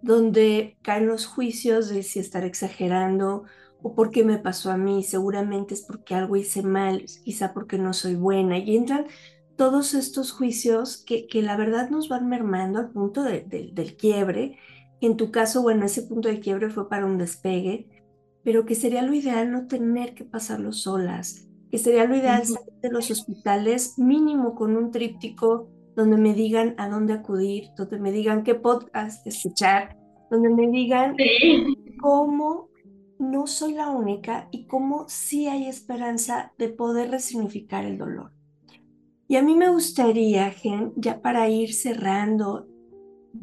donde 0.00 0.78
caen 0.82 1.06
los 1.06 1.26
juicios 1.26 1.88
de 1.90 2.02
si 2.02 2.18
estar 2.18 2.44
exagerando 2.44 3.44
o 3.82 3.94
por 3.94 4.10
qué 4.10 4.24
me 4.24 4.38
pasó 4.38 4.70
a 4.70 4.76
mí, 4.78 5.02
seguramente 5.04 5.74
es 5.74 5.82
porque 5.82 6.14
algo 6.14 6.36
hice 6.36 6.62
mal, 6.62 7.04
quizá 7.24 7.52
porque 7.52 7.78
no 7.78 7.92
soy 7.92 8.14
buena, 8.14 8.58
y 8.58 8.76
entran 8.76 9.06
todos 9.56 9.92
estos 9.94 10.32
juicios 10.32 10.96
que, 11.04 11.26
que 11.26 11.42
la 11.42 11.56
verdad 11.56 11.90
nos 11.90 12.08
van 12.08 12.28
mermando 12.28 12.78
al 12.78 12.90
punto 12.90 13.22
del 13.22 13.96
quiebre. 13.96 14.58
En 15.00 15.16
tu 15.16 15.30
caso, 15.30 15.62
bueno, 15.62 15.84
ese 15.86 16.02
punto 16.02 16.28
de 16.28 16.40
quiebre 16.40 16.70
fue 16.70 16.88
para 16.88 17.06
un 17.06 17.18
despegue, 17.18 17.99
pero 18.44 18.64
que 18.64 18.74
sería 18.74 19.02
lo 19.02 19.14
ideal 19.14 19.50
no 19.50 19.66
tener 19.66 20.14
que 20.14 20.24
pasarlo 20.24 20.72
solas, 20.72 21.48
que 21.70 21.78
sería 21.78 22.04
lo 22.04 22.16
ideal 22.16 22.44
salir 22.44 22.74
de 22.82 22.90
los 22.90 23.10
hospitales 23.10 23.98
mínimo 23.98 24.54
con 24.54 24.76
un 24.76 24.90
tríptico 24.90 25.68
donde 25.96 26.16
me 26.16 26.34
digan 26.34 26.74
a 26.78 26.88
dónde 26.88 27.12
acudir, 27.12 27.68
donde 27.76 27.98
me 27.98 28.12
digan 28.12 28.42
qué 28.42 28.54
podcast 28.54 29.26
escuchar, 29.26 29.96
donde 30.30 30.48
me 30.48 30.68
digan 30.68 31.16
cómo 32.00 32.70
no 33.18 33.46
soy 33.46 33.74
la 33.74 33.90
única 33.90 34.48
y 34.50 34.66
cómo 34.66 35.04
sí 35.08 35.46
hay 35.46 35.66
esperanza 35.66 36.52
de 36.58 36.70
poder 36.70 37.10
resignificar 37.10 37.84
el 37.84 37.98
dolor. 37.98 38.32
Y 39.28 39.36
a 39.36 39.42
mí 39.42 39.54
me 39.54 39.68
gustaría, 39.70 40.50
Gen, 40.50 40.92
ya 40.96 41.20
para 41.20 41.48
ir 41.48 41.74
cerrando, 41.74 42.66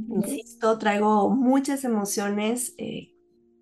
insisto, 0.10 0.78
traigo 0.78 1.30
muchas 1.30 1.86
emociones. 1.86 2.74
Eh, 2.78 3.14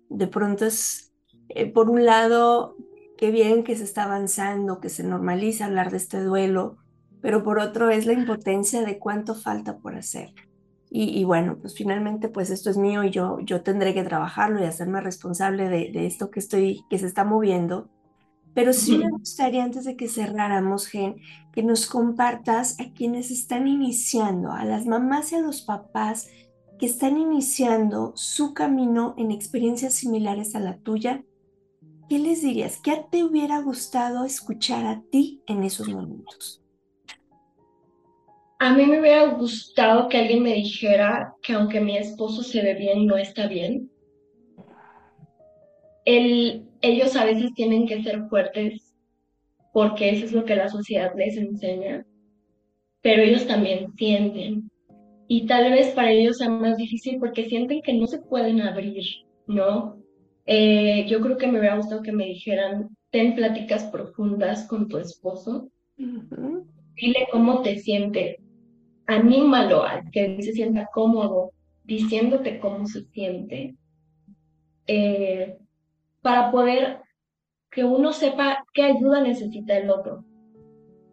de 0.08 0.26
pronto 0.26 0.66
es, 0.66 1.05
eh, 1.48 1.70
por 1.70 1.90
un 1.90 2.04
lado, 2.04 2.76
qué 3.16 3.30
bien 3.30 3.64
que 3.64 3.76
se 3.76 3.84
está 3.84 4.04
avanzando, 4.04 4.80
que 4.80 4.88
se 4.88 5.04
normaliza 5.04 5.66
hablar 5.66 5.90
de 5.90 5.98
este 5.98 6.20
duelo, 6.22 6.76
pero 7.20 7.42
por 7.42 7.58
otro 7.58 7.90
es 7.90 8.06
la 8.06 8.12
impotencia 8.12 8.82
de 8.82 8.98
cuánto 8.98 9.34
falta 9.34 9.78
por 9.78 9.94
hacer. 9.94 10.32
Y, 10.88 11.24
bueno, 11.24 11.58
pues 11.60 11.74
finalmente, 11.74 12.28
pues 12.28 12.48
esto 12.48 12.70
es 12.70 12.78
mío 12.78 13.04
y 13.04 13.10
yo, 13.10 13.38
yo 13.40 13.62
tendré 13.62 13.92
que 13.92 14.04
trabajarlo 14.04 14.60
y 14.60 14.64
hacerme 14.64 15.02
responsable 15.02 15.68
de, 15.68 15.90
de 15.92 16.06
esto 16.06 16.30
que 16.30 16.40
estoy, 16.40 16.84
que 16.88 16.98
se 16.98 17.06
está 17.06 17.22
moviendo 17.22 17.90
pero 18.56 18.72
sí 18.72 18.96
me 18.96 19.10
gustaría, 19.10 19.62
antes 19.62 19.84
de 19.84 19.98
que 19.98 20.08
cerráramos, 20.08 20.86
Gen, 20.86 21.16
que 21.52 21.62
nos 21.62 21.84
compartas 21.84 22.80
a 22.80 22.90
quienes 22.94 23.30
están 23.30 23.68
iniciando, 23.68 24.50
a 24.50 24.64
las 24.64 24.86
mamás 24.86 25.30
y 25.32 25.34
a 25.34 25.42
los 25.42 25.60
papás 25.60 26.30
que 26.78 26.86
están 26.86 27.18
iniciando 27.18 28.14
su 28.16 28.54
camino 28.54 29.14
en 29.18 29.30
experiencias 29.30 29.92
similares 29.92 30.54
a 30.54 30.60
la 30.60 30.78
tuya. 30.78 31.22
¿Qué 32.08 32.20
les 32.20 32.42
dirías? 32.42 32.80
¿Qué 32.80 33.04
te 33.10 33.24
hubiera 33.24 33.60
gustado 33.60 34.24
escuchar 34.24 34.86
a 34.86 35.02
ti 35.10 35.42
en 35.48 35.64
esos 35.64 35.88
momentos? 35.88 36.62
A 38.58 38.72
mí 38.72 38.86
me 38.86 39.00
hubiera 39.00 39.26
gustado 39.34 40.08
que 40.08 40.16
alguien 40.16 40.42
me 40.42 40.54
dijera 40.54 41.34
que 41.42 41.54
aunque 41.54 41.80
mi 41.80 41.96
esposo 41.96 42.42
se 42.42 42.62
ve 42.62 42.74
bien, 42.74 43.06
no 43.06 43.16
está 43.16 43.48
bien. 43.48 43.90
El, 46.04 46.64
ellos 46.80 47.16
a 47.16 47.24
veces 47.24 47.52
tienen 47.54 47.86
que 47.86 48.02
ser 48.02 48.28
fuertes 48.28 48.94
porque 49.72 50.10
eso 50.10 50.24
es 50.24 50.32
lo 50.32 50.44
que 50.44 50.56
la 50.56 50.68
sociedad 50.68 51.12
les 51.16 51.36
enseña, 51.36 52.06
pero 53.02 53.22
ellos 53.22 53.46
también 53.46 53.92
sienten. 53.96 54.70
Y 55.28 55.46
tal 55.46 55.70
vez 55.72 55.88
para 55.88 56.12
ellos 56.12 56.38
sea 56.38 56.48
más 56.48 56.76
difícil 56.76 57.18
porque 57.18 57.46
sienten 57.46 57.82
que 57.82 57.92
no 57.92 58.06
se 58.06 58.20
pueden 58.20 58.62
abrir, 58.62 59.04
¿no? 59.48 60.05
Eh, 60.46 61.06
yo 61.08 61.20
creo 61.20 61.36
que 61.36 61.46
me 61.46 61.58
hubiera 61.58 61.76
gustado 61.76 62.02
que 62.02 62.12
me 62.12 62.26
dijeran, 62.26 62.88
ten 63.10 63.34
pláticas 63.34 63.84
profundas 63.84 64.66
con 64.68 64.88
tu 64.88 64.98
esposo, 64.98 65.68
dile 65.96 67.26
cómo 67.32 67.62
te 67.62 67.78
sientes, 67.78 68.36
anímalo 69.06 69.82
a 69.82 70.02
que 70.12 70.40
se 70.42 70.52
sienta 70.52 70.88
cómodo 70.92 71.50
diciéndote 71.84 72.58
cómo 72.60 72.86
se 72.86 73.04
siente. 73.06 73.74
Eh, 74.86 75.56
para 76.22 76.52
poder 76.52 77.00
que 77.70 77.84
uno 77.84 78.12
sepa 78.12 78.64
qué 78.72 78.84
ayuda 78.84 79.20
necesita 79.20 79.76
el 79.76 79.90
otro, 79.90 80.24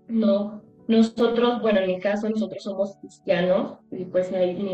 ¿no? 0.08 0.64
nosotros, 0.88 1.62
bueno, 1.62 1.80
en 1.80 1.88
mi 1.88 2.00
caso, 2.00 2.30
nosotros 2.30 2.64
somos 2.64 2.98
cristianos 2.98 3.78
y 3.92 4.06
pues 4.06 4.32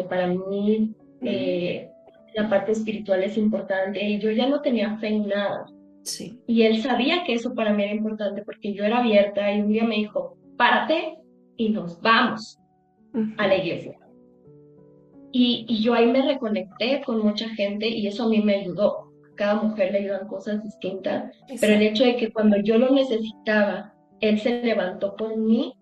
para 0.09 0.27
mí 0.27 0.95
eh, 1.21 1.89
la 2.35 2.49
parte 2.49 2.71
espiritual 2.71 3.23
es 3.23 3.37
importante 3.37 4.03
y 4.03 4.19
yo 4.19 4.31
ya 4.31 4.47
no 4.47 4.61
tenía 4.61 4.97
fe 4.97 5.07
en 5.07 5.27
nada. 5.27 5.65
Sí. 6.03 6.39
Y 6.47 6.63
él 6.63 6.81
sabía 6.81 7.23
que 7.23 7.33
eso 7.33 7.53
para 7.53 7.73
mí 7.73 7.83
era 7.83 7.93
importante 7.93 8.43
porque 8.43 8.73
yo 8.73 8.83
era 8.83 8.99
abierta 8.99 9.53
y 9.53 9.61
un 9.61 9.71
día 9.71 9.83
me 9.83 9.95
dijo, 9.95 10.37
párate 10.57 11.17
y 11.57 11.69
nos 11.69 12.01
vamos 12.01 12.59
a 13.37 13.47
la 13.47 13.55
iglesia. 13.55 13.97
Y, 15.31 15.65
y, 15.67 15.83
yo 15.83 15.93
ahí 15.93 16.07
me 16.07 16.23
reconecté 16.23 17.01
con 17.05 17.19
mucha 17.23 17.47
gente 17.49 17.87
y 17.87 18.07
eso 18.07 18.23
a 18.23 18.29
mí 18.29 18.41
me 18.41 18.55
ayudó. 18.55 19.11
cada 19.35 19.61
mujer 19.61 19.91
le 19.91 19.99
ayudan 19.99 20.27
cosas 20.27 20.63
distintas, 20.63 21.33
pero 21.61 21.73
el 21.73 21.81
hecho 21.83 22.03
de 22.03 22.17
que 22.17 22.31
cuando 22.31 22.57
yo 22.57 22.77
lo 22.77 22.91
necesitaba, 22.91 23.93
él 24.19 24.39
se 24.39 24.61
levantó 24.63 25.15
por 25.15 25.37
mí, 25.37 25.73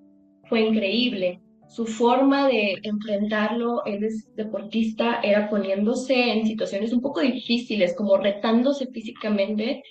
fue 0.45 0.61
increíble. 0.61 1.41
Su 1.68 1.86
forma 1.86 2.47
de 2.47 2.78
enfrentarlo, 2.84 3.84
él 3.86 4.03
es 4.03 4.34
deportista, 4.36 5.20
era 5.22 5.49
poniéndose 5.49 6.32
en 6.32 6.45
situaciones 6.45 6.93
un 6.93 7.01
poco 7.01 7.20
difíciles, 7.20 7.93
como 7.95 8.18
retándose 8.18 8.88
físicamente, 8.88 9.84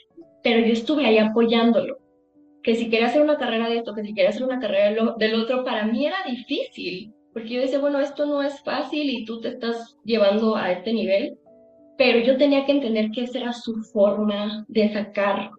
pero 0.43 0.66
yo 0.66 0.72
estuve 0.72 1.07
ahí 1.07 1.18
apoyándolo. 1.18 1.99
Que 2.62 2.74
si 2.74 2.89
quería 2.89 3.07
hacer 3.07 3.22
una 3.22 3.37
carrera 3.37 3.68
de 3.68 3.79
esto, 3.79 3.95
que 3.95 4.03
si 4.03 4.14
quería 4.14 4.31
hacer 4.31 4.45
una 4.45 4.59
carrera 4.59 5.14
del 5.18 5.35
otro, 5.35 5.64
para 5.64 5.87
mí 5.87 6.07
era 6.07 6.16
difícil, 6.27 7.12
porque 7.33 7.51
yo 7.51 7.61
decía, 7.61 7.79
bueno, 7.79 8.01
esto 8.01 8.24
no 8.24 8.43
es 8.43 8.61
fácil 8.62 9.11
y 9.11 9.27
tú 9.27 9.41
te 9.41 9.49
estás 9.49 9.99
llevando 10.05 10.57
a 10.57 10.72
este 10.72 10.95
nivel, 10.95 11.39
pero 11.99 12.18
yo 12.20 12.39
tenía 12.39 12.64
que 12.64 12.72
entender 12.72 13.11
que 13.11 13.24
esa 13.24 13.39
era 13.39 13.53
su 13.53 13.74
forma 13.93 14.64
de 14.68 14.93
sacar 14.93 15.51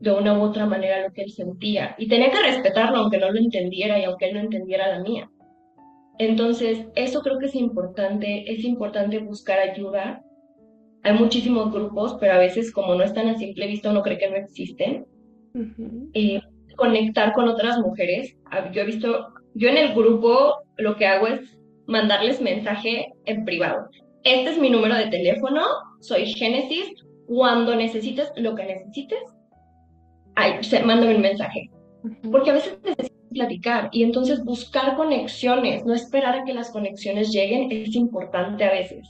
de 0.00 0.12
una 0.12 0.38
u 0.38 0.42
otra 0.42 0.66
manera 0.66 1.06
lo 1.06 1.12
que 1.12 1.22
él 1.22 1.30
sentía. 1.30 1.94
Y 1.98 2.08
tenía 2.08 2.30
que 2.30 2.42
respetarlo 2.42 2.98
aunque 2.98 3.18
no 3.18 3.30
lo 3.30 3.38
entendiera 3.38 3.98
y 3.98 4.04
aunque 4.04 4.26
él 4.26 4.34
no 4.34 4.40
entendiera 4.40 4.88
la 4.88 5.00
mía. 5.00 5.30
Entonces, 6.18 6.86
eso 6.94 7.20
creo 7.22 7.38
que 7.38 7.46
es 7.46 7.54
importante, 7.54 8.50
es 8.50 8.64
importante 8.64 9.18
buscar 9.18 9.58
ayuda. 9.58 10.22
Hay 11.02 11.18
muchísimos 11.18 11.72
grupos, 11.72 12.16
pero 12.20 12.34
a 12.34 12.38
veces 12.38 12.72
como 12.72 12.94
no 12.94 13.02
están 13.02 13.28
a 13.28 13.36
simple 13.36 13.66
vista 13.66 13.90
uno 13.90 14.02
cree 14.02 14.18
que 14.18 14.30
no 14.30 14.36
existen. 14.36 15.06
Eh, 16.14 16.40
conectar 16.76 17.32
con 17.32 17.48
otras 17.48 17.78
mujeres. 17.78 18.36
Ah, 18.50 18.70
yo 18.72 18.82
he 18.82 18.86
visto, 18.86 19.28
yo 19.54 19.68
en 19.68 19.76
el 19.76 19.94
grupo 19.94 20.54
lo 20.76 20.96
que 20.96 21.06
hago 21.06 21.26
es 21.26 21.58
mandarles 21.86 22.40
mensaje 22.40 23.12
en 23.26 23.44
privado. 23.44 23.88
Este 24.24 24.50
es 24.50 24.58
mi 24.58 24.70
número 24.70 24.94
de 24.94 25.08
teléfono, 25.08 25.62
soy 26.00 26.26
Génesis. 26.26 26.94
Cuando 27.26 27.74
necesites 27.74 28.30
lo 28.36 28.54
que 28.54 28.64
necesites, 28.64 29.22
ay, 30.34 30.60
mándame 30.84 31.16
un 31.16 31.22
mensaje. 31.22 31.70
Porque 32.30 32.50
a 32.50 32.54
veces 32.54 32.78
necesitas 32.82 33.13
platicar 33.34 33.90
y 33.92 34.02
entonces 34.02 34.42
buscar 34.44 34.96
conexiones, 34.96 35.84
no 35.84 35.92
esperar 35.92 36.36
a 36.38 36.44
que 36.44 36.54
las 36.54 36.70
conexiones 36.70 37.30
lleguen 37.30 37.70
es 37.70 37.94
importante 37.94 38.64
a 38.64 38.72
veces. 38.72 39.06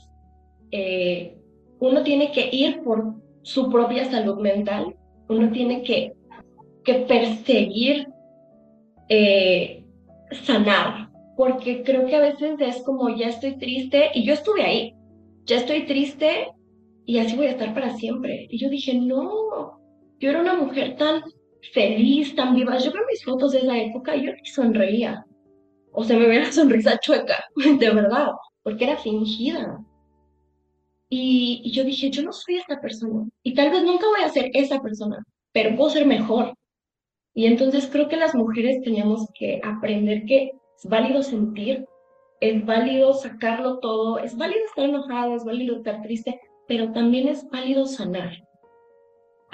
Eh, 0.71 1.37
uno 1.79 2.03
tiene 2.03 2.31
que 2.31 2.49
ir 2.51 2.81
por 2.83 3.15
su 3.43 3.69
propia 3.69 4.09
salud 4.11 4.39
mental, 4.39 4.95
uno 5.29 5.51
tiene 5.51 5.83
que, 5.83 6.13
que 6.83 6.95
perseguir 6.95 8.07
eh, 9.07 9.85
sanar, 10.31 11.09
porque 11.37 11.83
creo 11.83 12.05
que 12.07 12.15
a 12.15 12.21
veces 12.21 12.55
es 12.59 12.81
como 12.83 13.09
ya 13.15 13.29
estoy 13.29 13.57
triste 13.57 14.09
y 14.13 14.25
yo 14.25 14.33
estuve 14.33 14.63
ahí, 14.63 14.95
ya 15.45 15.57
estoy 15.57 15.85
triste 15.85 16.47
y 17.05 17.19
así 17.19 17.35
voy 17.35 17.47
a 17.47 17.51
estar 17.51 17.73
para 17.73 17.95
siempre. 17.95 18.47
Y 18.49 18.57
yo 18.57 18.69
dije, 18.69 18.95
no, 18.95 19.79
yo 20.19 20.29
era 20.29 20.41
una 20.41 20.55
mujer 20.55 20.95
tan 20.97 21.21
feliz, 21.73 22.35
tan 22.35 22.55
viva. 22.55 22.77
Yo 22.77 22.91
veo 22.91 23.03
mis 23.07 23.23
fotos 23.23 23.51
de 23.51 23.59
esa 23.59 23.77
época 23.77 24.15
y 24.15 24.25
yo 24.25 24.33
ni 24.33 24.45
sonreía. 24.45 25.25
O 25.91 26.03
se 26.03 26.15
me 26.15 26.27
ve 26.27 26.39
la 26.39 26.51
sonrisa 26.51 26.99
chueca, 26.99 27.45
de 27.55 27.89
verdad, 27.89 28.31
porque 28.63 28.83
era 28.83 28.97
fingida. 28.97 29.79
Y, 31.09 31.71
yo 31.71 31.83
dije, 31.83 32.09
yo 32.09 32.23
no 32.23 32.33
soy 32.33 32.57
esta 32.57 32.81
persona. 32.81 33.27
Y 33.43 33.53
tal 33.53 33.71
vez 33.71 33.83
nunca 33.83 34.07
voy 34.07 34.21
a 34.25 34.29
ser 34.29 34.49
esa 34.53 34.81
persona, 34.81 35.23
pero 35.53 35.75
puedo 35.75 35.89
ser 35.89 36.05
mejor. 36.05 36.53
Y 37.33 37.45
entonces 37.45 37.87
creo 37.91 38.07
que 38.07 38.17
las 38.17 38.35
mujeres 38.35 38.81
tenemos 38.83 39.27
que 39.37 39.61
aprender 39.63 40.25
que 40.25 40.51
es 40.77 40.89
válido 40.89 41.21
sentir, 41.21 41.85
es 42.41 42.65
válido 42.65 43.13
sacarlo 43.13 43.79
todo, 43.79 44.19
es 44.19 44.35
válido 44.35 44.65
estar 44.65 44.85
enojado, 44.85 45.35
es 45.35 45.43
válido 45.43 45.77
estar 45.77 46.01
triste, 46.01 46.39
pero 46.67 46.91
también 46.91 47.27
es 47.27 47.47
válido 47.49 47.85
sanar 47.85 48.44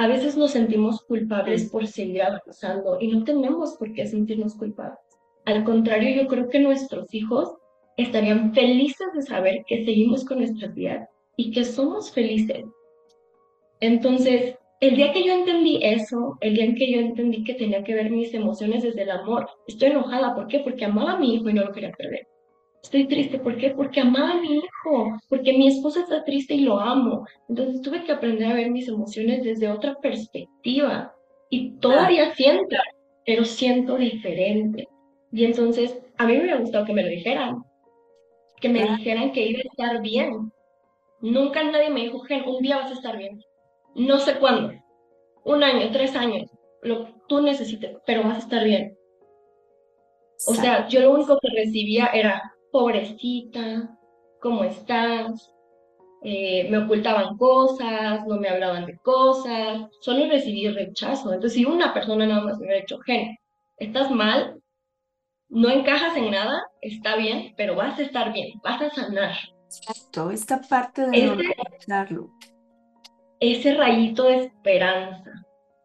a 0.02 0.08
veces 0.08 0.36
nos 0.36 0.50
sentimos 0.50 1.04
culpables 1.04 1.70
por 1.70 1.86
seguir 1.86 2.24
avanzando 2.24 2.98
y 3.00 3.08
no 3.10 3.24
tenemos 3.24 3.76
por 3.78 3.94
qué 3.94 4.08
sentirnos 4.08 4.56
culpables. 4.56 4.98
Al 5.46 5.64
contrario, 5.64 6.24
yo 6.24 6.28
creo 6.28 6.50
que 6.50 6.60
nuestros 6.60 7.14
hijos 7.14 7.54
estarían 7.98 8.52
felices 8.52 9.06
de 9.14 9.22
saber 9.22 9.64
que 9.68 9.86
seguimos 9.86 10.26
con 10.26 10.40
nuestra 10.40 10.70
vida 10.70 11.08
y 11.38 11.52
que 11.52 11.64
somos 11.64 12.12
felices. 12.12 12.66
Entonces, 13.80 14.56
el 14.80 14.96
día 14.96 15.14
que 15.14 15.24
yo 15.24 15.34
entendí 15.34 15.78
eso, 15.84 16.36
el 16.42 16.56
día 16.56 16.66
en 16.66 16.74
que 16.74 16.92
yo 16.92 17.00
entendí 17.00 17.44
que 17.44 17.54
tenía 17.54 17.84
que 17.84 17.94
ver 17.94 18.10
mis 18.10 18.34
emociones 18.34 18.82
desde 18.82 19.04
el 19.04 19.12
amor, 19.12 19.48
estoy 19.68 19.90
enojada, 19.90 20.34
¿por 20.34 20.48
qué? 20.48 20.62
Porque 20.62 20.86
amaba 20.86 21.12
a 21.12 21.20
mi 21.20 21.36
hijo 21.36 21.48
y 21.48 21.54
no 21.54 21.64
lo 21.64 21.72
quería 21.72 21.92
perder. 21.92 22.28
Estoy 22.84 23.08
triste, 23.08 23.38
¿por 23.40 23.58
qué? 23.58 23.70
Porque 23.72 24.02
amaba 24.02 24.32
a 24.32 24.42
mi 24.42 24.58
hijo, 24.58 25.20
porque 25.30 25.54
mi 25.54 25.68
esposa 25.68 26.02
está 26.02 26.24
triste 26.24 26.56
y 26.56 26.62
lo 26.62 26.80
amo. 26.80 27.26
Entonces 27.48 27.82
tuve 27.82 28.04
que 28.04 28.12
aprender 28.12 28.52
a 28.52 28.56
ver 28.56 28.72
mis 28.72 28.88
emociones 28.88 29.44
desde 29.44 29.70
otra 29.70 29.96
perspectiva. 30.02 31.14
Y 31.50 31.78
todavía 31.78 32.34
siento, 32.34 32.76
pero 33.26 33.46
siento 33.46 33.98
diferente. 33.98 34.88
Y 35.32 35.46
entonces 35.46 36.00
a 36.18 36.26
mí 36.26 36.34
me 36.34 36.42
hubiera 36.42 36.60
gustado 36.60 36.86
que 36.86 36.94
me 36.94 37.04
lo 37.04 37.10
dijeran, 37.10 37.64
que 38.60 38.70
me 38.70 38.84
dijeran 38.84 39.32
que 39.32 39.46
iba 39.46 39.60
a 39.60 39.70
estar 39.72 40.02
bien. 40.02 40.52
Nunca 41.22 41.64
nadie 41.64 41.90
me 41.90 42.02
dijo, 42.02 42.20
Gen, 42.22 42.48
un 42.48 42.62
día 42.62 42.78
vas 42.78 42.92
a 42.92 42.96
estar 42.96 43.18
bien. 43.18 43.40
No 43.96 44.18
sé 44.20 44.40
cuándo, 44.40 44.74
un 45.44 45.64
año, 45.64 45.92
tres 45.92 46.16
años, 46.16 46.50
lo 46.82 47.06
que 47.06 47.14
tú 47.28 47.42
necesites, 47.42 47.98
pero 48.06 48.24
vas 48.24 48.38
a 48.38 48.40
estar 48.40 48.64
bien. 48.64 48.98
O 50.48 50.56
sea, 50.56 50.88
yo 50.88 51.02
lo 51.02 51.14
único 51.14 51.38
que 51.40 51.50
recibía 51.56 52.08
era, 52.08 52.42
pobrecita, 52.72 53.98
¿cómo 54.42 54.64
estás? 54.64 55.54
Eh, 56.24 56.68
me 56.70 56.78
ocultaban 56.78 57.38
cosas, 57.38 58.26
no 58.28 58.38
me 58.38 58.48
hablaban 58.48 58.86
de 58.86 58.98
cosas, 59.00 59.82
solo 60.02 60.28
recibí 60.30 60.68
rechazo. 60.68 61.34
Entonces, 61.34 61.54
si 61.54 61.66
una 61.66 61.94
persona 61.94 62.28
nada 62.28 62.42
más 62.42 62.58
me 62.58 62.66
hubiera 62.66 62.82
dicho, 62.82 63.00
Gen, 63.00 63.38
estás 63.78 64.12
mal, 64.12 64.62
no 65.50 65.70
encajas 65.70 66.16
en 66.16 66.32
nada, 66.32 66.64
está 66.82 67.16
bien, 67.16 67.54
pero 67.58 67.76
vas 67.76 68.00
a 68.00 68.04
estar 68.04 68.32
bien, 68.34 68.60
vas 68.64 68.82
a 68.82 68.90
sanar. 68.92 69.36
Exacto, 69.66 70.32
esta 70.32 70.62
parte 70.62 71.10
de 71.10 71.26
ese, 71.26 71.34
Ese 73.40 73.74
rayito 73.74 74.24
de 74.26 74.46
esperanza, 74.46 75.32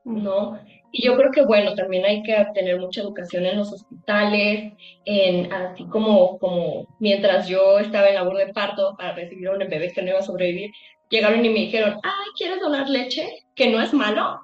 ¿no? 0.04 0.58
Y 0.98 1.04
yo 1.04 1.14
creo 1.14 1.30
que, 1.30 1.44
bueno, 1.44 1.74
también 1.74 2.06
hay 2.06 2.22
que 2.22 2.34
tener 2.54 2.80
mucha 2.80 3.02
educación 3.02 3.44
en 3.44 3.58
los 3.58 3.70
hospitales, 3.70 4.72
en, 5.04 5.52
así 5.52 5.84
como, 5.88 6.38
como 6.38 6.86
mientras 7.00 7.46
yo 7.48 7.78
estaba 7.78 8.08
en 8.08 8.14
labor 8.14 8.38
de 8.38 8.50
parto 8.54 8.94
para 8.96 9.14
recibir 9.14 9.46
a 9.48 9.52
un 9.52 9.58
bebé 9.58 9.92
que 9.92 10.00
no 10.00 10.08
iba 10.08 10.20
a 10.20 10.22
sobrevivir, 10.22 10.70
llegaron 11.10 11.44
y 11.44 11.50
me 11.50 11.60
dijeron, 11.60 12.00
ay, 12.02 12.28
¿quieres 12.38 12.60
donar 12.60 12.88
leche? 12.88 13.28
Que 13.54 13.68
no 13.68 13.82
es 13.82 13.92
malo, 13.92 14.40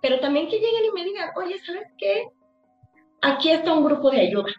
pero 0.00 0.20
también 0.20 0.48
que 0.48 0.58
lleguen 0.58 0.86
y 0.86 0.92
me 0.94 1.04
digan, 1.04 1.28
oye, 1.36 1.58
¿sabes 1.66 1.86
qué? 1.98 2.28
Aquí 3.20 3.50
está 3.50 3.74
un 3.74 3.84
grupo 3.84 4.10
de 4.10 4.22
ayuda. 4.22 4.54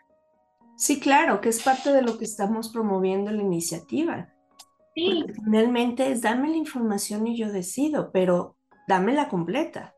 Sí, 0.76 1.00
claro, 1.00 1.42
que 1.42 1.50
es 1.50 1.64
parte 1.64 1.92
de 1.92 2.04
lo 2.04 2.20
que 2.20 2.26
estamos 2.26 2.70
promoviendo 2.70 3.32
en 3.32 3.38
la 3.38 3.44
iniciativa. 3.44 4.30
Sí. 4.94 5.26
finalmente 5.44 6.12
es 6.12 6.22
dame 6.22 6.50
la 6.50 6.56
información 6.56 7.26
y 7.26 7.36
yo 7.36 7.52
decido, 7.52 8.12
pero 8.14 8.56
dámela 8.88 9.28
completa. 9.28 9.95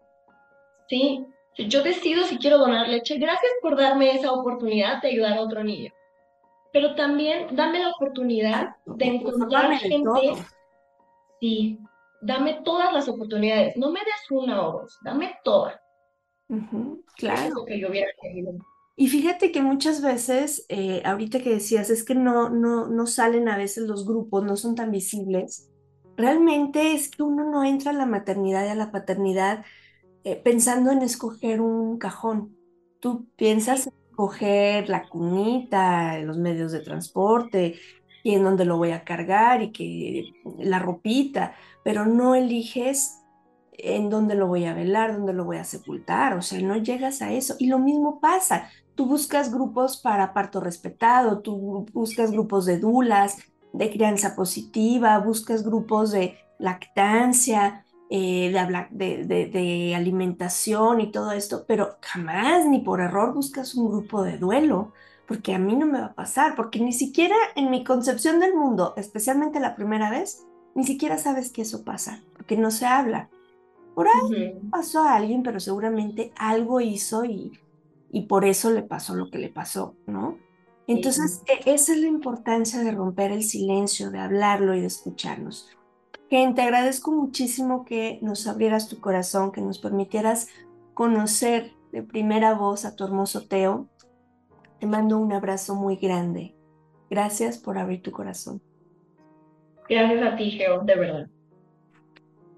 Sí, 0.90 1.26
yo 1.58 1.84
decido 1.84 2.24
si 2.26 2.38
quiero 2.38 2.60
donar 2.60 2.88
leche. 2.88 3.18
Gracias 3.18 3.52
por 3.62 3.76
darme 3.78 4.16
esa 4.16 4.32
oportunidad 4.32 5.02
de 5.02 5.10
ayudar 5.10 5.38
a 5.38 5.42
otro 5.42 5.64
niño. 5.64 5.92
Pero 6.72 6.96
también 6.96 7.56
dame 7.56 7.80
la 7.80 7.90
oportunidad 7.90 8.76
de 8.86 9.06
encontrar 9.06 9.78
gente. 9.78 10.34
Sí, 11.40 11.80
dame 12.22 12.62
todas 12.64 12.94
las 12.94 13.08
oportunidades. 13.08 13.76
No 13.78 13.92
me 13.92 14.00
des 14.00 14.32
una 14.32 14.68
o 14.68 14.82
dos, 14.82 14.98
dame 15.04 15.36
todas. 15.44 15.80
claro. 17.16 17.66
que 17.66 17.80
yo 17.80 17.90
hubiera 17.90 18.10
Y 18.96 19.08
fíjate 19.08 19.52
que 19.52 19.62
muchas 19.62 20.02
veces, 20.02 20.66
eh, 20.70 21.02
ahorita 21.06 21.40
que 21.40 21.50
decías, 21.50 21.90
es 21.90 22.04
que 22.04 22.16
no, 22.16 22.50
no, 22.50 22.88
no 22.88 23.08
salen 23.08 23.50
a 23.50 23.58
veces 23.58 23.88
los 23.88 24.06
grupos, 24.06 24.44
no 24.44 24.56
son 24.56 24.76
tan 24.76 24.92
visibles. 24.92 25.72
Realmente 26.16 26.94
es 26.94 27.10
que 27.10 27.24
uno 27.24 27.50
no 27.50 27.64
entra 27.64 27.92
a 27.92 27.96
la 27.96 28.06
maternidad 28.06 28.66
y 28.66 28.70
a 28.70 28.76
la 28.76 28.92
paternidad 28.92 29.66
eh, 30.28 30.36
pensando 30.44 30.92
en 30.92 31.02
escoger 31.04 31.62
un 31.62 31.98
cajón. 31.98 32.54
Tú 33.00 33.30
piensas 33.38 33.88
en 33.88 33.94
escoger 34.10 34.90
la 34.90 35.08
cunita, 35.08 36.20
los 36.20 36.38
medios 36.38 36.74
de 36.74 36.82
transporte, 36.82 37.76
y 38.24 38.36
en 38.36 38.44
dónde 38.44 38.66
lo 38.66 38.76
voy 38.76 38.92
a 38.92 39.06
cargar 39.06 39.62
y 39.62 39.72
que 39.72 40.34
la 40.60 40.80
ropita, 40.80 41.56
pero 41.82 42.06
no 42.06 42.36
eliges 42.36 43.22
en 43.72 44.10
dónde 44.10 44.36
lo 44.36 44.48
voy 44.48 44.66
a 44.66 44.74
velar, 44.74 45.16
dónde 45.16 45.32
lo 45.32 45.46
voy 45.46 45.58
a 45.58 45.64
sepultar, 45.64 46.34
o 46.34 46.42
sea, 46.42 46.60
no 46.60 46.76
llegas 46.76 47.22
a 47.22 47.32
eso. 47.32 47.56
Y 47.58 47.68
lo 47.68 47.80
mismo 47.80 48.20
pasa, 48.20 48.68
tú 48.96 49.06
buscas 49.06 49.50
grupos 49.50 49.96
para 49.96 50.34
parto 50.34 50.60
respetado, 50.60 51.40
tú 51.40 51.86
buscas 51.94 52.32
grupos 52.32 52.66
de 52.66 52.80
dulas, 52.80 53.38
de 53.72 53.90
crianza 53.90 54.36
positiva, 54.36 55.20
buscas 55.20 55.64
grupos 55.64 56.12
de 56.12 56.38
lactancia, 56.60 57.86
eh, 58.10 58.54
de, 58.92 59.50
de, 59.52 59.96
alimentación 59.96 61.02
y 61.02 61.12
todo 61.12 61.32
esto, 61.32 61.66
pero 61.68 61.98
jamás 62.02 62.66
ni 62.66 62.80
por 62.80 63.02
error 63.02 63.34
buscas 63.34 63.76
un 63.76 63.90
grupo 63.90 64.24
de 64.24 64.38
duelo, 64.38 64.94
porque 65.28 65.54
a 65.54 65.60
mí 65.60 65.76
no 65.76 65.86
me 65.86 66.00
va 66.00 66.08
a 66.08 66.16
pasar, 66.16 66.56
porque 66.56 66.80
ni 66.80 66.94
siquiera 66.94 67.36
en 67.56 67.70
mi 67.70 67.84
concepción 67.84 68.40
del 68.40 68.56
mundo, 68.56 68.94
especialmente 68.96 69.60
la 69.60 69.76
primera 69.76 70.10
vez, 70.10 70.46
ni 70.74 70.86
siquiera 70.86 71.18
sabes 71.18 71.52
que 71.52 71.64
eso 71.64 71.84
pasa, 71.84 72.24
porque 72.34 72.56
no 72.56 72.72
se 72.72 72.86
habla. 72.86 73.30
Por 73.94 74.08
ahí 74.08 74.54
pasó 74.70 75.02
a 75.02 75.16
alguien, 75.16 75.44
pero 75.44 75.60
seguramente 75.60 76.32
algo 76.38 76.80
hizo 76.82 77.26
y, 77.26 77.60
y 78.12 78.22
por 78.22 78.46
eso 78.46 78.70
le 78.70 78.84
pasó 78.84 79.16
lo 79.16 79.30
que 79.30 79.40
le 79.40 79.50
pasó, 79.50 79.96
¿no? 80.06 80.38
Entonces, 80.88 81.44
e, 81.48 81.74
esa 81.74 81.94
es 81.94 82.00
la 82.00 82.08
importancia 82.08 82.80
de 82.80 82.92
romper 82.92 83.32
el 83.32 83.44
silencio, 83.44 84.10
de 84.12 84.20
hablarlo 84.20 84.74
y 84.76 84.82
de 84.82 84.88
escucharnos. 84.88 85.70
Ken, 86.30 86.56
te 86.56 86.62
agradezco 86.62 87.12
muchísimo 87.12 87.86
que 87.86 88.20
nos 88.22 88.48
abrieras 88.48 88.90
tu 88.90 89.00
corazón, 89.00 89.52
que 89.52 89.62
nos 89.62 89.80
permitieras 89.80 90.50
conocer 90.94 91.72
de 91.94 92.04
primera 92.04 92.54
voz 92.54 92.84
a 92.84 92.96
tu 92.96 93.06
hermoso 93.06 93.48
Teo. 93.48 93.88
Te 94.80 94.88
mando 94.88 95.18
un 95.18 95.32
abrazo 95.32 95.76
muy 95.76 95.96
grande. 95.96 96.54
Gracias 97.10 97.58
por 97.58 97.78
abrir 97.78 98.02
tu 98.02 98.12
corazón. 98.12 98.62
Gracias 99.88 100.22
a 100.22 100.36
ti, 100.36 100.52
Geo, 100.52 100.82
de 100.84 100.96
verdad. 100.96 101.30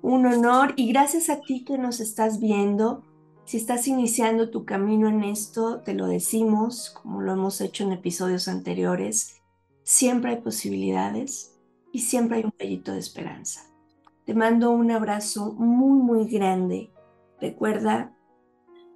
Un 0.01 0.25
honor 0.25 0.73
y 0.75 0.91
gracias 0.91 1.29
a 1.29 1.39
ti 1.41 1.63
que 1.63 1.77
nos 1.77 1.99
estás 1.99 2.39
viendo. 2.39 3.03
Si 3.45 3.57
estás 3.57 3.87
iniciando 3.87 4.49
tu 4.49 4.65
camino 4.65 5.07
en 5.09 5.23
esto, 5.23 5.81
te 5.81 5.93
lo 5.93 6.07
decimos, 6.07 6.89
como 6.89 7.21
lo 7.21 7.33
hemos 7.33 7.61
hecho 7.61 7.83
en 7.83 7.91
episodios 7.91 8.47
anteriores, 8.47 9.41
siempre 9.83 10.31
hay 10.31 10.37
posibilidades 10.37 11.48
y 11.91 11.99
siempre 11.99 12.37
hay 12.37 12.43
un 12.43 12.51
pellito 12.51 12.93
de 12.93 12.99
esperanza. 12.99 13.65
Te 14.25 14.33
mando 14.33 14.71
un 14.71 14.91
abrazo 14.91 15.53
muy, 15.53 16.01
muy 16.01 16.25
grande. 16.27 16.91
Recuerda, 17.41 18.15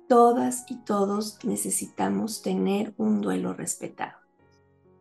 todas 0.08 0.66
y 0.70 0.78
todos 0.84 1.40
necesitamos 1.44 2.42
tener 2.42 2.94
un 2.98 3.22
duelo 3.22 3.54
respetado. 3.54 4.24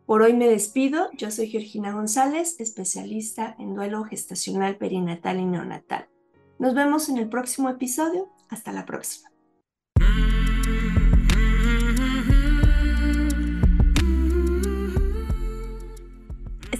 Por 0.05 0.21
hoy 0.21 0.33
me 0.33 0.47
despido. 0.47 1.09
Yo 1.13 1.31
soy 1.31 1.47
Georgina 1.47 1.93
González, 1.93 2.59
especialista 2.59 3.55
en 3.59 3.75
duelo 3.75 4.03
gestacional, 4.03 4.77
perinatal 4.77 5.39
y 5.39 5.45
neonatal. 5.45 6.09
Nos 6.59 6.73
vemos 6.73 7.09
en 7.09 7.17
el 7.17 7.29
próximo 7.29 7.69
episodio. 7.69 8.29
Hasta 8.49 8.71
la 8.71 8.85
próxima. 8.85 9.29